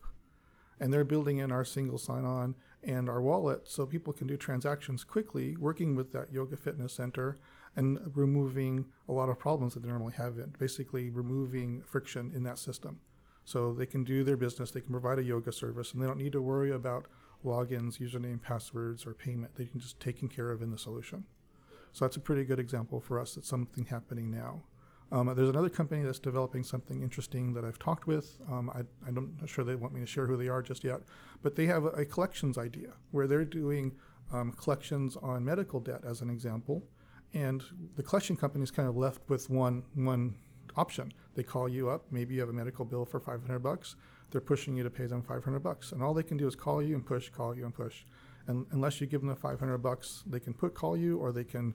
And 0.82 0.92
they're 0.92 1.04
building 1.04 1.38
in 1.38 1.52
our 1.52 1.64
single 1.64 1.96
sign-on 1.96 2.56
and 2.82 3.08
our 3.08 3.22
wallet 3.22 3.68
so 3.68 3.86
people 3.86 4.12
can 4.12 4.26
do 4.26 4.36
transactions 4.36 5.04
quickly, 5.04 5.56
working 5.56 5.94
with 5.94 6.10
that 6.10 6.32
yoga 6.32 6.56
fitness 6.56 6.92
center 6.92 7.36
and 7.76 8.00
removing 8.16 8.86
a 9.08 9.12
lot 9.12 9.28
of 9.28 9.38
problems 9.38 9.74
that 9.74 9.84
they 9.84 9.88
normally 9.88 10.14
have 10.14 10.38
in 10.38 10.52
basically 10.58 11.08
removing 11.08 11.82
friction 11.86 12.32
in 12.34 12.42
that 12.42 12.58
system. 12.58 12.98
So 13.44 13.72
they 13.72 13.86
can 13.86 14.02
do 14.02 14.24
their 14.24 14.36
business, 14.36 14.72
they 14.72 14.80
can 14.80 14.90
provide 14.90 15.20
a 15.20 15.22
yoga 15.22 15.52
service, 15.52 15.92
and 15.92 16.02
they 16.02 16.06
don't 16.06 16.18
need 16.18 16.32
to 16.32 16.42
worry 16.42 16.72
about 16.72 17.06
logins, 17.44 18.00
username, 18.00 18.42
passwords, 18.42 19.06
or 19.06 19.14
payment. 19.14 19.54
They 19.54 19.66
can 19.66 19.78
just 19.78 20.00
taken 20.00 20.28
care 20.28 20.50
of 20.50 20.62
in 20.62 20.72
the 20.72 20.78
solution. 20.78 21.26
So 21.92 22.04
that's 22.04 22.16
a 22.16 22.20
pretty 22.20 22.42
good 22.44 22.58
example 22.58 23.00
for 23.00 23.20
us. 23.20 23.36
That's 23.36 23.48
something 23.48 23.84
happening 23.84 24.32
now. 24.32 24.62
Um, 25.12 25.30
there's 25.36 25.50
another 25.50 25.68
company 25.68 26.02
that's 26.02 26.18
developing 26.18 26.64
something 26.64 27.02
interesting 27.02 27.52
that 27.52 27.66
I've 27.66 27.78
talked 27.78 28.06
with. 28.06 28.38
Um, 28.50 28.70
I, 28.70 28.80
I'm 29.06 29.36
not 29.38 29.48
sure 29.48 29.62
they 29.62 29.74
want 29.74 29.92
me 29.92 30.00
to 30.00 30.06
share 30.06 30.26
who 30.26 30.38
they 30.38 30.48
are 30.48 30.62
just 30.62 30.82
yet, 30.82 31.02
but 31.42 31.54
they 31.54 31.66
have 31.66 31.84
a, 31.84 31.88
a 31.88 32.04
collections 32.06 32.56
idea 32.56 32.94
where 33.10 33.26
they're 33.26 33.44
doing 33.44 33.92
um, 34.32 34.52
collections 34.52 35.18
on 35.22 35.44
medical 35.44 35.80
debt, 35.80 36.00
as 36.08 36.22
an 36.22 36.30
example, 36.30 36.82
and 37.34 37.62
the 37.96 38.02
collection 38.02 38.36
company 38.36 38.64
is 38.64 38.70
kind 38.70 38.88
of 38.88 38.96
left 38.96 39.20
with 39.28 39.50
one 39.50 39.82
one 39.94 40.34
option. 40.76 41.12
They 41.34 41.42
call 41.42 41.68
you 41.68 41.90
up, 41.90 42.06
maybe 42.10 42.32
you 42.32 42.40
have 42.40 42.48
a 42.48 42.54
medical 42.54 42.86
bill 42.86 43.04
for 43.04 43.20
500 43.20 43.58
bucks. 43.58 43.96
They're 44.30 44.40
pushing 44.40 44.74
you 44.74 44.82
to 44.82 44.90
pay 44.90 45.04
them 45.04 45.22
500 45.22 45.60
bucks, 45.60 45.92
and 45.92 46.02
all 46.02 46.14
they 46.14 46.22
can 46.22 46.38
do 46.38 46.46
is 46.46 46.56
call 46.56 46.82
you 46.82 46.94
and 46.94 47.04
push, 47.04 47.28
call 47.28 47.54
you 47.54 47.66
and 47.66 47.74
push. 47.74 48.04
And 48.46 48.64
unless 48.70 48.98
you 48.98 49.06
give 49.06 49.20
them 49.20 49.28
the 49.28 49.36
500 49.36 49.76
bucks, 49.78 50.24
they 50.26 50.40
can 50.40 50.54
put 50.54 50.72
call 50.72 50.96
you, 50.96 51.18
or 51.18 51.32
they 51.32 51.44
can 51.44 51.74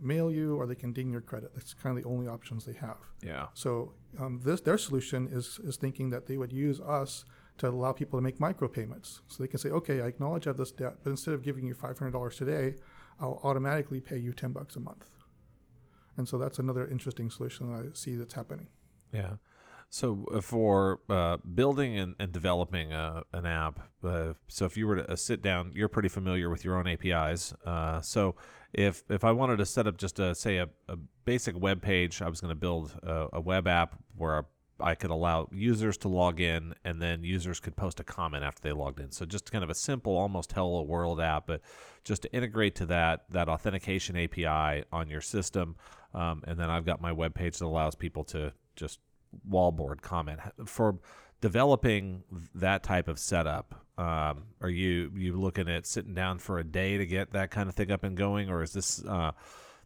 mail 0.00 0.30
you, 0.30 0.56
or 0.56 0.66
they 0.66 0.74
can 0.74 0.92
ding 0.92 1.10
your 1.10 1.20
credit. 1.20 1.52
That's 1.54 1.74
kind 1.74 1.96
of 1.96 2.02
the 2.02 2.08
only 2.08 2.26
options 2.26 2.64
they 2.64 2.74
have. 2.74 2.98
Yeah. 3.22 3.46
So 3.54 3.92
um, 4.18 4.40
this 4.44 4.60
their 4.60 4.78
solution 4.78 5.28
is 5.30 5.58
is 5.64 5.76
thinking 5.76 6.10
that 6.10 6.26
they 6.26 6.36
would 6.36 6.52
use 6.52 6.80
us 6.80 7.24
to 7.58 7.68
allow 7.68 7.92
people 7.92 8.18
to 8.18 8.22
make 8.22 8.38
micropayments. 8.38 9.20
So 9.28 9.42
they 9.42 9.48
can 9.48 9.58
say, 9.58 9.70
okay, 9.70 10.02
I 10.02 10.06
acknowledge 10.06 10.46
I 10.46 10.50
have 10.50 10.56
this 10.56 10.72
debt, 10.72 10.96
but 11.02 11.10
instead 11.10 11.34
of 11.34 11.42
giving 11.42 11.66
you 11.66 11.74
$500 11.74 12.36
today, 12.36 12.74
I'll 13.18 13.40
automatically 13.42 14.00
pay 14.00 14.18
you 14.18 14.32
10 14.32 14.52
bucks 14.52 14.76
a 14.76 14.80
month. 14.80 15.08
And 16.16 16.28
so 16.28 16.38
that's 16.38 16.58
another 16.58 16.86
interesting 16.86 17.30
solution 17.30 17.72
that 17.72 17.86
I 17.86 17.88
see 17.94 18.16
that's 18.16 18.34
happening. 18.34 18.68
Yeah. 19.12 19.36
So 19.90 20.26
uh, 20.32 20.40
for 20.40 21.00
uh, 21.08 21.38
building 21.54 21.98
and, 21.98 22.14
and 22.18 22.32
developing 22.32 22.92
uh, 22.92 23.22
an 23.32 23.46
app, 23.46 23.80
uh, 24.04 24.34
so 24.48 24.64
if 24.64 24.76
you 24.76 24.86
were 24.86 24.96
to 24.96 25.12
uh, 25.12 25.16
sit 25.16 25.42
down, 25.42 25.72
you're 25.74 25.88
pretty 25.88 26.08
familiar 26.08 26.50
with 26.50 26.64
your 26.64 26.76
own 26.76 26.86
APIs. 26.86 27.54
Uh, 27.64 28.00
so 28.00 28.34
if 28.72 29.04
if 29.08 29.24
I 29.24 29.32
wanted 29.32 29.56
to 29.58 29.66
set 29.66 29.86
up 29.86 29.96
just 29.96 30.18
a 30.18 30.34
say 30.34 30.58
a, 30.58 30.68
a 30.88 30.96
basic 31.24 31.58
web 31.58 31.80
page, 31.80 32.20
I 32.20 32.28
was 32.28 32.40
going 32.40 32.50
to 32.50 32.56
build 32.56 32.98
a, 33.02 33.28
a 33.34 33.40
web 33.40 33.66
app 33.66 33.96
where 34.16 34.44
I 34.78 34.94
could 34.94 35.10
allow 35.10 35.48
users 35.52 35.96
to 35.98 36.08
log 36.08 36.40
in, 36.40 36.74
and 36.84 37.00
then 37.00 37.24
users 37.24 37.60
could 37.60 37.76
post 37.76 37.98
a 38.00 38.04
comment 38.04 38.44
after 38.44 38.60
they 38.62 38.72
logged 38.72 39.00
in. 39.00 39.10
So 39.10 39.24
just 39.24 39.50
kind 39.50 39.64
of 39.64 39.70
a 39.70 39.74
simple, 39.74 40.16
almost 40.16 40.52
hello 40.52 40.82
world 40.82 41.20
app, 41.20 41.46
but 41.46 41.62
just 42.04 42.22
to 42.22 42.32
integrate 42.32 42.74
to 42.76 42.86
that 42.86 43.24
that 43.30 43.48
authentication 43.48 44.16
API 44.16 44.84
on 44.92 45.08
your 45.08 45.22
system, 45.22 45.76
um, 46.12 46.42
and 46.46 46.58
then 46.58 46.70
I've 46.70 46.84
got 46.84 47.00
my 47.00 47.12
web 47.12 47.34
page 47.34 47.58
that 47.58 47.64
allows 47.64 47.94
people 47.94 48.24
to 48.24 48.52
just 48.74 49.00
wallboard 49.48 50.00
comment 50.02 50.40
for 50.66 50.98
developing 51.40 52.22
that 52.54 52.82
type 52.82 53.08
of 53.08 53.18
setup. 53.18 53.86
Um, 53.98 54.44
are 54.60 54.68
you 54.68 55.10
you 55.16 55.40
looking 55.40 55.68
at 55.68 55.86
sitting 55.86 56.14
down 56.14 56.38
for 56.38 56.58
a 56.58 56.64
day 56.64 56.98
to 56.98 57.06
get 57.06 57.32
that 57.32 57.50
kind 57.50 57.68
of 57.68 57.74
thing 57.74 57.90
up 57.90 58.04
and 58.04 58.16
going, 58.16 58.50
or 58.50 58.62
is 58.62 58.72
this 58.72 59.02
uh, 59.04 59.32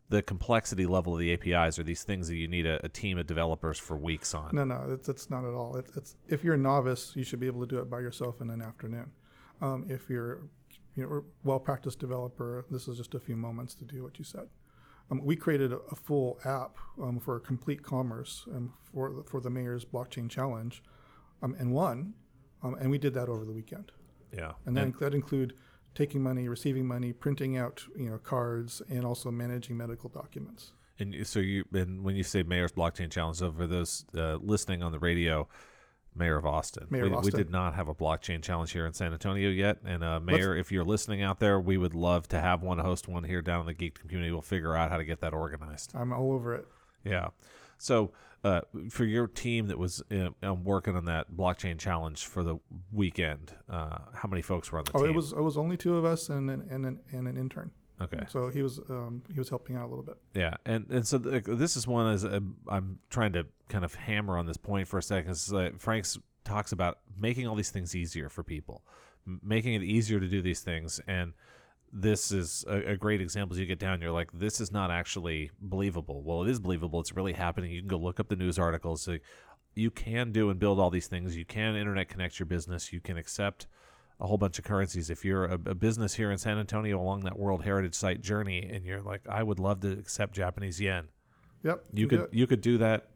the 0.08 0.22
complexity 0.22 0.86
level 0.86 1.14
of 1.14 1.20
the 1.20 1.32
APIs? 1.32 1.78
Are 1.78 1.84
these 1.84 2.02
things 2.02 2.28
that 2.28 2.36
you 2.36 2.48
need 2.48 2.66
a, 2.66 2.84
a 2.84 2.88
team 2.88 3.18
of 3.18 3.26
developers 3.26 3.78
for 3.78 3.96
weeks 3.96 4.34
on? 4.34 4.50
No, 4.52 4.64
no, 4.64 4.84
it's, 4.88 5.08
it's 5.08 5.30
not 5.30 5.44
at 5.44 5.54
all. 5.54 5.76
It, 5.76 5.86
it's 5.96 6.16
if 6.28 6.42
you're 6.42 6.54
a 6.54 6.58
novice, 6.58 7.12
you 7.14 7.22
should 7.22 7.40
be 7.40 7.46
able 7.46 7.60
to 7.60 7.66
do 7.66 7.78
it 7.78 7.88
by 7.88 8.00
yourself 8.00 8.40
in 8.40 8.50
an 8.50 8.60
afternoon. 8.60 9.12
Um, 9.62 9.86
if 9.88 10.10
you're 10.10 10.40
you 10.96 11.06
know, 11.06 11.16
a 11.18 11.22
well-practiced 11.44 11.98
developer, 11.98 12.64
this 12.70 12.88
is 12.88 12.96
just 12.96 13.14
a 13.14 13.20
few 13.20 13.36
moments 13.36 13.74
to 13.76 13.84
do 13.84 14.02
what 14.02 14.18
you 14.18 14.24
said. 14.24 14.48
Um, 15.10 15.20
we 15.24 15.36
created 15.36 15.72
a, 15.72 15.78
a 15.90 15.96
full 15.96 16.38
app 16.44 16.76
um, 17.02 17.18
for 17.18 17.38
complete 17.40 17.82
commerce 17.82 18.44
um, 18.54 18.72
for 18.92 19.12
the, 19.12 19.22
for 19.24 19.40
the 19.40 19.50
mayor's 19.50 19.84
blockchain 19.84 20.30
challenge, 20.30 20.82
um, 21.42 21.56
and 21.58 21.72
won. 21.72 22.14
Um, 22.62 22.74
and 22.74 22.90
we 22.90 22.98
did 22.98 23.14
that 23.14 23.28
over 23.28 23.44
the 23.44 23.52
weekend. 23.52 23.92
Yeah, 24.36 24.52
And 24.66 24.76
that, 24.76 24.98
that 25.00 25.14
include 25.14 25.54
taking 25.94 26.22
money, 26.22 26.48
receiving 26.48 26.86
money, 26.86 27.12
printing 27.12 27.56
out 27.56 27.84
you 27.96 28.10
know 28.10 28.18
cards, 28.18 28.80
and 28.88 29.04
also 29.04 29.30
managing 29.30 29.76
medical 29.76 30.08
documents. 30.08 30.72
And 30.98 31.26
so 31.26 31.40
you 31.40 31.64
and 31.72 32.04
when 32.04 32.14
you 32.14 32.22
say 32.22 32.42
Mayor's 32.42 32.72
Blockchain 32.72 33.10
Challenge, 33.10 33.38
so 33.38 33.50
for 33.50 33.66
those 33.66 34.04
uh, 34.16 34.36
listening 34.36 34.82
on 34.82 34.92
the 34.92 34.98
radio, 34.98 35.48
Mayor 36.14 36.36
of 36.36 36.46
Austin. 36.46 36.86
Mayor 36.90 37.08
we, 37.08 37.16
of 37.16 37.24
we 37.24 37.30
did 37.30 37.50
not 37.50 37.74
have 37.74 37.88
a 37.88 37.94
blockchain 37.94 38.42
challenge 38.42 38.72
here 38.72 38.86
in 38.86 38.92
San 38.92 39.12
Antonio 39.12 39.48
yet. 39.50 39.78
And 39.84 40.02
uh, 40.02 40.20
Mayor, 40.20 40.56
if 40.56 40.72
you're 40.72 40.84
listening 40.84 41.22
out 41.22 41.40
there, 41.40 41.60
we 41.60 41.76
would 41.76 41.94
love 41.94 42.28
to 42.28 42.40
have 42.40 42.62
one, 42.62 42.78
host 42.78 43.08
one 43.08 43.24
here 43.24 43.42
down 43.42 43.60
in 43.60 43.66
the 43.66 43.74
geek 43.74 43.98
community. 44.00 44.30
We'll 44.30 44.42
figure 44.42 44.76
out 44.76 44.90
how 44.90 44.96
to 44.96 45.04
get 45.04 45.20
that 45.20 45.32
organized. 45.32 45.92
I'm 45.94 46.12
all 46.12 46.32
over 46.32 46.54
it. 46.54 46.66
Yeah. 47.04 47.28
So 47.78 48.12
uh, 48.44 48.62
for 48.90 49.04
your 49.04 49.26
team 49.26 49.68
that 49.68 49.78
was 49.78 50.02
uh, 50.10 50.30
um, 50.42 50.64
working 50.64 50.96
on 50.96 51.04
that 51.06 51.32
blockchain 51.32 51.78
challenge 51.78 52.26
for 52.26 52.42
the 52.42 52.56
weekend, 52.92 53.54
uh, 53.68 53.98
how 54.14 54.28
many 54.28 54.42
folks 54.42 54.70
were 54.72 54.78
on 54.78 54.84
the 54.84 54.92
Oh, 54.94 55.00
team? 55.02 55.11
it 55.11 55.14
was 55.14 55.32
it 55.32 55.40
was 55.40 55.56
only 55.56 55.76
two 55.76 55.96
of 55.96 56.04
us 56.04 56.28
and 56.28 56.50
an, 56.50 56.66
and 56.70 56.84
an, 56.86 57.00
and 57.12 57.28
an 57.28 57.36
intern. 57.36 57.70
Okay. 58.01 58.24
So 58.28 58.48
he 58.48 58.62
was 58.62 58.78
um, 58.88 59.22
he 59.32 59.38
was 59.38 59.48
helping 59.48 59.76
out 59.76 59.86
a 59.86 59.90
little 59.90 60.05
bit. 60.05 60.16
Yeah, 60.34 60.55
and 60.64 60.86
and 60.90 61.07
so 61.07 61.18
th- 61.18 61.44
this 61.44 61.76
is 61.76 61.86
one 61.86 62.12
as 62.12 62.24
uh, 62.24 62.40
I'm 62.68 62.98
trying 63.11 63.32
to 63.34 63.46
kind 63.68 63.84
of 63.84 63.94
hammer 63.94 64.38
on 64.38 64.46
this 64.46 64.57
point 64.57 64.88
for 64.88 64.98
a 64.98 65.03
second. 65.03 65.32
Is, 65.32 65.53
uh, 65.53 65.70
Frank's 65.78 66.18
talks 66.44 66.72
about 66.72 66.98
making 67.18 67.46
all 67.46 67.55
these 67.55 67.70
things 67.70 67.94
easier 67.94 68.28
for 68.28 68.42
people, 68.42 68.82
m- 69.26 69.40
making 69.42 69.74
it 69.74 69.82
easier 69.82 70.20
to 70.20 70.28
do 70.28 70.42
these 70.42 70.61
things, 70.61 71.01
and 71.07 71.32
this 71.92 72.30
is 72.30 72.64
a, 72.68 72.92
a 72.92 72.96
great 72.96 73.20
example. 73.20 73.55
As 73.55 73.61
you 73.61 73.66
get 73.66 73.78
down, 73.78 74.01
you're 74.01 74.12
like, 74.12 74.30
this 74.32 74.61
is 74.61 74.70
not 74.70 74.90
actually 74.90 75.51
believable. 75.61 76.22
Well, 76.22 76.42
it 76.42 76.51
is 76.51 76.61
believable. 76.61 77.01
It's 77.01 77.16
really 77.16 77.32
happening. 77.32 77.72
You 77.72 77.80
can 77.80 77.88
go 77.88 77.96
look 77.96 78.20
up 78.20 78.28
the 78.28 78.36
news 78.36 78.59
articles. 78.59 79.09
Like, 79.09 79.22
you 79.74 79.90
can 79.90 80.32
do 80.32 80.51
and 80.51 80.59
build 80.59 80.78
all 80.78 80.90
these 80.90 81.09
things. 81.09 81.36
You 81.36 81.44
can 81.44 81.76
internet 81.76 82.09
connect 82.09 82.38
your 82.38 82.46
business. 82.46 82.92
You 82.92 83.01
can 83.01 83.16
accept 83.16 83.66
a 84.20 84.26
whole 84.26 84.38
bunch 84.38 84.58
of 84.58 84.64
currencies. 84.64 85.10
If 85.10 85.24
you're 85.24 85.46
a, 85.46 85.54
a 85.54 85.74
business 85.74 86.14
here 86.14 86.30
in 86.30 86.38
San 86.38 86.58
Antonio 86.58 87.00
along 87.00 87.20
that 87.20 87.38
World 87.38 87.64
Heritage 87.64 87.94
Site 87.94 88.20
journey, 88.20 88.68
and 88.70 88.84
you're 88.84 89.00
like, 89.00 89.22
I 89.28 89.42
would 89.42 89.58
love 89.58 89.80
to 89.80 89.92
accept 89.92 90.34
Japanese 90.34 90.80
yen, 90.80 91.08
Yep, 91.62 91.84
you 91.92 92.08
could 92.08 92.28
you 92.32 92.46
could 92.46 92.60
do 92.60 92.78
that 92.78 93.10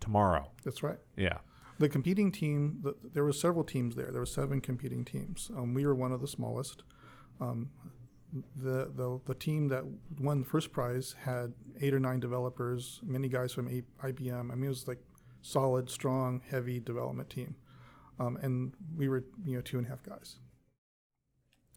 tomorrow. 0.00 0.50
That's 0.64 0.82
right. 0.82 0.98
Yeah, 1.16 1.38
The 1.78 1.88
competing 1.88 2.30
team, 2.30 2.80
the, 2.82 2.94
there 3.12 3.24
were 3.24 3.32
several 3.32 3.64
teams 3.64 3.96
there. 3.96 4.10
There 4.10 4.20
were 4.20 4.26
seven 4.26 4.60
competing 4.60 5.04
teams. 5.04 5.50
Um, 5.56 5.74
we 5.74 5.84
were 5.84 5.94
one 5.94 6.12
of 6.12 6.20
the 6.20 6.28
smallest. 6.28 6.82
Um, 7.40 7.70
the, 8.54 8.92
the 8.94 9.20
the 9.26 9.34
team 9.34 9.68
that 9.68 9.84
won 10.20 10.40
the 10.40 10.46
first 10.46 10.72
prize 10.72 11.16
had 11.24 11.52
eight 11.80 11.92
or 11.92 11.98
nine 12.00 12.20
developers, 12.20 13.00
many 13.02 13.28
guys 13.28 13.52
from 13.52 13.68
IBM. 13.68 14.52
I 14.52 14.54
mean, 14.54 14.66
it 14.66 14.68
was 14.68 14.86
like 14.86 15.02
solid, 15.42 15.90
strong, 15.90 16.42
heavy 16.48 16.78
development 16.78 17.28
team. 17.30 17.56
Um, 18.20 18.38
and 18.42 18.72
we 18.96 19.08
were, 19.08 19.24
you 19.44 19.56
know, 19.56 19.62
two 19.62 19.78
and 19.78 19.86
a 19.86 19.90
half 19.90 20.02
guys. 20.02 20.36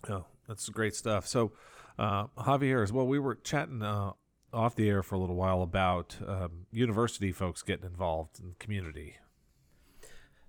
oh, 0.10 0.26
that's 0.48 0.68
great 0.68 0.94
stuff. 0.94 1.26
So, 1.26 1.54
uh, 1.98 2.26
Javier, 2.38 2.84
as 2.84 2.92
well, 2.92 3.08
we 3.08 3.18
were 3.18 3.36
chatting 3.36 3.82
uh, 3.82 4.12
off 4.52 4.76
the 4.76 4.90
air 4.90 5.02
for 5.02 5.16
a 5.16 5.20
little 5.20 5.38
while 5.38 5.62
about 5.62 6.18
um, 6.28 6.66
university 6.72 7.32
folks 7.32 7.62
getting 7.62 7.86
involved 7.86 8.40
in 8.42 8.50
the 8.50 8.56
community. 8.56 9.16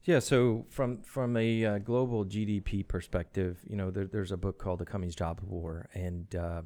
Yeah, 0.03 0.18
so 0.18 0.66
from 0.68 1.03
from 1.03 1.36
a 1.36 1.64
uh, 1.64 1.78
global 1.78 2.26
GDP 2.26 2.86
perspective, 2.86 3.61
you 3.66 3.76
know, 3.76 3.90
there, 3.90 4.07
there's 4.07 4.32
a 4.32 4.36
book 4.36 4.59
called 4.59 4.80
The 4.80 4.84
Coming 4.84 5.11
Jobs 5.11 5.45
War, 5.45 5.88
and 5.95 6.34
uh, 6.34 6.62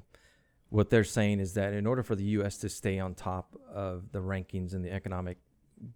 what 0.71 0.91
they're 0.91 1.05
saying 1.05 1.39
is 1.39 1.55
that 1.55 1.73
in 1.73 1.87
order 1.87 2.03
for 2.03 2.17
the 2.17 2.25
U.S. 2.25 2.57
to 2.59 2.69
stay 2.69 2.99
on 2.99 3.15
top 3.15 3.55
of 3.73 4.11
the 4.11 4.19
rankings 4.21 4.75
in 4.75 4.83
the 4.83 4.91
economic 4.91 5.39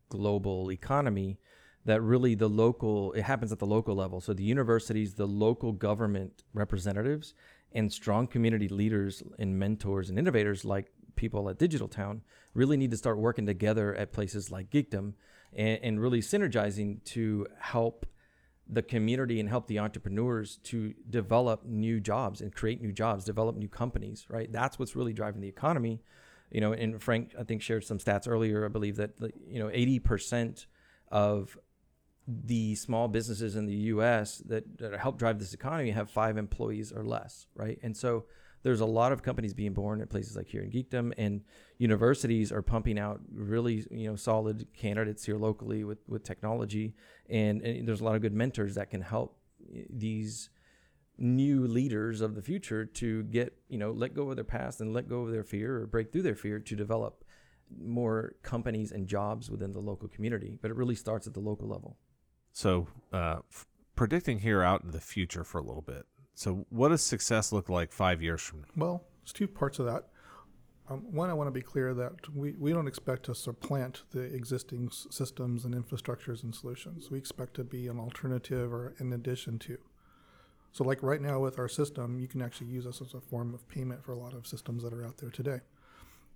global 0.09 0.71
economy, 0.71 1.39
that 1.85 2.01
really 2.01 2.35
the 2.35 2.49
local 2.49 3.13
it 3.13 3.23
happens 3.23 3.53
at 3.53 3.59
the 3.59 3.67
local 3.67 3.95
level. 3.95 4.21
So 4.21 4.33
the 4.33 4.45
universities, 4.45 5.15
the 5.15 5.27
local 5.27 5.73
government 5.73 6.45
representatives, 6.55 7.35
and 7.73 7.93
strong 7.93 8.27
community 8.27 8.69
leaders 8.69 9.23
and 9.39 9.59
mentors 9.59 10.11
and 10.11 10.19
innovators 10.19 10.65
like 10.65 10.93
people 11.17 11.49
at 11.49 11.59
Digital 11.59 11.89
Town 11.89 12.23
really 12.55 12.77
need 12.77 12.91
to 12.91 12.97
start 12.97 13.19
working 13.19 13.47
together 13.47 13.95
at 13.95 14.13
places 14.13 14.51
like 14.51 14.71
Geekdom 14.71 15.15
and, 15.53 15.79
and 15.83 16.01
really 16.01 16.21
synergizing 16.21 17.03
to 17.05 17.47
help 17.59 18.07
the 18.69 18.83
community 18.83 19.41
and 19.41 19.49
help 19.49 19.67
the 19.67 19.79
entrepreneurs 19.79 20.57
to 20.65 20.95
develop 21.11 21.65
new 21.65 22.01
jobs 22.01 22.41
and 22.41 22.55
create 22.55 22.81
new 22.81 22.93
jobs, 22.93 23.25
develop 23.25 23.57
new 23.57 23.69
companies, 23.69 24.27
right? 24.29 24.51
That's 24.53 24.79
what's 24.79 24.95
really 24.95 25.13
driving 25.13 25.41
the 25.41 25.49
economy. 25.49 26.01
You 26.51 26.61
know, 26.61 26.73
and 26.73 27.03
Frank, 27.03 27.35
I 27.39 27.45
think, 27.45 27.63
shared 27.63 27.85
some 27.85 27.99
stats 27.99 28.29
earlier. 28.29 28.65
I 28.65 28.69
believe 28.69 28.97
that, 28.97 29.13
you 29.47 29.59
know, 29.59 29.69
80% 29.69 30.67
of 31.11 31.57
the 32.27 32.75
small 32.77 33.09
businesses 33.09 33.57
in 33.57 33.67
the 33.67 33.75
U.S. 33.75 34.39
that, 34.47 34.79
that 34.79 34.99
help 34.99 35.19
drive 35.19 35.39
this 35.39 35.55
economy 35.55 35.91
have 35.91 36.11
five 36.11 36.37
employees 36.37 36.93
or 36.93 37.05
less, 37.05 37.47
right? 37.55 37.79
And 37.83 37.97
so 37.97 38.27
there's 38.63 38.81
a 38.81 38.87
lot 38.87 39.13
of 39.13 39.23
companies 39.23 39.55
being 39.55 39.73
born 39.73 40.01
at 40.01 40.09
places 40.09 40.37
like 40.37 40.47
here 40.47 40.63
in 40.63 40.71
Geekdom, 40.71 41.13
and 41.19 41.43
universities 41.79 42.53
are 42.53 42.63
pumping 42.63 42.99
out 42.99 43.21
really 43.35 43.85
you 43.91 44.09
know 44.09 44.17
solid 44.17 44.67
candidates 44.73 45.25
here 45.25 45.37
locally 45.37 45.85
with 45.85 45.99
with 46.07 46.23
technology, 46.23 46.95
and, 47.29 47.63
and 47.63 47.87
there's 47.87 48.01
a 48.01 48.05
lot 48.05 48.15
of 48.15 48.23
good 48.23 48.35
mentors 48.35 48.77
that 48.77 48.91
can 48.91 49.01
help 49.01 49.37
these 49.91 50.51
new 51.19 51.67
leaders 51.67 52.21
of 52.21 52.35
the 52.35 52.43
future 52.43 52.85
to 52.85 53.23
get 53.25 53.57
you 53.69 53.79
know 53.79 53.91
let 53.91 54.15
go 54.15 54.31
of 54.31 54.37
their 54.37 54.45
past 54.45 54.81
and 54.81 54.93
let 54.93 55.09
go 55.09 55.23
of 55.23 55.31
their 55.31 55.45
fear 55.45 55.81
or 55.81 55.87
break 55.87 56.13
through 56.13 56.23
their 56.23 56.35
fear 56.35 56.59
to 56.59 56.75
develop 56.75 57.25
more 57.81 58.35
companies 58.43 58.93
and 58.93 59.07
jobs 59.07 59.51
within 59.51 59.73
the 59.73 59.79
local 59.79 60.09
community 60.09 60.59
but 60.61 60.71
it 60.71 60.77
really 60.77 60.95
starts 60.95 61.27
at 61.27 61.35
the 61.35 61.41
local 61.41 61.69
level 61.69 61.97
So, 62.53 62.87
uh, 63.13 63.39
f- 63.51 63.67
predicting 63.97 64.41
here 64.41 64.63
out 64.63 64.83
in 64.83 64.91
the 64.91 65.01
future 65.01 65.45
for 65.45 65.59
a 65.59 65.63
little 65.63 65.83
bit. 65.83 66.07
So, 66.35 66.67
what 66.71 66.89
does 66.89 67.03
success 67.03 67.53
look 67.53 67.69
like 67.69 67.93
five 67.93 68.23
years 68.23 68.43
from 68.43 68.61
now? 68.61 68.69
Well, 68.77 69.05
there's 69.23 69.33
two 69.33 69.49
parts 69.49 69.79
of 69.79 69.87
that. 69.87 70.09
Um, 70.89 71.01
one, 71.13 71.31
I 71.31 71.35
want 71.35 71.47
to 71.47 71.53
be 71.53 71.63
clear 71.63 71.95
that 71.95 72.35
we, 72.35 72.53
we 72.59 72.73
don't 72.73 72.89
expect 72.89 73.23
to 73.25 73.35
supplant 73.35 74.03
the 74.11 74.23
existing 74.23 74.89
s- 74.91 75.07
systems 75.11 75.65
and 75.65 75.75
infrastructures 75.75 76.43
and 76.43 76.55
solutions. 76.55 77.11
We 77.11 77.19
expect 77.19 77.55
to 77.55 77.65
be 77.65 77.87
an 77.89 77.99
alternative 77.99 78.73
or 78.73 78.95
in 78.99 79.13
addition 79.13 79.59
to. 79.61 79.79
So, 80.73 80.85
like 80.85 81.03
right 81.03 81.21
now 81.21 81.39
with 81.39 81.59
our 81.59 81.69
system, 81.69 82.19
you 82.19 82.29
can 82.29 82.43
actually 82.43 82.69
use 82.69 82.87
us 82.87 83.01
as 83.01 83.15
a 83.15 83.21
form 83.21 83.55
of 83.55 83.67
payment 83.69 84.05
for 84.05 84.13
a 84.13 84.19
lot 84.19 84.35
of 84.35 84.47
systems 84.47 84.83
that 84.83 84.93
are 84.93 85.05
out 85.05 85.19
there 85.19 85.31
today. 85.31 85.61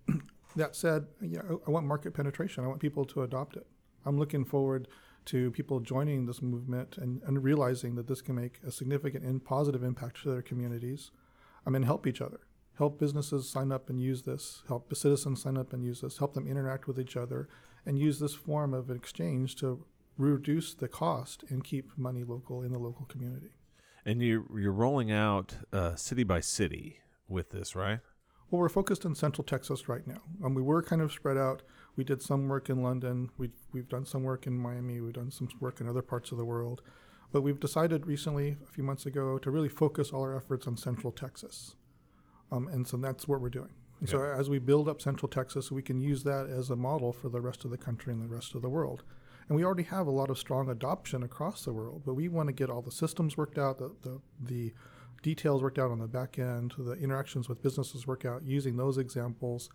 that 0.56 0.76
said, 0.76 1.06
yeah, 1.20 1.40
I, 1.50 1.54
I 1.66 1.70
want 1.70 1.86
market 1.86 2.14
penetration. 2.14 2.64
I 2.64 2.68
want 2.68 2.80
people 2.80 3.04
to 3.06 3.22
adopt 3.22 3.56
it. 3.56 3.66
I'm 4.06 4.18
looking 4.18 4.44
forward 4.44 4.88
to 5.26 5.50
people 5.50 5.80
joining 5.80 6.26
this 6.26 6.40
movement 6.40 6.96
and, 6.98 7.22
and 7.24 7.42
realizing 7.42 7.94
that 7.96 8.06
this 8.06 8.22
can 8.22 8.34
make 8.34 8.60
a 8.66 8.70
significant 8.70 9.24
and 9.24 9.44
positive 9.44 9.82
impact 9.82 10.22
to 10.22 10.30
their 10.30 10.42
communities. 10.42 11.10
I 11.66 11.70
mean, 11.70 11.82
help 11.82 12.06
each 12.06 12.20
other. 12.20 12.40
Help 12.78 12.98
businesses 12.98 13.48
sign 13.48 13.72
up 13.72 13.88
and 13.88 14.00
use 14.00 14.22
this. 14.22 14.62
Help 14.68 14.94
citizens 14.94 15.42
sign 15.42 15.56
up 15.56 15.72
and 15.72 15.84
use 15.84 16.00
this. 16.00 16.18
Help 16.18 16.34
them 16.34 16.46
interact 16.46 16.86
with 16.86 16.98
each 17.00 17.16
other 17.16 17.48
and 17.84 17.98
use 17.98 18.18
this 18.18 18.34
form 18.34 18.74
of 18.74 18.90
exchange 18.90 19.56
to 19.56 19.84
reduce 20.18 20.74
the 20.74 20.88
cost 20.88 21.44
and 21.48 21.64
keep 21.64 21.96
money 21.96 22.24
local 22.24 22.62
in 22.62 22.72
the 22.72 22.78
local 22.78 23.06
community. 23.06 23.50
And 24.04 24.22
you're, 24.22 24.44
you're 24.58 24.72
rolling 24.72 25.10
out 25.10 25.56
uh, 25.72 25.96
city 25.96 26.22
by 26.22 26.40
city 26.40 27.00
with 27.28 27.50
this, 27.50 27.74
right? 27.74 28.00
Well, 28.50 28.60
we're 28.60 28.68
focused 28.68 29.04
in 29.04 29.14
Central 29.14 29.44
Texas 29.44 29.88
right 29.88 30.06
now. 30.06 30.20
Um, 30.44 30.54
we 30.54 30.62
were 30.62 30.82
kind 30.82 31.02
of 31.02 31.12
spread 31.12 31.36
out. 31.36 31.62
We 31.96 32.04
did 32.04 32.22
some 32.22 32.46
work 32.48 32.70
in 32.70 32.82
London. 32.82 33.30
We've, 33.38 33.50
we've 33.72 33.88
done 33.88 34.06
some 34.06 34.22
work 34.22 34.46
in 34.46 34.56
Miami. 34.56 35.00
We've 35.00 35.12
done 35.12 35.32
some 35.32 35.48
work 35.60 35.80
in 35.80 35.88
other 35.88 36.02
parts 36.02 36.30
of 36.30 36.38
the 36.38 36.44
world. 36.44 36.82
But 37.32 37.42
we've 37.42 37.58
decided 37.58 38.06
recently, 38.06 38.56
a 38.62 38.70
few 38.70 38.84
months 38.84 39.04
ago, 39.04 39.38
to 39.38 39.50
really 39.50 39.68
focus 39.68 40.10
all 40.10 40.22
our 40.22 40.36
efforts 40.36 40.68
on 40.68 40.76
Central 40.76 41.12
Texas. 41.12 41.74
Um, 42.52 42.68
and 42.68 42.86
so 42.86 42.96
that's 42.96 43.26
what 43.26 43.40
we're 43.40 43.48
doing. 43.48 43.72
And 43.98 44.08
so 44.08 44.22
as 44.22 44.48
we 44.48 44.58
build 44.58 44.88
up 44.88 45.00
Central 45.00 45.28
Texas, 45.28 45.72
we 45.72 45.82
can 45.82 46.00
use 46.00 46.22
that 46.24 46.48
as 46.48 46.70
a 46.70 46.76
model 46.76 47.12
for 47.12 47.28
the 47.28 47.40
rest 47.40 47.64
of 47.64 47.70
the 47.70 47.78
country 47.78 48.12
and 48.12 48.22
the 48.22 48.32
rest 48.32 48.54
of 48.54 48.62
the 48.62 48.68
world. 48.68 49.02
And 49.48 49.56
we 49.56 49.64
already 49.64 49.84
have 49.84 50.06
a 50.06 50.10
lot 50.10 50.28
of 50.28 50.38
strong 50.38 50.68
adoption 50.68 51.22
across 51.22 51.64
the 51.64 51.72
world, 51.72 52.02
but 52.04 52.14
we 52.14 52.28
want 52.28 52.48
to 52.48 52.52
get 52.52 52.68
all 52.68 52.82
the 52.82 52.90
systems 52.90 53.36
worked 53.36 53.58
out, 53.58 53.78
the, 53.78 53.94
the, 54.02 54.20
the 54.40 54.74
details 55.22 55.62
worked 55.62 55.78
out 55.78 55.90
on 55.90 55.98
the 55.98 56.06
back 56.06 56.38
end, 56.38 56.74
the 56.78 56.92
interactions 56.92 57.48
with 57.48 57.62
businesses 57.62 58.06
work 58.06 58.24
out 58.24 58.44
using 58.44 58.76
those 58.76 58.98
examples. 58.98 59.68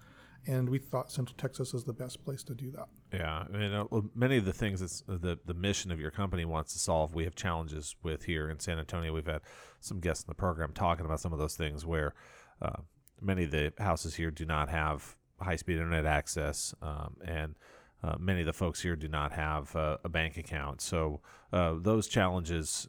And 0.47 0.69
we 0.69 0.79
thought 0.79 1.11
Central 1.11 1.35
Texas 1.37 1.73
is 1.73 1.83
the 1.83 1.93
best 1.93 2.23
place 2.25 2.41
to 2.43 2.55
do 2.55 2.71
that. 2.71 2.87
Yeah, 3.13 3.43
I 3.47 3.55
mean, 3.55 3.71
uh, 3.73 3.85
many 4.15 4.37
of 4.37 4.45
the 4.45 4.53
things 4.53 4.79
that's 4.79 5.03
uh, 5.07 5.17
the 5.21 5.37
the 5.45 5.53
mission 5.53 5.91
of 5.91 5.99
your 5.99 6.09
company 6.09 6.45
wants 6.45 6.73
to 6.73 6.79
solve, 6.79 7.13
we 7.13 7.25
have 7.25 7.35
challenges 7.35 7.95
with 8.01 8.23
here 8.23 8.49
in 8.49 8.59
San 8.59 8.79
Antonio. 8.79 9.13
We've 9.13 9.25
had 9.25 9.41
some 9.81 9.99
guests 9.99 10.23
in 10.23 10.31
the 10.31 10.35
program 10.35 10.71
talking 10.73 11.05
about 11.05 11.19
some 11.19 11.31
of 11.31 11.37
those 11.37 11.55
things 11.55 11.85
where 11.85 12.15
uh, 12.59 12.81
many 13.21 13.43
of 13.43 13.51
the 13.51 13.71
houses 13.77 14.15
here 14.15 14.31
do 14.31 14.45
not 14.45 14.69
have 14.69 15.15
high 15.39 15.57
speed 15.57 15.73
internet 15.73 16.07
access, 16.07 16.73
um, 16.81 17.17
and 17.23 17.53
uh, 18.03 18.15
many 18.17 18.39
of 18.39 18.47
the 18.47 18.53
folks 18.53 18.81
here 18.81 18.95
do 18.95 19.07
not 19.07 19.31
have 19.31 19.75
uh, 19.75 19.97
a 20.03 20.09
bank 20.09 20.37
account. 20.37 20.81
So 20.81 21.21
uh, 21.53 21.75
those 21.79 22.07
challenges. 22.07 22.87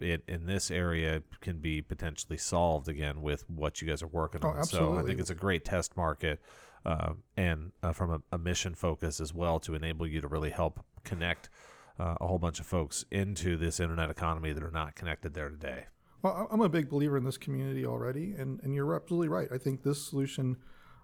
Uh, 0.00 0.16
in, 0.28 0.46
this 0.46 0.70
area 0.70 1.22
can 1.40 1.58
be 1.58 1.80
potentially 1.80 2.36
solved 2.36 2.88
again 2.88 3.22
with 3.22 3.48
what 3.48 3.80
you 3.80 3.88
guys 3.88 4.02
are 4.02 4.08
working 4.08 4.40
Oh, 4.44 4.48
on. 4.48 4.64
So 4.64 4.98
I 4.98 5.02
think 5.02 5.20
it's 5.20 5.30
a 5.30 5.34
great 5.34 5.64
test 5.64 5.96
market 5.96 6.40
uh, 6.84 7.14
and 7.36 7.72
uh, 7.82 7.92
from 7.92 8.10
a, 8.10 8.20
a 8.32 8.38
mission 8.38 8.74
focus 8.74 9.20
as 9.20 9.34
well 9.34 9.58
to 9.60 9.74
enable 9.74 10.06
you 10.06 10.20
to 10.20 10.28
really 10.28 10.50
help 10.50 10.84
connect 11.04 11.48
uh, 11.98 12.14
a 12.20 12.26
whole 12.26 12.38
bunch 12.38 12.60
of 12.60 12.66
folks 12.66 13.04
into 13.10 13.56
this 13.56 13.80
internet 13.80 14.10
economy 14.10 14.52
that 14.52 14.62
are 14.62 14.70
not 14.70 14.94
connected 14.94 15.34
there 15.34 15.48
today. 15.48 15.86
Well, 16.22 16.48
I'm 16.50 16.60
a 16.60 16.68
big 16.68 16.88
believer 16.88 17.16
in 17.16 17.24
this 17.24 17.38
community 17.38 17.86
already, 17.86 18.34
and, 18.36 18.60
and 18.62 18.74
you're 18.74 18.94
absolutely 18.94 19.28
right. 19.28 19.48
I 19.52 19.58
think 19.58 19.82
this 19.82 20.02
solution 20.02 20.56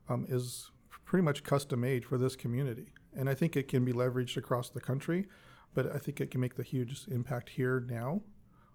um, 0.09 0.27
is 0.29 0.71
pretty 1.05 1.23
much 1.23 1.45
custom 1.45 1.81
made 1.81 2.05
for 2.05 2.19
this 2.19 2.37
community, 2.37 2.93
and 3.17 3.29
I 3.29 3.35
think 3.35 3.57
it 3.57 3.69
can 3.69 3.85
be 3.85 3.93
leveraged 3.93 4.37
across 4.37 4.71
the 4.71 4.81
country, 4.81 5.27
but 5.75 5.95
I 5.95 5.99
think 5.99 6.21
it 6.21 6.31
can 6.31 6.41
make 6.41 6.57
the 6.57 6.63
huge 6.63 7.07
impact 7.11 7.51
here 7.51 7.85
now, 7.89 8.23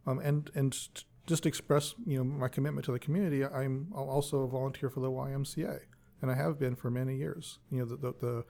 um, 0.07 0.19
and 0.19 0.49
and 0.55 0.73
st- 0.73 1.05
just 1.27 1.45
express 1.45 1.93
you 2.05 2.17
know 2.17 2.23
my 2.23 2.47
commitment 2.47 2.85
to 2.85 2.91
the 2.91 2.99
community. 2.99 3.43
I'm 3.45 3.91
also 3.93 4.39
a 4.43 4.47
volunteer 4.47 4.89
for 4.89 5.01
the 5.01 5.11
YMCA, 5.11 5.79
and 6.21 6.31
I 6.31 6.35
have 6.35 6.57
been 6.57 6.75
for 6.75 6.89
many 6.89 7.15
years. 7.17 7.59
You 7.69 7.79
know 7.79 7.85
the 7.85 7.97
the, 7.97 8.13
the 8.19 8.45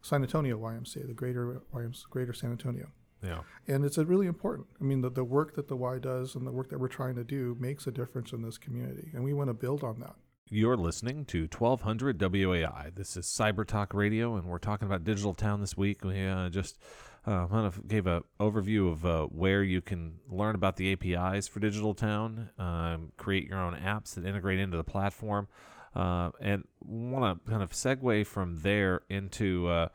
San 0.00 0.22
Antonio 0.22 0.58
YMCA, 0.58 1.06
the 1.06 1.14
Greater 1.14 1.60
YMCA, 1.74 2.08
Greater 2.10 2.32
San 2.32 2.50
Antonio 2.50 2.88
Yeah. 3.22 3.42
and 3.68 3.84
it's 3.84 3.98
a 3.98 4.04
really 4.04 4.26
important. 4.26 4.66
I 4.80 4.84
mean, 4.84 5.00
the, 5.02 5.10
the 5.10 5.22
work 5.22 5.54
that 5.54 5.68
the 5.68 5.76
Y 5.76 5.98
does 6.00 6.34
and 6.34 6.44
the 6.44 6.50
work 6.50 6.70
that 6.70 6.80
we're 6.80 6.88
trying 6.88 7.14
to 7.16 7.22
do 7.24 7.56
makes 7.60 7.86
a 7.86 7.92
difference 7.92 8.32
in 8.32 8.42
this 8.42 8.58
community, 8.58 9.10
and 9.14 9.22
we 9.22 9.32
want 9.32 9.48
to 9.50 9.54
build 9.54 9.84
on 9.84 10.00
that. 10.00 10.16
You're 10.50 10.76
listening 10.76 11.24
to 11.26 11.42
1200 11.56 12.18
WOAI. 12.18 12.94
This 12.94 13.16
is 13.16 13.26
Cyber 13.26 13.64
Talk 13.64 13.94
Radio, 13.94 14.34
and 14.36 14.46
we're 14.46 14.58
talking 14.58 14.86
about 14.86 15.04
Digital 15.04 15.32
Town 15.34 15.60
this 15.60 15.76
week. 15.76 16.04
We 16.04 16.26
uh, 16.26 16.48
just 16.50 16.78
uh, 17.26 17.46
kind 17.46 17.66
of 17.66 17.86
gave 17.86 18.06
a 18.06 18.22
overview 18.40 18.90
of 18.90 19.06
uh, 19.06 19.26
where 19.26 19.62
you 19.62 19.80
can 19.80 20.14
learn 20.28 20.54
about 20.54 20.76
the 20.76 20.92
APIs 20.92 21.46
for 21.46 21.60
Digital 21.60 21.94
Town, 21.94 22.50
um, 22.58 23.12
create 23.16 23.46
your 23.46 23.58
own 23.58 23.74
apps 23.74 24.14
that 24.14 24.26
integrate 24.26 24.58
into 24.58 24.76
the 24.76 24.84
platform, 24.84 25.46
uh, 25.94 26.30
and 26.40 26.64
want 26.80 27.44
to 27.44 27.50
kind 27.50 27.62
of 27.62 27.70
segue 27.70 28.26
from 28.26 28.56
there 28.62 29.02
into 29.08 29.68
uh, 29.68 29.88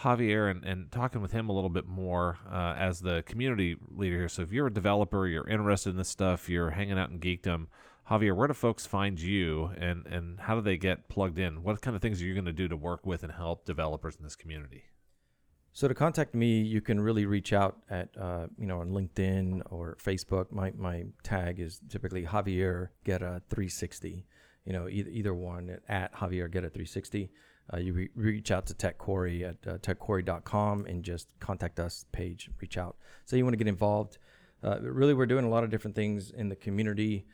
Javier 0.00 0.50
and, 0.50 0.64
and 0.64 0.92
talking 0.92 1.20
with 1.20 1.32
him 1.32 1.48
a 1.48 1.52
little 1.52 1.70
bit 1.70 1.86
more 1.86 2.38
uh, 2.50 2.74
as 2.78 3.00
the 3.00 3.22
community 3.26 3.76
leader 3.90 4.16
here. 4.16 4.28
So 4.28 4.42
if 4.42 4.52
you're 4.52 4.68
a 4.68 4.72
developer, 4.72 5.26
you're 5.26 5.48
interested 5.48 5.90
in 5.90 5.96
this 5.96 6.08
stuff, 6.08 6.48
you're 6.48 6.70
hanging 6.70 6.98
out 6.98 7.10
in 7.10 7.18
geekdom, 7.18 7.66
Javier, 8.08 8.34
where 8.34 8.48
do 8.48 8.54
folks 8.54 8.86
find 8.86 9.20
you 9.20 9.70
and, 9.76 10.06
and 10.06 10.40
how 10.40 10.54
do 10.54 10.60
they 10.60 10.78
get 10.78 11.08
plugged 11.08 11.38
in? 11.38 11.62
What 11.62 11.82
kind 11.82 11.94
of 11.94 12.00
things 12.00 12.22
are 12.22 12.24
you 12.24 12.34
going 12.34 12.46
to 12.46 12.52
do 12.52 12.68
to 12.68 12.76
work 12.76 13.04
with 13.04 13.22
and 13.22 13.32
help 13.32 13.64
developers 13.66 14.16
in 14.16 14.22
this 14.22 14.36
community? 14.36 14.84
So 15.78 15.86
to 15.86 15.94
contact 15.94 16.34
me, 16.34 16.60
you 16.60 16.80
can 16.80 16.98
really 16.98 17.24
reach 17.24 17.52
out 17.52 17.76
at 17.88 18.08
uh, 18.20 18.48
you 18.58 18.66
know 18.66 18.80
on 18.80 18.90
LinkedIn 18.90 19.62
or 19.70 19.96
Facebook. 20.04 20.50
My 20.50 20.72
my 20.76 21.04
tag 21.22 21.60
is 21.60 21.80
typically 21.88 22.24
Javier 22.24 22.88
Guerra 23.04 23.42
360. 23.48 24.26
You 24.64 24.72
know 24.72 24.88
either 24.88 25.08
either 25.08 25.34
one 25.34 25.78
at 25.88 26.12
Javier 26.16 26.50
Guerra 26.50 26.68
360. 26.68 27.30
Uh, 27.72 27.76
you 27.76 27.92
re- 27.92 28.10
reach 28.16 28.50
out 28.50 28.66
to 28.66 28.74
Tech 28.74 28.98
Corey 28.98 29.44
at 29.44 29.56
uh, 29.68 29.78
techcorey.com 29.78 30.86
and 30.86 31.04
just 31.04 31.28
contact 31.38 31.78
us 31.78 32.06
page. 32.10 32.50
Reach 32.60 32.76
out. 32.76 32.96
So 33.24 33.36
you 33.36 33.44
want 33.44 33.52
to 33.52 33.58
get 33.58 33.68
involved. 33.68 34.18
Uh, 34.64 34.80
really, 34.80 35.14
we're 35.14 35.26
doing 35.26 35.44
a 35.44 35.48
lot 35.48 35.62
of 35.62 35.70
different 35.70 35.94
things 35.94 36.32
in 36.32 36.48
the 36.48 36.56
community. 36.56 37.24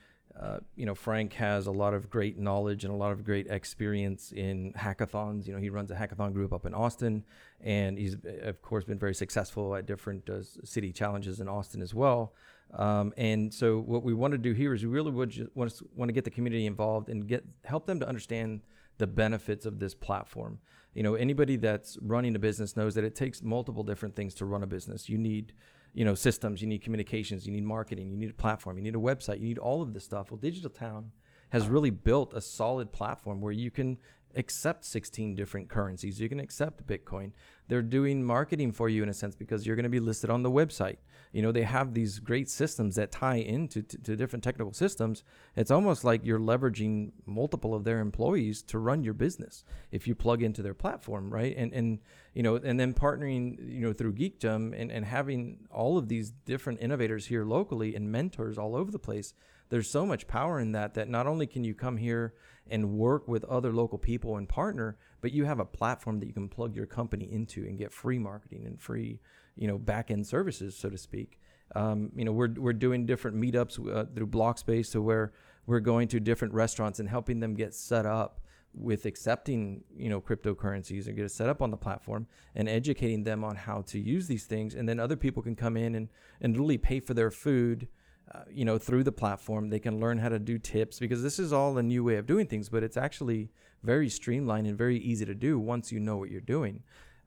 Uh, 0.41 0.59
you 0.75 0.85
know, 0.85 0.95
Frank 0.95 1.33
has 1.35 1.67
a 1.69 1.71
lot 1.71 1.95
of 1.95 2.11
great 2.11 2.39
knowledge 2.39 2.85
and 2.85 2.93
a 2.93 2.97
lot 2.97 3.13
of 3.13 3.25
great 3.25 3.47
experience 3.47 4.33
in 4.33 4.73
hackathons. 4.73 5.47
You 5.47 5.55
know, 5.55 5.61
he 5.61 5.71
runs 5.71 5.91
a 5.91 5.95
hackathon 5.95 6.33
group 6.33 6.53
up 6.53 6.67
in 6.67 6.75
Austin, 6.75 7.25
and 7.61 7.97
he's 7.97 8.17
of 8.43 8.61
course 8.61 8.85
been 8.85 8.99
very 8.99 9.15
successful 9.15 9.77
at 9.77 9.87
different 9.87 10.29
uh, 10.29 10.43
city 10.65 10.93
challenges 10.93 11.41
in 11.41 11.49
Austin 11.49 11.81
as 11.83 11.95
well. 11.95 12.35
Um, 12.73 13.13
and 13.17 13.55
so 13.55 13.79
what 13.79 14.03
we 14.03 14.13
want 14.13 14.33
to 14.33 14.39
do 14.39 14.53
here 14.53 14.75
is 14.75 14.83
we 14.83 14.89
really 14.89 15.13
would 15.13 15.51
want 15.55 15.77
to, 15.77 15.89
want 15.95 16.09
to 16.09 16.13
get 16.13 16.25
the 16.25 16.31
community 16.31 16.67
involved 16.67 17.09
and 17.09 17.29
get 17.29 17.45
help 17.65 17.87
them 17.87 18.01
to 18.01 18.09
understand 18.09 18.63
the 18.99 19.07
benefits 19.07 19.67
of 19.67 19.79
this 19.79 19.95
platform. 19.95 20.59
You 20.95 21.03
know, 21.03 21.15
anybody 21.15 21.57
that's 21.57 21.99
running 22.01 22.35
a 22.37 22.39
business 22.39 22.77
knows 22.77 22.95
that 22.95 23.05
it 23.05 23.15
takes 23.15 23.43
multiple 23.43 23.83
different 23.83 24.15
things 24.15 24.35
to 24.35 24.45
run 24.45 24.63
a 24.63 24.67
business. 24.67 25.09
You 25.09 25.19
need, 25.19 25.53
you 25.95 26.05
know, 26.05 26.15
systems, 26.15 26.61
you 26.61 26.67
need 26.67 26.83
communications, 26.83 27.47
you 27.47 27.53
need 27.53 27.65
marketing, 27.65 28.11
you 28.11 28.17
need 28.17 28.31
a 28.31 28.35
platform, 28.35 28.77
you 28.77 28.83
need 28.83 28.97
a 28.97 28.99
website, 28.99 29.39
you 29.39 29.47
need 29.47 29.59
all 29.59 29.81
of 29.81 29.95
this 29.95 30.05
stuff. 30.05 30.31
Well, 30.31 30.39
Digital 30.39 30.71
Town 30.71 31.13
has 31.51 31.69
really 31.69 31.91
built 31.91 32.35
a 32.35 32.41
solid 32.41 32.93
platform 32.93 33.41
where 33.41 33.53
you 33.53 33.71
can 33.71 33.97
accept 34.37 34.85
16 34.85 35.35
different 35.35 35.69
currencies. 35.69 36.21
You 36.21 36.29
can 36.29 36.41
accept 36.41 36.87
Bitcoin. 36.87 37.33
They're 37.69 37.83
doing 37.83 38.23
marketing 38.23 38.73
for 38.73 38.89
you 38.89 39.03
in 39.03 39.09
a 39.09 39.15
sense 39.15 39.35
because 39.35 39.67
you're 39.67 39.77
going 39.77 39.85
to 39.85 39.91
be 39.91 40.01
listed 40.01 40.31
on 40.31 40.43
the 40.43 40.51
website. 40.51 40.97
You 41.33 41.43
know, 41.43 41.51
they 41.51 41.63
have 41.63 41.95
these 41.95 42.19
great 42.21 42.49
systems 42.49 42.95
that 42.95 43.11
tie 43.11 43.37
into 43.37 43.83
to, 43.83 43.99
to 43.99 44.17
different 44.17 44.45
technical 44.45 44.73
systems. 44.73 45.25
It's 45.57 45.71
almost 45.71 46.05
like 46.05 46.25
you're 46.25 46.39
leveraging 46.39 47.13
multiple 47.27 47.75
of 47.75 47.85
their 47.85 48.01
employees 48.01 48.63
to 48.65 48.79
run 48.79 49.03
your 49.03 49.15
business 49.15 49.65
if 49.91 50.07
you 50.07 50.15
plug 50.15 50.43
into 50.43 50.63
their 50.63 50.75
platform, 50.75 51.33
right? 51.33 51.57
And 51.57 51.73
and 51.73 51.99
you 52.35 52.43
know, 52.43 52.57
and 52.57 52.79
then 52.79 52.95
partnering, 52.95 53.57
you 53.69 53.81
know, 53.81 53.93
through 53.93 54.15
Geekdom 54.15 54.81
and, 54.81 54.93
and 54.93 55.05
having 55.05 55.67
all 55.71 55.99
of 55.99 56.09
these 56.09 56.31
different 56.31 56.81
innovators 56.81 57.27
here 57.27 57.45
locally 57.45 57.97
and 57.97 58.13
mentors 58.13 58.59
all 58.59 58.77
over 58.77 58.91
the 58.91 58.99
place. 58.99 59.35
There's 59.71 59.91
so 59.91 60.05
much 60.05 60.29
power 60.29 60.61
in 60.61 60.73
that 60.73 60.95
that 60.95 61.09
not 61.09 61.27
only 61.27 61.47
can 61.47 61.65
you 61.65 61.75
come 61.75 61.97
here 61.97 62.35
and 62.71 62.93
work 62.93 63.29
with 63.29 63.45
other 63.45 63.73
local 63.73 63.99
people 63.99 64.37
and 64.37 64.49
partner, 64.49 64.97
but 65.21 65.33
you 65.33 65.45
have 65.45 65.61
a 65.61 65.65
platform 65.65 66.19
that 66.21 66.27
you 66.27 66.33
can 66.33 66.49
plug 66.49 66.75
your 66.75 66.87
company 66.87 67.31
into 67.31 67.65
and 67.65 67.79
get 67.79 67.93
free 67.93 68.19
marketing 68.19 68.65
and 68.67 68.81
free, 68.81 69.21
you 69.57 69.69
know, 69.69 69.79
back 69.79 70.11
end 70.11 70.27
services, 70.27 70.77
so 70.77 70.89
to 70.89 70.99
speak. 70.99 71.39
Um, 71.75 72.11
you 72.15 72.25
know, 72.25 72.33
we're 72.33 72.53
we're 72.57 72.73
doing 72.73 73.07
different 73.07 73.37
meetups 73.37 73.79
uh, 73.95 74.05
through 74.15 74.27
Blockspace, 74.29 74.87
so 74.87 75.01
where 75.01 75.33
we're 75.67 75.81
going 75.81 76.09
to 76.09 76.21
different 76.21 76.55
restaurants 76.55 77.01
and 77.01 77.09
helping 77.09 77.41
them 77.41 77.55
get 77.55 77.75
set 77.75 78.07
up 78.07 78.41
with 78.75 79.07
accepting 79.07 79.85
you 79.97 80.09
know 80.09 80.21
cryptocurrencies 80.21 81.07
and 81.07 81.17
get 81.17 81.25
it 81.25 81.31
set 81.31 81.49
up 81.49 81.63
on 81.63 81.71
the 81.71 81.77
platform 81.77 82.27
and 82.55 82.69
educating 82.69 83.23
them 83.23 83.45
on 83.45 83.55
how 83.55 83.83
to 83.83 84.01
use 84.01 84.27
these 84.27 84.47
things 84.47 84.75
and 84.75 84.89
then 84.89 84.99
other 84.99 85.17
people 85.17 85.43
can 85.43 85.55
come 85.55 85.77
in 85.77 85.95
and 85.95 86.09
and 86.41 86.59
really 86.59 86.77
pay 86.77 86.99
for 86.99 87.15
their 87.15 87.31
food 87.31 87.87
uh, 88.33 88.41
you 88.51 88.65
know, 88.65 88.79
through 88.79 89.05
the 89.05 89.13
platform. 89.13 89.71
They 89.71 89.79
can 89.79 90.01
learn 90.01 90.19
how 90.19 90.29
to 90.29 90.39
do 90.39 90.59
tips 90.59 90.99
because 90.99 91.23
this 91.23 91.39
is 91.39 91.53
all 91.53 91.77
a 91.79 91.83
new 91.83 92.05
way 92.05 92.17
of 92.17 92.27
doing 92.27 92.47
things, 92.47 92.69
but 92.69 92.83
it's 92.83 92.97
actually 92.97 93.51
very 93.83 94.09
streamlined 94.09 94.67
and 94.67 94.79
very 94.79 94.99
easy 94.99 95.25
to 95.27 95.35
do 95.35 95.59
once 95.59 95.93
you 95.93 96.01
know 96.01 96.17
what 96.17 96.31
you're 96.31 96.41
doing. 96.41 96.83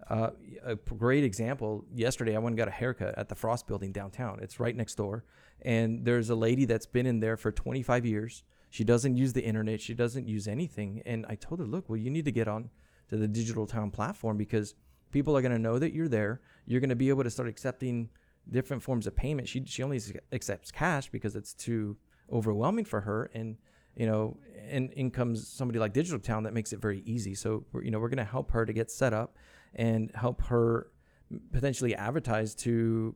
Uh, 0.09 0.29
a 0.63 0.75
great 0.75 1.23
example 1.23 1.85
yesterday, 1.93 2.35
I 2.35 2.39
went 2.39 2.53
and 2.53 2.57
got 2.57 2.67
a 2.67 2.71
haircut 2.71 3.17
at 3.17 3.29
the 3.29 3.35
Frost 3.35 3.67
building 3.67 3.91
downtown. 3.91 4.39
It's 4.41 4.59
right 4.59 4.75
next 4.75 4.95
door. 4.95 5.23
And 5.61 6.05
there's 6.05 6.29
a 6.29 6.35
lady 6.35 6.65
that's 6.65 6.85
been 6.85 7.05
in 7.05 7.19
there 7.19 7.35
for 7.35 7.51
25 7.51 8.05
years. 8.05 8.43
She 8.69 8.83
doesn't 8.83 9.17
use 9.17 9.33
the 9.33 9.43
internet, 9.43 9.81
she 9.81 9.93
doesn't 9.93 10.27
use 10.27 10.47
anything. 10.47 11.01
And 11.05 11.25
I 11.27 11.35
told 11.35 11.59
her, 11.59 11.65
look, 11.65 11.89
well, 11.89 11.97
you 11.97 12.09
need 12.09 12.25
to 12.25 12.31
get 12.31 12.47
on 12.47 12.69
to 13.09 13.17
the 13.17 13.27
Digital 13.27 13.65
Town 13.65 13.91
platform 13.91 14.37
because 14.37 14.75
people 15.11 15.35
are 15.37 15.41
going 15.41 15.53
to 15.53 15.59
know 15.59 15.79
that 15.79 15.93
you're 15.93 16.09
there. 16.09 16.41
You're 16.65 16.81
going 16.81 16.89
to 16.89 16.95
be 16.95 17.09
able 17.09 17.23
to 17.23 17.29
start 17.29 17.47
accepting 17.47 18.09
different 18.51 18.83
forms 18.83 19.07
of 19.07 19.15
payment. 19.15 19.47
She 19.47 19.63
she 19.65 19.83
only 19.83 20.01
accepts 20.31 20.71
cash 20.71 21.09
because 21.09 21.35
it's 21.35 21.53
too 21.53 21.97
overwhelming 22.31 22.85
for 22.85 23.01
her. 23.01 23.29
And 23.33 23.57
you 23.95 24.05
know, 24.05 24.37
and 24.69 24.91
in 24.93 25.09
comes 25.09 25.47
somebody 25.47 25.79
like 25.79 25.93
Digital 25.93 26.19
Town 26.19 26.43
that 26.43 26.53
makes 26.53 26.71
it 26.71 26.79
very 26.79 27.01
easy. 27.05 27.33
So 27.33 27.65
we're, 27.71 27.83
you 27.83 27.91
know, 27.91 27.99
we're 27.99 28.09
going 28.09 28.17
to 28.17 28.23
help 28.23 28.51
her 28.51 28.65
to 28.65 28.73
get 28.73 28.91
set 28.91 29.13
up 29.13 29.35
and 29.73 30.11
help 30.13 30.41
her 30.43 30.91
potentially 31.51 31.95
advertise 31.95 32.53
to 32.55 33.15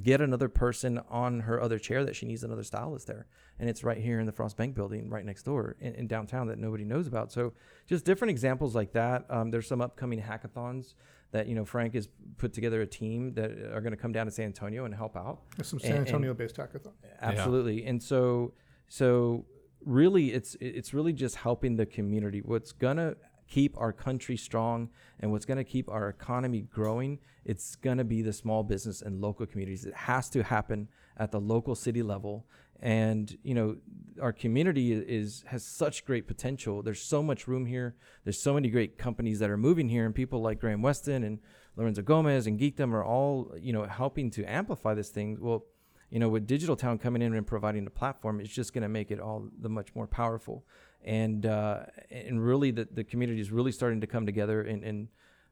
get 0.00 0.20
another 0.20 0.48
person 0.48 1.00
on 1.10 1.40
her 1.40 1.60
other 1.60 1.78
chair 1.78 2.04
that 2.04 2.16
she 2.16 2.26
needs 2.26 2.42
another 2.42 2.62
stylist 2.62 3.06
there. 3.06 3.26
And 3.58 3.68
it's 3.68 3.84
right 3.84 3.98
here 3.98 4.20
in 4.20 4.26
the 4.26 4.32
Frost 4.32 4.56
Bank 4.56 4.74
building, 4.74 5.10
right 5.10 5.24
next 5.24 5.42
door 5.42 5.76
in, 5.80 5.94
in 5.94 6.06
downtown 6.06 6.46
that 6.48 6.58
nobody 6.58 6.84
knows 6.84 7.06
about. 7.06 7.30
So 7.30 7.52
just 7.86 8.04
different 8.04 8.30
examples 8.30 8.74
like 8.74 8.92
that. 8.92 9.26
Um, 9.28 9.50
there's 9.50 9.66
some 9.66 9.80
upcoming 9.80 10.22
hackathons 10.22 10.94
that 11.32 11.46
you 11.46 11.54
know 11.54 11.64
Frank 11.64 11.94
has 11.94 12.08
put 12.38 12.52
together 12.52 12.82
a 12.82 12.86
team 12.86 13.34
that 13.34 13.50
are 13.50 13.80
going 13.80 13.92
to 13.92 13.96
come 13.96 14.12
down 14.12 14.26
to 14.26 14.32
San 14.32 14.46
Antonio 14.46 14.84
and 14.84 14.94
help 14.94 15.16
out. 15.16 15.40
There's 15.56 15.68
some 15.68 15.80
San 15.80 15.96
Antonio-based 15.96 16.56
hackathon. 16.56 16.92
Absolutely, 17.20 17.82
yeah. 17.82 17.90
and 17.90 18.02
so 18.02 18.52
so 18.88 19.46
really, 19.84 20.32
it's 20.32 20.56
it's 20.60 20.94
really 20.94 21.12
just 21.12 21.36
helping 21.36 21.76
the 21.76 21.86
community. 21.86 22.40
What's 22.40 22.72
gonna 22.72 23.16
keep 23.52 23.78
our 23.78 23.92
country 23.92 24.36
strong 24.36 24.88
and 25.20 25.30
what's 25.30 25.44
going 25.44 25.62
to 25.64 25.64
keep 25.64 25.88
our 25.88 26.08
economy 26.08 26.62
growing 26.72 27.18
it's 27.44 27.76
going 27.76 27.98
to 27.98 28.04
be 28.04 28.22
the 28.22 28.32
small 28.32 28.62
business 28.62 29.02
and 29.02 29.20
local 29.20 29.46
communities. 29.46 29.84
It 29.84 29.94
has 29.94 30.30
to 30.30 30.42
happen 30.42 30.88
at 31.16 31.32
the 31.32 31.40
local 31.40 31.74
city 31.74 32.02
level. 32.02 32.46
And 32.80 33.38
you 33.44 33.54
know 33.54 33.76
our 34.20 34.32
community 34.32 34.92
is 34.92 35.44
has 35.46 35.64
such 35.64 36.04
great 36.04 36.26
potential. 36.26 36.82
There's 36.82 37.00
so 37.00 37.22
much 37.22 37.46
room 37.46 37.66
here. 37.66 37.94
There's 38.24 38.40
so 38.40 38.54
many 38.54 38.70
great 38.70 38.98
companies 38.98 39.38
that 39.38 39.50
are 39.50 39.56
moving 39.56 39.88
here 39.88 40.04
and 40.04 40.12
people 40.12 40.42
like 40.42 40.58
graham 40.58 40.82
weston 40.82 41.22
and 41.22 41.38
lorenzo 41.76 42.02
gomez 42.02 42.48
and 42.48 42.58
geekdom 42.58 42.92
are 42.92 43.04
all 43.04 43.54
you 43.56 43.72
know 43.72 43.84
helping 43.84 44.32
to 44.32 44.44
amplify 44.44 44.94
this 44.94 45.10
thing. 45.10 45.38
Well 45.40 45.64
you 46.10 46.18
know 46.18 46.28
with 46.28 46.44
digital 46.44 46.74
town 46.74 46.98
coming 46.98 47.22
in 47.22 47.34
and 47.34 47.46
providing 47.46 47.84
the 47.84 47.90
platform 47.90 48.40
it's 48.40 48.50
just 48.50 48.72
going 48.72 48.82
to 48.82 48.88
make 48.88 49.12
it 49.12 49.20
all 49.20 49.48
the 49.60 49.68
much 49.68 49.94
more 49.94 50.08
powerful 50.08 50.64
and 51.04 51.46
uh, 51.46 51.80
and 52.10 52.44
really 52.44 52.70
the, 52.70 52.88
the 52.92 53.04
community 53.04 53.40
is 53.40 53.50
really 53.50 53.72
starting 53.72 54.00
to 54.00 54.06
come 54.06 54.26
together 54.26 54.62
and, 54.62 54.84
and 54.84 55.08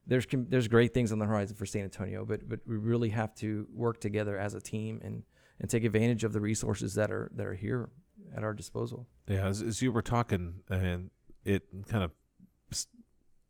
there's 0.06 0.26
there's 0.32 0.68
great 0.68 0.94
things 0.94 1.12
on 1.12 1.18
the 1.18 1.26
horizon 1.26 1.56
for 1.56 1.66
San 1.66 1.82
Antonio 1.82 2.24
but 2.24 2.48
but 2.48 2.60
we 2.66 2.76
really 2.76 3.10
have 3.10 3.34
to 3.36 3.66
work 3.72 4.00
together 4.00 4.38
as 4.38 4.54
a 4.54 4.60
team 4.60 5.00
and 5.02 5.22
and 5.60 5.68
take 5.68 5.84
advantage 5.84 6.24
of 6.24 6.32
the 6.32 6.40
resources 6.40 6.94
that 6.94 7.10
are 7.10 7.30
that 7.34 7.46
are 7.46 7.54
here 7.54 7.90
at 8.36 8.42
our 8.44 8.54
disposal. 8.54 9.06
Yeah, 9.28 9.46
as, 9.46 9.62
as 9.62 9.82
you 9.82 9.92
were 9.92 10.02
talking, 10.02 10.60
and 10.68 11.10
it 11.44 11.64
kind 11.88 12.04
of 12.04 12.12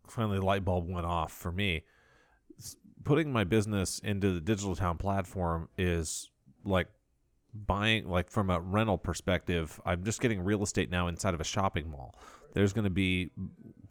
finally 0.07 0.39
the 0.39 0.45
light 0.45 0.65
bulb 0.65 0.89
went 0.89 1.07
off 1.07 1.33
for 1.33 1.53
me. 1.53 1.85
Putting 3.05 3.33
my 3.33 3.45
business 3.45 3.99
into 4.01 4.35
the 4.35 4.41
digital 4.41 4.77
town 4.77 4.99
platform 4.99 5.69
is 5.79 6.31
like 6.65 6.89
buying, 7.55 8.09
like 8.09 8.31
from 8.31 8.51
a 8.51 8.61
rental 8.61 8.99
perspective. 8.99 9.81
I'm 9.85 10.05
just 10.05 10.21
getting 10.21 10.43
real 10.43 10.63
estate 10.63 10.91
now 10.91 11.07
inside 11.09 11.35
of 11.35 11.41
a 11.41 11.45
shopping 11.45 11.91
mall. 11.91 12.15
There's 12.53 12.73
going 12.73 12.85
to 12.85 12.91
be 12.91 13.31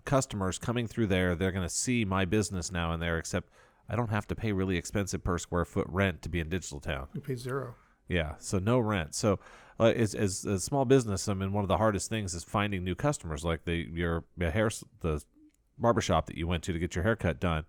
customers 0.06 0.58
coming 0.58 0.88
through 0.88 1.08
there. 1.08 1.36
They're 1.36 1.52
going 1.52 1.68
to 1.68 1.74
see 1.74 2.06
my 2.06 2.26
business 2.26 2.72
now 2.72 2.94
in 2.94 3.00
there, 3.00 3.18
except 3.18 3.50
I 3.90 3.96
don't 3.96 4.10
have 4.10 4.28
to 4.28 4.36
pay 4.36 4.52
really 4.52 4.78
expensive 4.78 5.24
per 5.24 5.38
square 5.38 5.66
foot 5.66 5.88
rent 5.90 6.22
to 6.24 6.30
be 6.30 6.40
in 6.40 6.50
digital 6.50 6.80
town. 6.80 7.08
You 7.14 7.22
pay 7.22 7.36
zero. 7.36 7.76
Yeah, 8.08 8.34
so 8.40 8.58
no 8.60 8.80
rent. 8.80 9.14
So 9.16 9.40
uh, 9.80 9.94
as, 9.96 10.16
as 10.16 10.44
a 10.44 10.60
small 10.60 10.84
business, 10.86 11.30
I 11.30 11.34
mean, 11.34 11.54
one 11.54 11.64
of 11.64 11.68
the 11.68 11.78
hardest 11.78 12.10
things 12.10 12.34
is 12.34 12.44
finding 12.44 12.84
new 12.84 12.96
customers, 12.96 13.44
like 13.46 13.66
the 13.66 13.76
your, 13.76 14.26
your 14.38 14.52
hair 14.52 14.70
the 15.02 15.24
barbershop 15.78 16.26
that 16.28 16.38
you 16.38 16.48
went 16.48 16.64
to 16.64 16.74
to 16.74 16.80
get 16.80 16.96
your 16.96 17.04
haircut 17.04 17.40
done. 17.40 17.66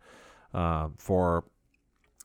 Uh, 0.53 0.89
for 0.99 1.45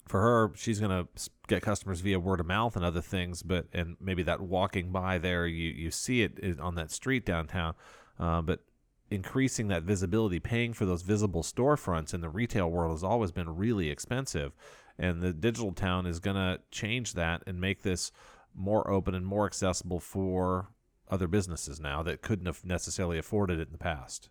for 0.05 0.21
her, 0.21 0.51
she's 0.55 0.79
gonna 0.79 1.07
get 1.47 1.61
customers 1.61 2.01
via 2.01 2.19
word 2.19 2.39
of 2.39 2.45
mouth 2.45 2.75
and 2.75 2.85
other 2.85 3.01
things, 3.01 3.43
but 3.43 3.65
and 3.73 3.97
maybe 3.99 4.23
that 4.23 4.41
walking 4.41 4.91
by 4.91 5.17
there, 5.17 5.47
you 5.47 5.69
you 5.71 5.91
see 5.91 6.23
it 6.23 6.59
on 6.59 6.75
that 6.75 6.91
street 6.91 7.25
downtown, 7.25 7.73
uh, 8.19 8.41
but 8.41 8.61
increasing 9.09 9.67
that 9.67 9.83
visibility, 9.83 10.39
paying 10.39 10.73
for 10.73 10.85
those 10.85 11.03
visible 11.03 11.43
storefronts 11.43 12.13
in 12.13 12.21
the 12.21 12.29
retail 12.29 12.69
world 12.69 12.91
has 12.91 13.03
always 13.03 13.31
been 13.31 13.55
really 13.55 13.89
expensive 13.89 14.53
and 14.97 15.21
the 15.21 15.33
digital 15.33 15.71
town 15.71 16.05
is 16.05 16.19
to 16.19 16.59
change 16.71 17.13
that 17.13 17.43
and 17.45 17.59
make 17.59 17.81
this 17.81 18.11
more 18.53 18.89
open 18.89 19.13
and 19.13 19.25
more 19.25 19.45
accessible 19.45 19.99
for 19.99 20.69
other 21.09 21.27
businesses 21.27 21.79
now 21.79 22.01
that 22.01 22.21
couldn't 22.21 22.45
have 22.45 22.63
necessarily 22.65 23.17
afforded 23.17 23.59
it 23.59 23.67
in 23.67 23.73
the 23.73 23.77
past. 23.77 24.29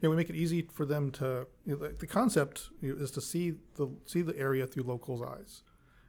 Yeah, 0.00 0.10
we 0.10 0.16
make 0.16 0.30
it 0.30 0.36
easy 0.36 0.68
for 0.72 0.86
them 0.86 1.10
to. 1.12 1.46
You 1.66 1.76
know, 1.76 1.88
the 1.88 2.06
concept 2.06 2.70
is 2.82 3.10
to 3.12 3.20
see 3.20 3.54
the 3.76 3.88
see 4.04 4.22
the 4.22 4.36
area 4.38 4.66
through 4.66 4.84
locals' 4.84 5.22
eyes, 5.22 5.62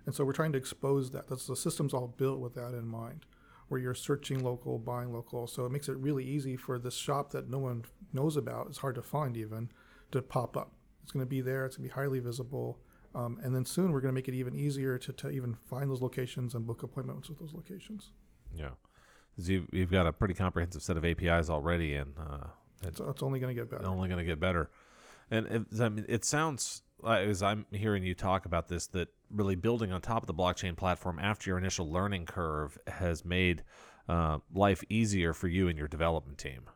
and 0.05 0.13
so 0.13 0.23
we're 0.23 0.33
trying 0.33 0.51
to 0.53 0.57
expose 0.57 1.11
that. 1.11 1.27
That's 1.27 1.47
the 1.47 1.55
system's 1.55 1.93
all 1.93 2.07
built 2.07 2.39
with 2.39 2.53
that 2.55 2.73
in 2.73 2.87
mind, 2.87 3.25
where 3.67 3.79
you're 3.79 3.95
searching 3.95 4.43
local, 4.43 4.77
buying 4.77 5.11
local. 5.11 5.47
So 5.47 5.65
it 5.65 5.71
makes 5.71 5.89
it 5.89 5.97
really 5.97 6.25
easy 6.25 6.55
for 6.55 6.77
this 6.77 6.95
shop 6.95 7.31
that 7.31 7.49
no 7.49 7.59
one 7.59 7.85
knows 8.13 8.37
about. 8.37 8.67
It's 8.67 8.79
hard 8.79 8.95
to 8.95 9.01
find 9.01 9.35
even 9.35 9.71
to 10.11 10.21
pop 10.21 10.55
up. 10.55 10.73
It's 11.03 11.11
going 11.11 11.25
to 11.25 11.29
be 11.29 11.41
there. 11.41 11.65
It's 11.65 11.77
going 11.77 11.89
to 11.89 11.95
be 11.95 11.99
highly 11.99 12.19
visible 12.19 12.79
um, 13.15 13.39
and 13.43 13.55
then 13.55 13.65
soon 13.65 13.91
we're 13.91 14.01
going 14.01 14.13
to 14.13 14.15
make 14.15 14.27
it 14.27 14.35
even 14.35 14.55
easier 14.55 14.97
to, 14.99 15.13
to 15.13 15.29
even 15.29 15.57
find 15.69 15.89
those 15.89 16.01
locations 16.01 16.53
and 16.53 16.65
book 16.65 16.83
appointments 16.83 17.29
with 17.29 17.39
those 17.39 17.53
locations. 17.53 18.11
Yeah. 18.53 18.71
You've, 19.37 19.67
you've 19.71 19.91
got 19.91 20.05
a 20.05 20.11
pretty 20.11 20.33
comprehensive 20.33 20.83
set 20.83 20.97
of 20.97 21.05
APIs 21.05 21.49
already, 21.49 21.95
and 21.95 22.13
uh, 22.19 22.47
it's, 22.83 22.99
it's, 22.99 23.23
only 23.23 23.39
going 23.39 23.55
to 23.55 23.59
get 23.59 23.69
better. 23.69 23.85
Only 23.85 24.07
going 24.07 24.19
to 24.19 24.25
get 24.25 24.39
better. 24.39 24.69
And 25.31 25.47
it, 25.47 25.81
I 25.81 25.89
mean, 25.89 26.05
it 26.09 26.25
sounds, 26.25 26.81
as 27.05 27.43
I'm 27.43 27.65
hearing 27.71 28.03
you 28.03 28.13
talk 28.13 28.45
about 28.45 28.67
this, 28.67 28.87
that 28.87 29.09
really 29.29 29.55
building 29.55 29.91
on 29.91 30.01
top 30.01 30.23
of 30.23 30.27
the 30.27 30.33
blockchain 30.33 30.75
platform 30.75 31.19
after 31.19 31.49
your 31.49 31.57
initial 31.57 31.91
learning 31.91 32.25
curve 32.25 32.77
has 32.87 33.23
made 33.23 33.63
uh, 34.07 34.39
life 34.53 34.83
easier 34.89 35.33
for 35.33 35.47
you 35.47 35.67
and 35.67 35.77
your 35.77 35.87
development 35.87 36.37
team. 36.37 36.69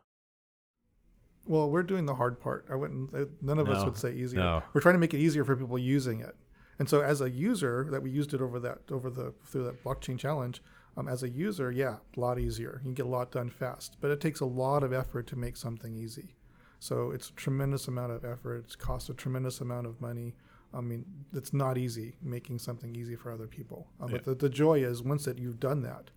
Well, 1.46 1.70
we're 1.70 1.82
doing 1.82 2.06
the 2.06 2.14
hard 2.14 2.40
part. 2.40 2.66
I 2.70 2.74
wouldn't. 2.74 3.12
None 3.42 3.58
of 3.58 3.66
no, 3.66 3.74
us 3.74 3.84
would 3.84 3.98
say 3.98 4.14
easier. 4.14 4.40
No. 4.40 4.62
We're 4.72 4.80
trying 4.80 4.94
to 4.94 4.98
make 4.98 5.12
it 5.12 5.18
easier 5.18 5.44
for 5.44 5.56
people 5.56 5.78
using 5.78 6.20
it, 6.20 6.34
And 6.78 6.88
so 6.88 7.02
as 7.02 7.20
a 7.20 7.28
user 7.28 7.86
that 7.90 8.02
we 8.02 8.10
used 8.10 8.32
it 8.32 8.40
over 8.40 8.58
that 8.60 8.78
over 8.90 9.10
the 9.10 9.34
through 9.44 9.64
that 9.64 9.84
blockchain 9.84 10.18
challenge, 10.18 10.62
um, 10.96 11.08
as 11.08 11.22
a 11.22 11.28
user, 11.28 11.70
yeah, 11.70 11.96
a 12.16 12.20
lot 12.20 12.38
easier. 12.38 12.80
You 12.82 12.88
can 12.88 12.94
get 12.94 13.06
a 13.06 13.08
lot 13.08 13.32
done 13.32 13.50
fast, 13.50 13.96
but 14.00 14.10
it 14.10 14.20
takes 14.20 14.40
a 14.40 14.46
lot 14.46 14.82
of 14.82 14.92
effort 14.92 15.26
to 15.28 15.36
make 15.36 15.56
something 15.56 15.96
easy. 15.96 16.36
So 16.78 17.10
it's 17.10 17.30
a 17.30 17.32
tremendous 17.32 17.88
amount 17.88 18.12
of 18.12 18.24
effort. 18.24 18.64
It's 18.64 18.76
cost 18.76 19.08
a 19.08 19.14
tremendous 19.14 19.60
amount 19.60 19.86
of 19.86 20.00
money. 20.00 20.34
I 20.72 20.80
mean, 20.80 21.04
it's 21.32 21.52
not 21.52 21.78
easy 21.78 22.16
making 22.22 22.58
something 22.58 22.94
easy 22.94 23.16
for 23.16 23.32
other 23.32 23.46
people. 23.46 23.88
Um, 24.00 24.10
Yeah. 24.10 24.18
But 24.18 24.24
the, 24.24 24.48
the 24.48 24.54
joy 24.54 24.84
is 24.84 25.02
once 25.02 25.24
that 25.24 25.38
you've 25.38 25.60
done 25.60 25.82
that, 25.82 26.10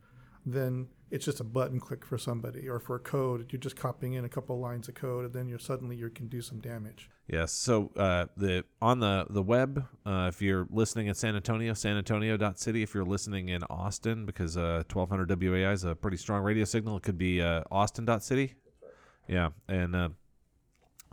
then 0.45 0.88
it's 1.10 1.26
just 1.26 1.39
a 1.39 1.43
button 1.43 1.80
click 1.80 2.05
for 2.05 2.18
somebody, 2.18 2.68
or 2.68 2.80
for 2.80 2.95
a 2.95 2.99
code, 2.99 3.47
you're 3.51 3.60
just 3.60 3.76
copying 3.76 4.14
in 4.14 4.26
a 4.26 4.30
couple 4.30 4.60
lines 4.60 4.88
of 4.88 4.95
code, 4.95 5.26
and 5.26 5.34
then 5.34 5.47
you're 5.47 5.60
suddenly 5.60 5.95
you 5.95 6.10
can 6.10 6.28
do 6.28 6.41
some 6.41 6.60
damage. 6.60 7.10
Yes. 7.28 7.51
So 7.51 7.91
uh, 7.95 8.28
the 8.36 8.66
on 8.82 8.99
the 8.99 9.26
the 9.30 9.41
web, 9.41 9.86
uh, 10.05 10.30
if 10.34 10.41
you're 10.41 10.68
listening 10.70 11.08
in 11.08 11.16
San 11.16 11.36
Antonio, 11.36 11.74
sanantonio.city. 11.74 12.84
If 12.84 12.93
you're 12.93 13.05
listening 13.05 13.49
in 13.49 13.64
Austin, 13.70 14.26
because 14.26 14.58
uh, 14.58 14.84
1200 14.91 15.30
WOAI 15.39 15.74
is 15.74 15.84
a 15.84 15.95
pretty 15.95 16.18
strong 16.18 16.43
radio 16.43 16.66
signal, 16.66 16.97
it 16.97 17.03
could 17.03 17.18
be 17.18 17.41
uh, 17.41 17.64
austin.city. 17.72 18.55
Yeah, 19.28 19.49
and 19.68 19.95
uh, 19.95 20.10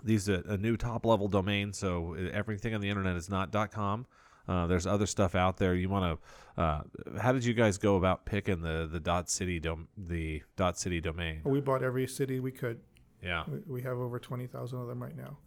these 0.04 0.28
are 0.28 0.42
a 0.46 0.56
new 0.56 0.76
top 0.76 1.06
level 1.06 1.28
domain, 1.28 1.72
so 1.72 2.14
uh, 2.18 2.30
everything 2.32 2.74
on 2.74 2.80
the 2.80 2.88
internet 2.88 3.16
is 3.16 3.28
not 3.28 3.52
.com. 3.72 4.06
Uh, 4.46 4.66
there's 4.66 4.86
other 4.86 5.06
stuff 5.06 5.34
out 5.34 5.56
there. 5.56 5.74
You 5.74 5.88
want 5.88 6.20
to? 6.56 6.60
Uh, 6.62 6.82
how 7.20 7.32
did 7.32 7.44
you 7.44 7.54
guys 7.54 7.78
go 7.78 7.96
about 7.96 8.24
picking 8.26 8.60
the 8.60 8.88
the 8.90 9.00
dot 9.00 9.30
city 9.30 9.58
dom- 9.58 9.88
the 9.96 10.42
dot 10.56 10.78
city 10.78 11.00
domain? 11.00 11.40
We 11.44 11.60
bought 11.60 11.82
every 11.82 12.06
city 12.06 12.40
we 12.40 12.52
could. 12.52 12.80
Yeah. 13.22 13.44
We- 13.48 13.62
We 13.76 13.82
have 13.82 13.96
over 13.98 14.18
20,000 14.18 14.78
of 14.78 14.86
them 14.86 15.02
right 15.02 15.16
now. 15.16 15.38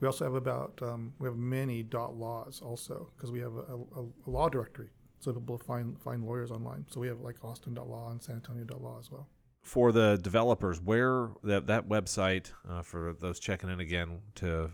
We 0.00 0.06
also 0.06 0.24
have 0.24 0.34
about, 0.34 0.80
um, 0.82 1.14
we 1.20 1.28
have 1.28 1.36
many 1.36 1.82
dot 1.84 2.16
laws 2.16 2.60
also, 2.60 3.10
because 3.16 3.30
we 3.30 3.38
have 3.40 3.54
a, 3.54 3.76
a, 3.96 4.02
a 4.02 4.30
law 4.30 4.48
directory. 4.48 4.90
So 5.20 5.32
people 5.32 5.58
find, 5.58 5.96
find 6.02 6.24
lawyers 6.24 6.50
online. 6.50 6.84
So 6.90 7.00
we 7.00 7.06
have 7.08 7.20
like 7.20 7.36
Austin 7.44 7.74
dot 7.74 7.88
law 7.88 8.10
and 8.10 8.20
San 8.22 8.34
Antonio 8.36 8.64
dot 8.64 8.82
law 8.82 8.98
as 8.98 9.10
well. 9.10 9.28
for 9.62 9.92
the 9.92 10.18
developers, 10.20 10.80
where 10.80 11.30
that 11.44 11.68
that 11.68 11.88
website 11.88 12.52
uh, 12.68 12.82
for 12.82 13.14
those 13.20 13.38
checking 13.38 13.70
in 13.70 13.78
again 13.80 14.20
to 14.34 14.72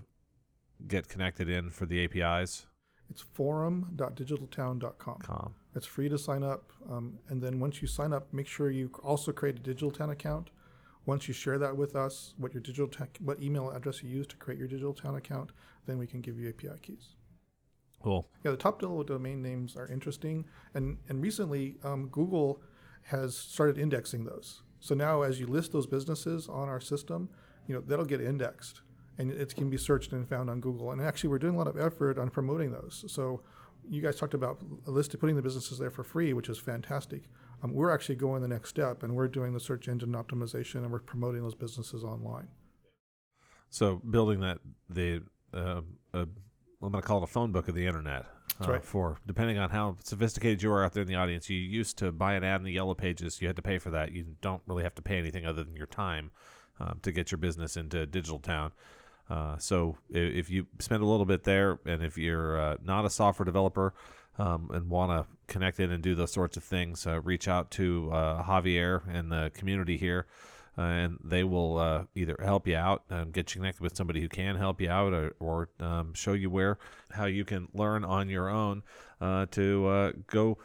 get 0.86 1.08
connected 1.08 1.48
in 1.48 1.68
for 1.70 1.84
the 1.86 2.02
APIs. 2.04 2.66
It's 3.10 3.22
forum.digitaltown.com. 3.22 5.18
Com. 5.18 5.54
It's 5.74 5.86
free 5.86 6.08
to 6.08 6.18
sign 6.18 6.42
up. 6.42 6.72
Um, 6.90 7.18
and 7.28 7.42
then 7.42 7.60
once 7.60 7.80
you 7.80 7.88
sign 7.88 8.12
up, 8.12 8.32
make 8.32 8.46
sure 8.46 8.70
you 8.70 8.90
also 9.02 9.32
create 9.32 9.56
a 9.56 9.60
Digital 9.60 9.90
Town 9.90 10.10
account. 10.10 10.50
Once 11.06 11.26
you 11.26 11.32
share 11.32 11.58
that 11.58 11.74
with 11.76 11.96
us, 11.96 12.34
what 12.36 12.52
your 12.52 12.60
digital 12.60 12.86
tech, 12.86 13.16
what 13.20 13.40
email 13.42 13.70
address 13.70 14.02
you 14.02 14.10
use 14.10 14.26
to 14.26 14.36
create 14.36 14.58
your 14.58 14.68
Digital 14.68 14.92
Town 14.92 15.14
account, 15.14 15.52
then 15.86 15.96
we 15.96 16.06
can 16.06 16.20
give 16.20 16.38
you 16.38 16.48
API 16.50 16.78
keys. 16.82 17.14
Cool. 18.02 18.28
Yeah, 18.44 18.52
the 18.52 18.56
top 18.56 18.80
domain 18.80 19.42
names 19.42 19.76
are 19.76 19.88
interesting, 19.88 20.44
and 20.74 20.98
and 21.08 21.20
recently 21.20 21.76
um, 21.82 22.08
Google 22.08 22.62
has 23.02 23.36
started 23.36 23.78
indexing 23.78 24.24
those. 24.24 24.62
So 24.80 24.94
now, 24.94 25.22
as 25.22 25.40
you 25.40 25.46
list 25.46 25.72
those 25.72 25.86
businesses 25.86 26.48
on 26.48 26.68
our 26.68 26.80
system, 26.80 27.28
you 27.66 27.74
know 27.74 27.80
that'll 27.80 28.04
get 28.04 28.20
indexed, 28.20 28.82
and 29.18 29.30
it 29.30 29.54
can 29.54 29.68
be 29.68 29.76
searched 29.76 30.12
and 30.12 30.28
found 30.28 30.48
on 30.48 30.60
Google. 30.60 30.92
And 30.92 31.00
actually, 31.00 31.30
we're 31.30 31.38
doing 31.38 31.54
a 31.54 31.58
lot 31.58 31.66
of 31.66 31.78
effort 31.78 32.18
on 32.18 32.30
promoting 32.30 32.70
those. 32.70 33.04
So 33.08 33.42
you 33.88 34.00
guys 34.00 34.16
talked 34.16 34.34
about 34.34 34.58
a 34.86 34.90
list 34.90 35.14
of 35.14 35.20
putting 35.20 35.36
the 35.36 35.42
businesses 35.42 35.78
there 35.78 35.90
for 35.90 36.04
free, 36.04 36.32
which 36.32 36.48
is 36.48 36.58
fantastic. 36.58 37.24
Um, 37.62 37.72
we're 37.72 37.92
actually 37.92 38.14
going 38.14 38.42
the 38.42 38.48
next 38.48 38.70
step, 38.70 39.02
and 39.02 39.14
we're 39.14 39.28
doing 39.28 39.52
the 39.52 39.60
search 39.60 39.88
engine 39.88 40.12
optimization, 40.12 40.76
and 40.76 40.92
we're 40.92 41.00
promoting 41.00 41.42
those 41.42 41.54
businesses 41.54 42.04
online. 42.04 42.48
So 43.70 44.00
building 44.08 44.40
that 44.40 44.58
the 44.88 45.22
uh, 45.52 45.80
uh, 46.14 46.24
I'm 46.80 46.92
going 46.92 47.02
to 47.02 47.06
call 47.06 47.18
it 47.18 47.24
a 47.24 47.26
phone 47.26 47.50
book 47.50 47.68
of 47.68 47.74
the 47.74 47.86
internet. 47.86 48.26
That's 48.58 48.68
uh, 48.68 48.72
right. 48.72 48.84
For 48.84 49.18
depending 49.26 49.58
on 49.58 49.70
how 49.70 49.96
sophisticated 50.04 50.62
you 50.62 50.70
are 50.72 50.84
out 50.84 50.92
there 50.92 51.02
in 51.02 51.08
the 51.08 51.16
audience, 51.16 51.50
you 51.50 51.58
used 51.58 51.98
to 51.98 52.12
buy 52.12 52.34
an 52.34 52.44
ad 52.44 52.60
in 52.60 52.64
the 52.64 52.72
yellow 52.72 52.94
pages. 52.94 53.40
You 53.40 53.48
had 53.48 53.56
to 53.56 53.62
pay 53.62 53.78
for 53.78 53.90
that. 53.90 54.12
You 54.12 54.36
don't 54.40 54.62
really 54.66 54.84
have 54.84 54.94
to 54.96 55.02
pay 55.02 55.18
anything 55.18 55.44
other 55.44 55.64
than 55.64 55.74
your 55.74 55.86
time 55.86 56.30
um, 56.80 57.00
to 57.02 57.12
get 57.12 57.30
your 57.30 57.38
business 57.38 57.76
into 57.76 58.06
Digital 58.06 58.38
Town. 58.38 58.72
Uh, 59.30 59.56
so 59.58 59.96
i- 60.14 60.18
if 60.18 60.50
you 60.50 60.66
spend 60.78 61.02
a 61.02 61.06
little 61.06 61.26
bit 61.26 61.44
there, 61.44 61.78
and 61.84 62.02
if 62.02 62.16
you're 62.16 62.58
uh, 62.60 62.76
not 62.82 63.04
a 63.04 63.10
software 63.10 63.44
developer 63.44 63.94
um, 64.38 64.70
and 64.72 64.88
want 64.88 65.10
to 65.10 65.52
connect 65.52 65.80
in 65.80 65.90
and 65.90 66.02
do 66.02 66.14
those 66.14 66.32
sorts 66.32 66.56
of 66.56 66.64
things, 66.64 67.06
uh, 67.06 67.20
reach 67.20 67.48
out 67.48 67.70
to 67.72 68.10
uh, 68.12 68.42
Javier 68.44 69.02
and 69.12 69.30
the 69.30 69.50
community 69.54 69.96
here 69.96 70.26
uh, 70.76 70.82
and 70.82 71.18
they 71.24 71.42
will 71.42 71.76
uh, 71.76 72.04
either 72.14 72.36
help 72.42 72.66
you 72.68 72.76
out 72.76 73.02
and 73.10 73.32
get 73.32 73.54
you 73.54 73.60
connected 73.60 73.82
with 73.82 73.96
somebody 73.96 74.20
who 74.20 74.28
can 74.28 74.54
help 74.56 74.80
you 74.80 74.88
out 74.88 75.12
or, 75.12 75.34
or 75.40 75.68
um, 75.80 76.14
show 76.14 76.34
you 76.34 76.48
where 76.48 76.78
how 77.10 77.24
you 77.24 77.44
can 77.44 77.66
learn 77.74 78.04
on 78.04 78.28
your 78.28 78.48
own 78.48 78.82
to 79.50 80.12
go 80.28 80.56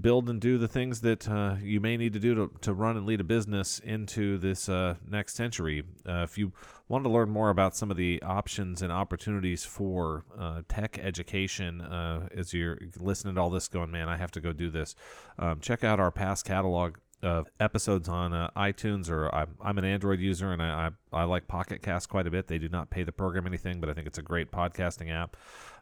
build 0.00 0.28
and 0.28 0.40
do 0.40 0.58
the 0.58 0.68
things 0.68 1.00
that 1.02 1.28
uh, 1.28 1.56
you 1.62 1.80
may 1.80 1.96
need 1.96 2.12
to 2.12 2.18
do 2.18 2.34
to, 2.34 2.50
to 2.60 2.72
run 2.74 2.96
and 2.96 3.06
lead 3.06 3.20
a 3.20 3.24
business 3.24 3.78
into 3.78 4.38
this 4.38 4.68
uh, 4.68 4.94
next 5.08 5.34
century. 5.34 5.82
Uh, 6.06 6.22
if 6.22 6.36
you 6.36 6.52
want 6.88 7.04
to 7.04 7.10
learn 7.10 7.30
more 7.30 7.50
about 7.50 7.74
some 7.74 7.90
of 7.90 7.96
the 7.96 8.22
options 8.22 8.82
and 8.82 8.92
opportunities 8.92 9.64
for 9.64 10.24
uh, 10.38 10.62
tech 10.68 10.98
education, 10.98 11.80
uh, 11.80 12.28
as 12.36 12.52
you're 12.52 12.78
listening 12.98 13.36
to 13.36 13.40
all 13.40 13.50
this 13.50 13.68
going, 13.68 13.90
man, 13.90 14.08
I 14.08 14.16
have 14.16 14.30
to 14.32 14.40
go 14.40 14.52
do 14.52 14.70
this, 14.70 14.94
um, 15.38 15.60
check 15.60 15.82
out 15.82 15.98
our 15.98 16.10
past 16.10 16.44
catalog 16.44 16.96
of 17.22 17.48
episodes 17.58 18.06
on 18.06 18.34
uh, 18.34 18.50
iTunes, 18.54 19.08
or 19.08 19.34
I'm, 19.34 19.54
I'm 19.62 19.78
an 19.78 19.84
Android 19.86 20.20
user 20.20 20.52
and 20.52 20.60
I, 20.60 20.90
I, 21.12 21.20
I 21.20 21.24
like 21.24 21.48
Pocket 21.48 21.80
Cast 21.80 22.10
quite 22.10 22.26
a 22.26 22.30
bit. 22.30 22.48
They 22.48 22.58
do 22.58 22.68
not 22.68 22.90
pay 22.90 23.02
the 23.02 23.12
program 23.12 23.46
anything, 23.46 23.80
but 23.80 23.88
I 23.88 23.94
think 23.94 24.06
it's 24.06 24.18
a 24.18 24.22
great 24.22 24.52
podcasting 24.52 25.10
app. 25.10 25.36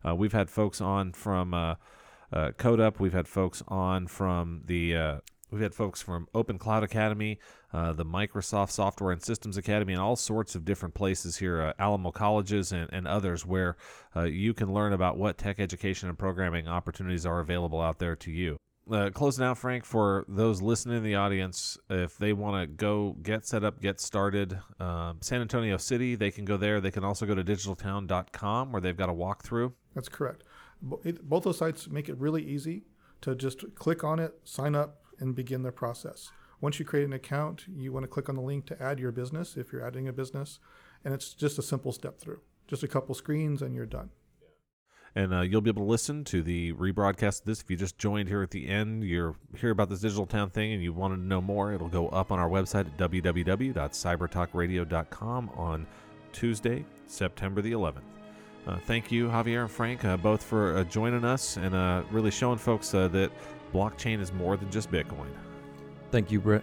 Uh, 0.06 0.14
we've 0.14 0.32
had 0.32 0.48
folks 0.48 0.80
on 0.80 1.12
from 1.12 1.52
uh, 1.52 1.74
uh, 2.32 2.52
Code 2.52 2.78
Up. 2.78 3.00
We've 3.00 3.12
had 3.12 3.26
folks 3.26 3.60
on 3.66 4.06
from 4.06 4.62
the. 4.66 4.96
Uh, 4.96 5.16
We've 5.50 5.60
had 5.60 5.74
folks 5.74 6.00
from 6.00 6.28
Open 6.34 6.58
Cloud 6.58 6.82
Academy, 6.82 7.38
uh, 7.72 7.92
the 7.92 8.04
Microsoft 8.04 8.70
Software 8.70 9.12
and 9.12 9.22
Systems 9.22 9.56
Academy, 9.56 9.92
and 9.92 10.02
all 10.02 10.16
sorts 10.16 10.54
of 10.54 10.64
different 10.64 10.94
places 10.94 11.36
here, 11.36 11.62
uh, 11.62 11.72
Alamo 11.78 12.10
Colleges 12.10 12.72
and, 12.72 12.88
and 12.92 13.06
others, 13.06 13.46
where 13.46 13.76
uh, 14.16 14.22
you 14.22 14.54
can 14.54 14.72
learn 14.72 14.92
about 14.92 15.16
what 15.16 15.38
tech 15.38 15.60
education 15.60 16.08
and 16.08 16.18
programming 16.18 16.68
opportunities 16.68 17.26
are 17.26 17.40
available 17.40 17.80
out 17.80 17.98
there 17.98 18.16
to 18.16 18.30
you 18.30 18.58
uh, 18.90 19.10
closing 19.10 19.44
out, 19.44 19.58
Frank, 19.58 19.84
for 19.84 20.24
those 20.28 20.60
listening 20.60 20.96
in 20.96 21.04
the 21.04 21.14
audience, 21.14 21.78
if 21.88 22.18
they 22.18 22.32
want 22.32 22.60
to 22.60 22.66
go 22.66 23.16
get 23.22 23.46
set 23.46 23.62
up, 23.64 23.80
get 23.80 24.00
started, 24.00 24.58
um, 24.80 25.18
San 25.20 25.40
Antonio 25.40 25.76
City, 25.76 26.14
they 26.14 26.30
can 26.30 26.44
go 26.44 26.56
there. 26.56 26.80
They 26.80 26.90
can 26.90 27.04
also 27.04 27.26
go 27.26 27.34
to 27.34 27.44
digitaltown.com 27.44 28.72
where 28.72 28.80
they've 28.80 28.96
got 28.96 29.08
a 29.08 29.12
walkthrough. 29.12 29.72
That's 29.94 30.08
correct. 30.08 30.42
Both 30.82 31.44
those 31.44 31.58
sites 31.58 31.88
make 31.88 32.08
it 32.08 32.18
really 32.18 32.42
easy 32.42 32.82
to 33.20 33.36
just 33.36 33.74
click 33.76 34.02
on 34.02 34.18
it, 34.18 34.34
sign 34.44 34.74
up, 34.74 35.02
and 35.20 35.34
begin 35.34 35.62
their 35.62 35.72
process. 35.72 36.32
Once 36.62 36.78
you 36.78 36.84
create 36.84 37.04
an 37.04 37.12
account, 37.12 37.64
you 37.68 37.92
want 37.92 38.04
to 38.04 38.08
click 38.08 38.28
on 38.28 38.36
the 38.36 38.40
link 38.40 38.64
to 38.66 38.80
add 38.80 39.00
your 39.00 39.10
business 39.10 39.56
if 39.56 39.72
you're 39.72 39.84
adding 39.84 40.06
a 40.06 40.12
business, 40.12 40.60
and 41.04 41.12
it's 41.12 41.34
just 41.34 41.58
a 41.58 41.62
simple 41.62 41.90
step 41.90 42.20
through. 42.20 42.38
Just 42.68 42.84
a 42.84 42.88
couple 42.88 43.16
screens, 43.16 43.62
and 43.62 43.74
you're 43.74 43.84
done. 43.84 44.10
And 45.16 45.34
uh, 45.34 45.40
you'll 45.40 45.60
be 45.60 45.70
able 45.70 45.82
to 45.82 45.90
listen 45.90 46.22
to 46.24 46.40
the 46.40 46.72
rebroadcast 46.74 47.40
of 47.40 47.46
this. 47.46 47.60
If 47.60 47.68
you 47.68 47.76
just 47.76 47.98
joined 47.98 48.28
here 48.28 48.42
at 48.42 48.52
the 48.52 48.68
end, 48.68 49.02
you're 49.02 49.34
hear 49.56 49.70
about 49.70 49.88
this 49.90 49.98
digital 50.00 50.24
town 50.24 50.50
thing 50.50 50.72
and 50.72 50.80
you 50.82 50.92
wanted 50.94 51.16
to 51.16 51.22
know 51.22 51.42
more, 51.42 51.74
it'll 51.74 51.88
go 51.88 52.08
up 52.08 52.32
on 52.32 52.38
our 52.38 52.48
website 52.48 52.86
at 52.86 52.96
www.cybertalkradio.com 52.96 55.50
on 55.50 55.86
Tuesday, 56.32 56.86
September 57.06 57.60
the 57.60 57.72
11th. 57.72 58.00
Uh, 58.66 58.78
thank 58.86 59.12
you, 59.12 59.28
Javier 59.28 59.60
and 59.62 59.70
Frank, 59.70 60.06
uh, 60.06 60.16
both 60.16 60.42
for 60.42 60.78
uh, 60.78 60.84
joining 60.84 61.26
us 61.26 61.58
and 61.58 61.74
uh, 61.74 62.04
really 62.10 62.30
showing 62.30 62.56
folks 62.56 62.94
uh, 62.94 63.08
that 63.08 63.30
blockchain 63.74 64.18
is 64.18 64.32
more 64.32 64.56
than 64.56 64.70
just 64.70 64.90
Bitcoin. 64.90 65.28
Thank 66.12 66.30
you, 66.30 66.40
Brett. 66.40 66.62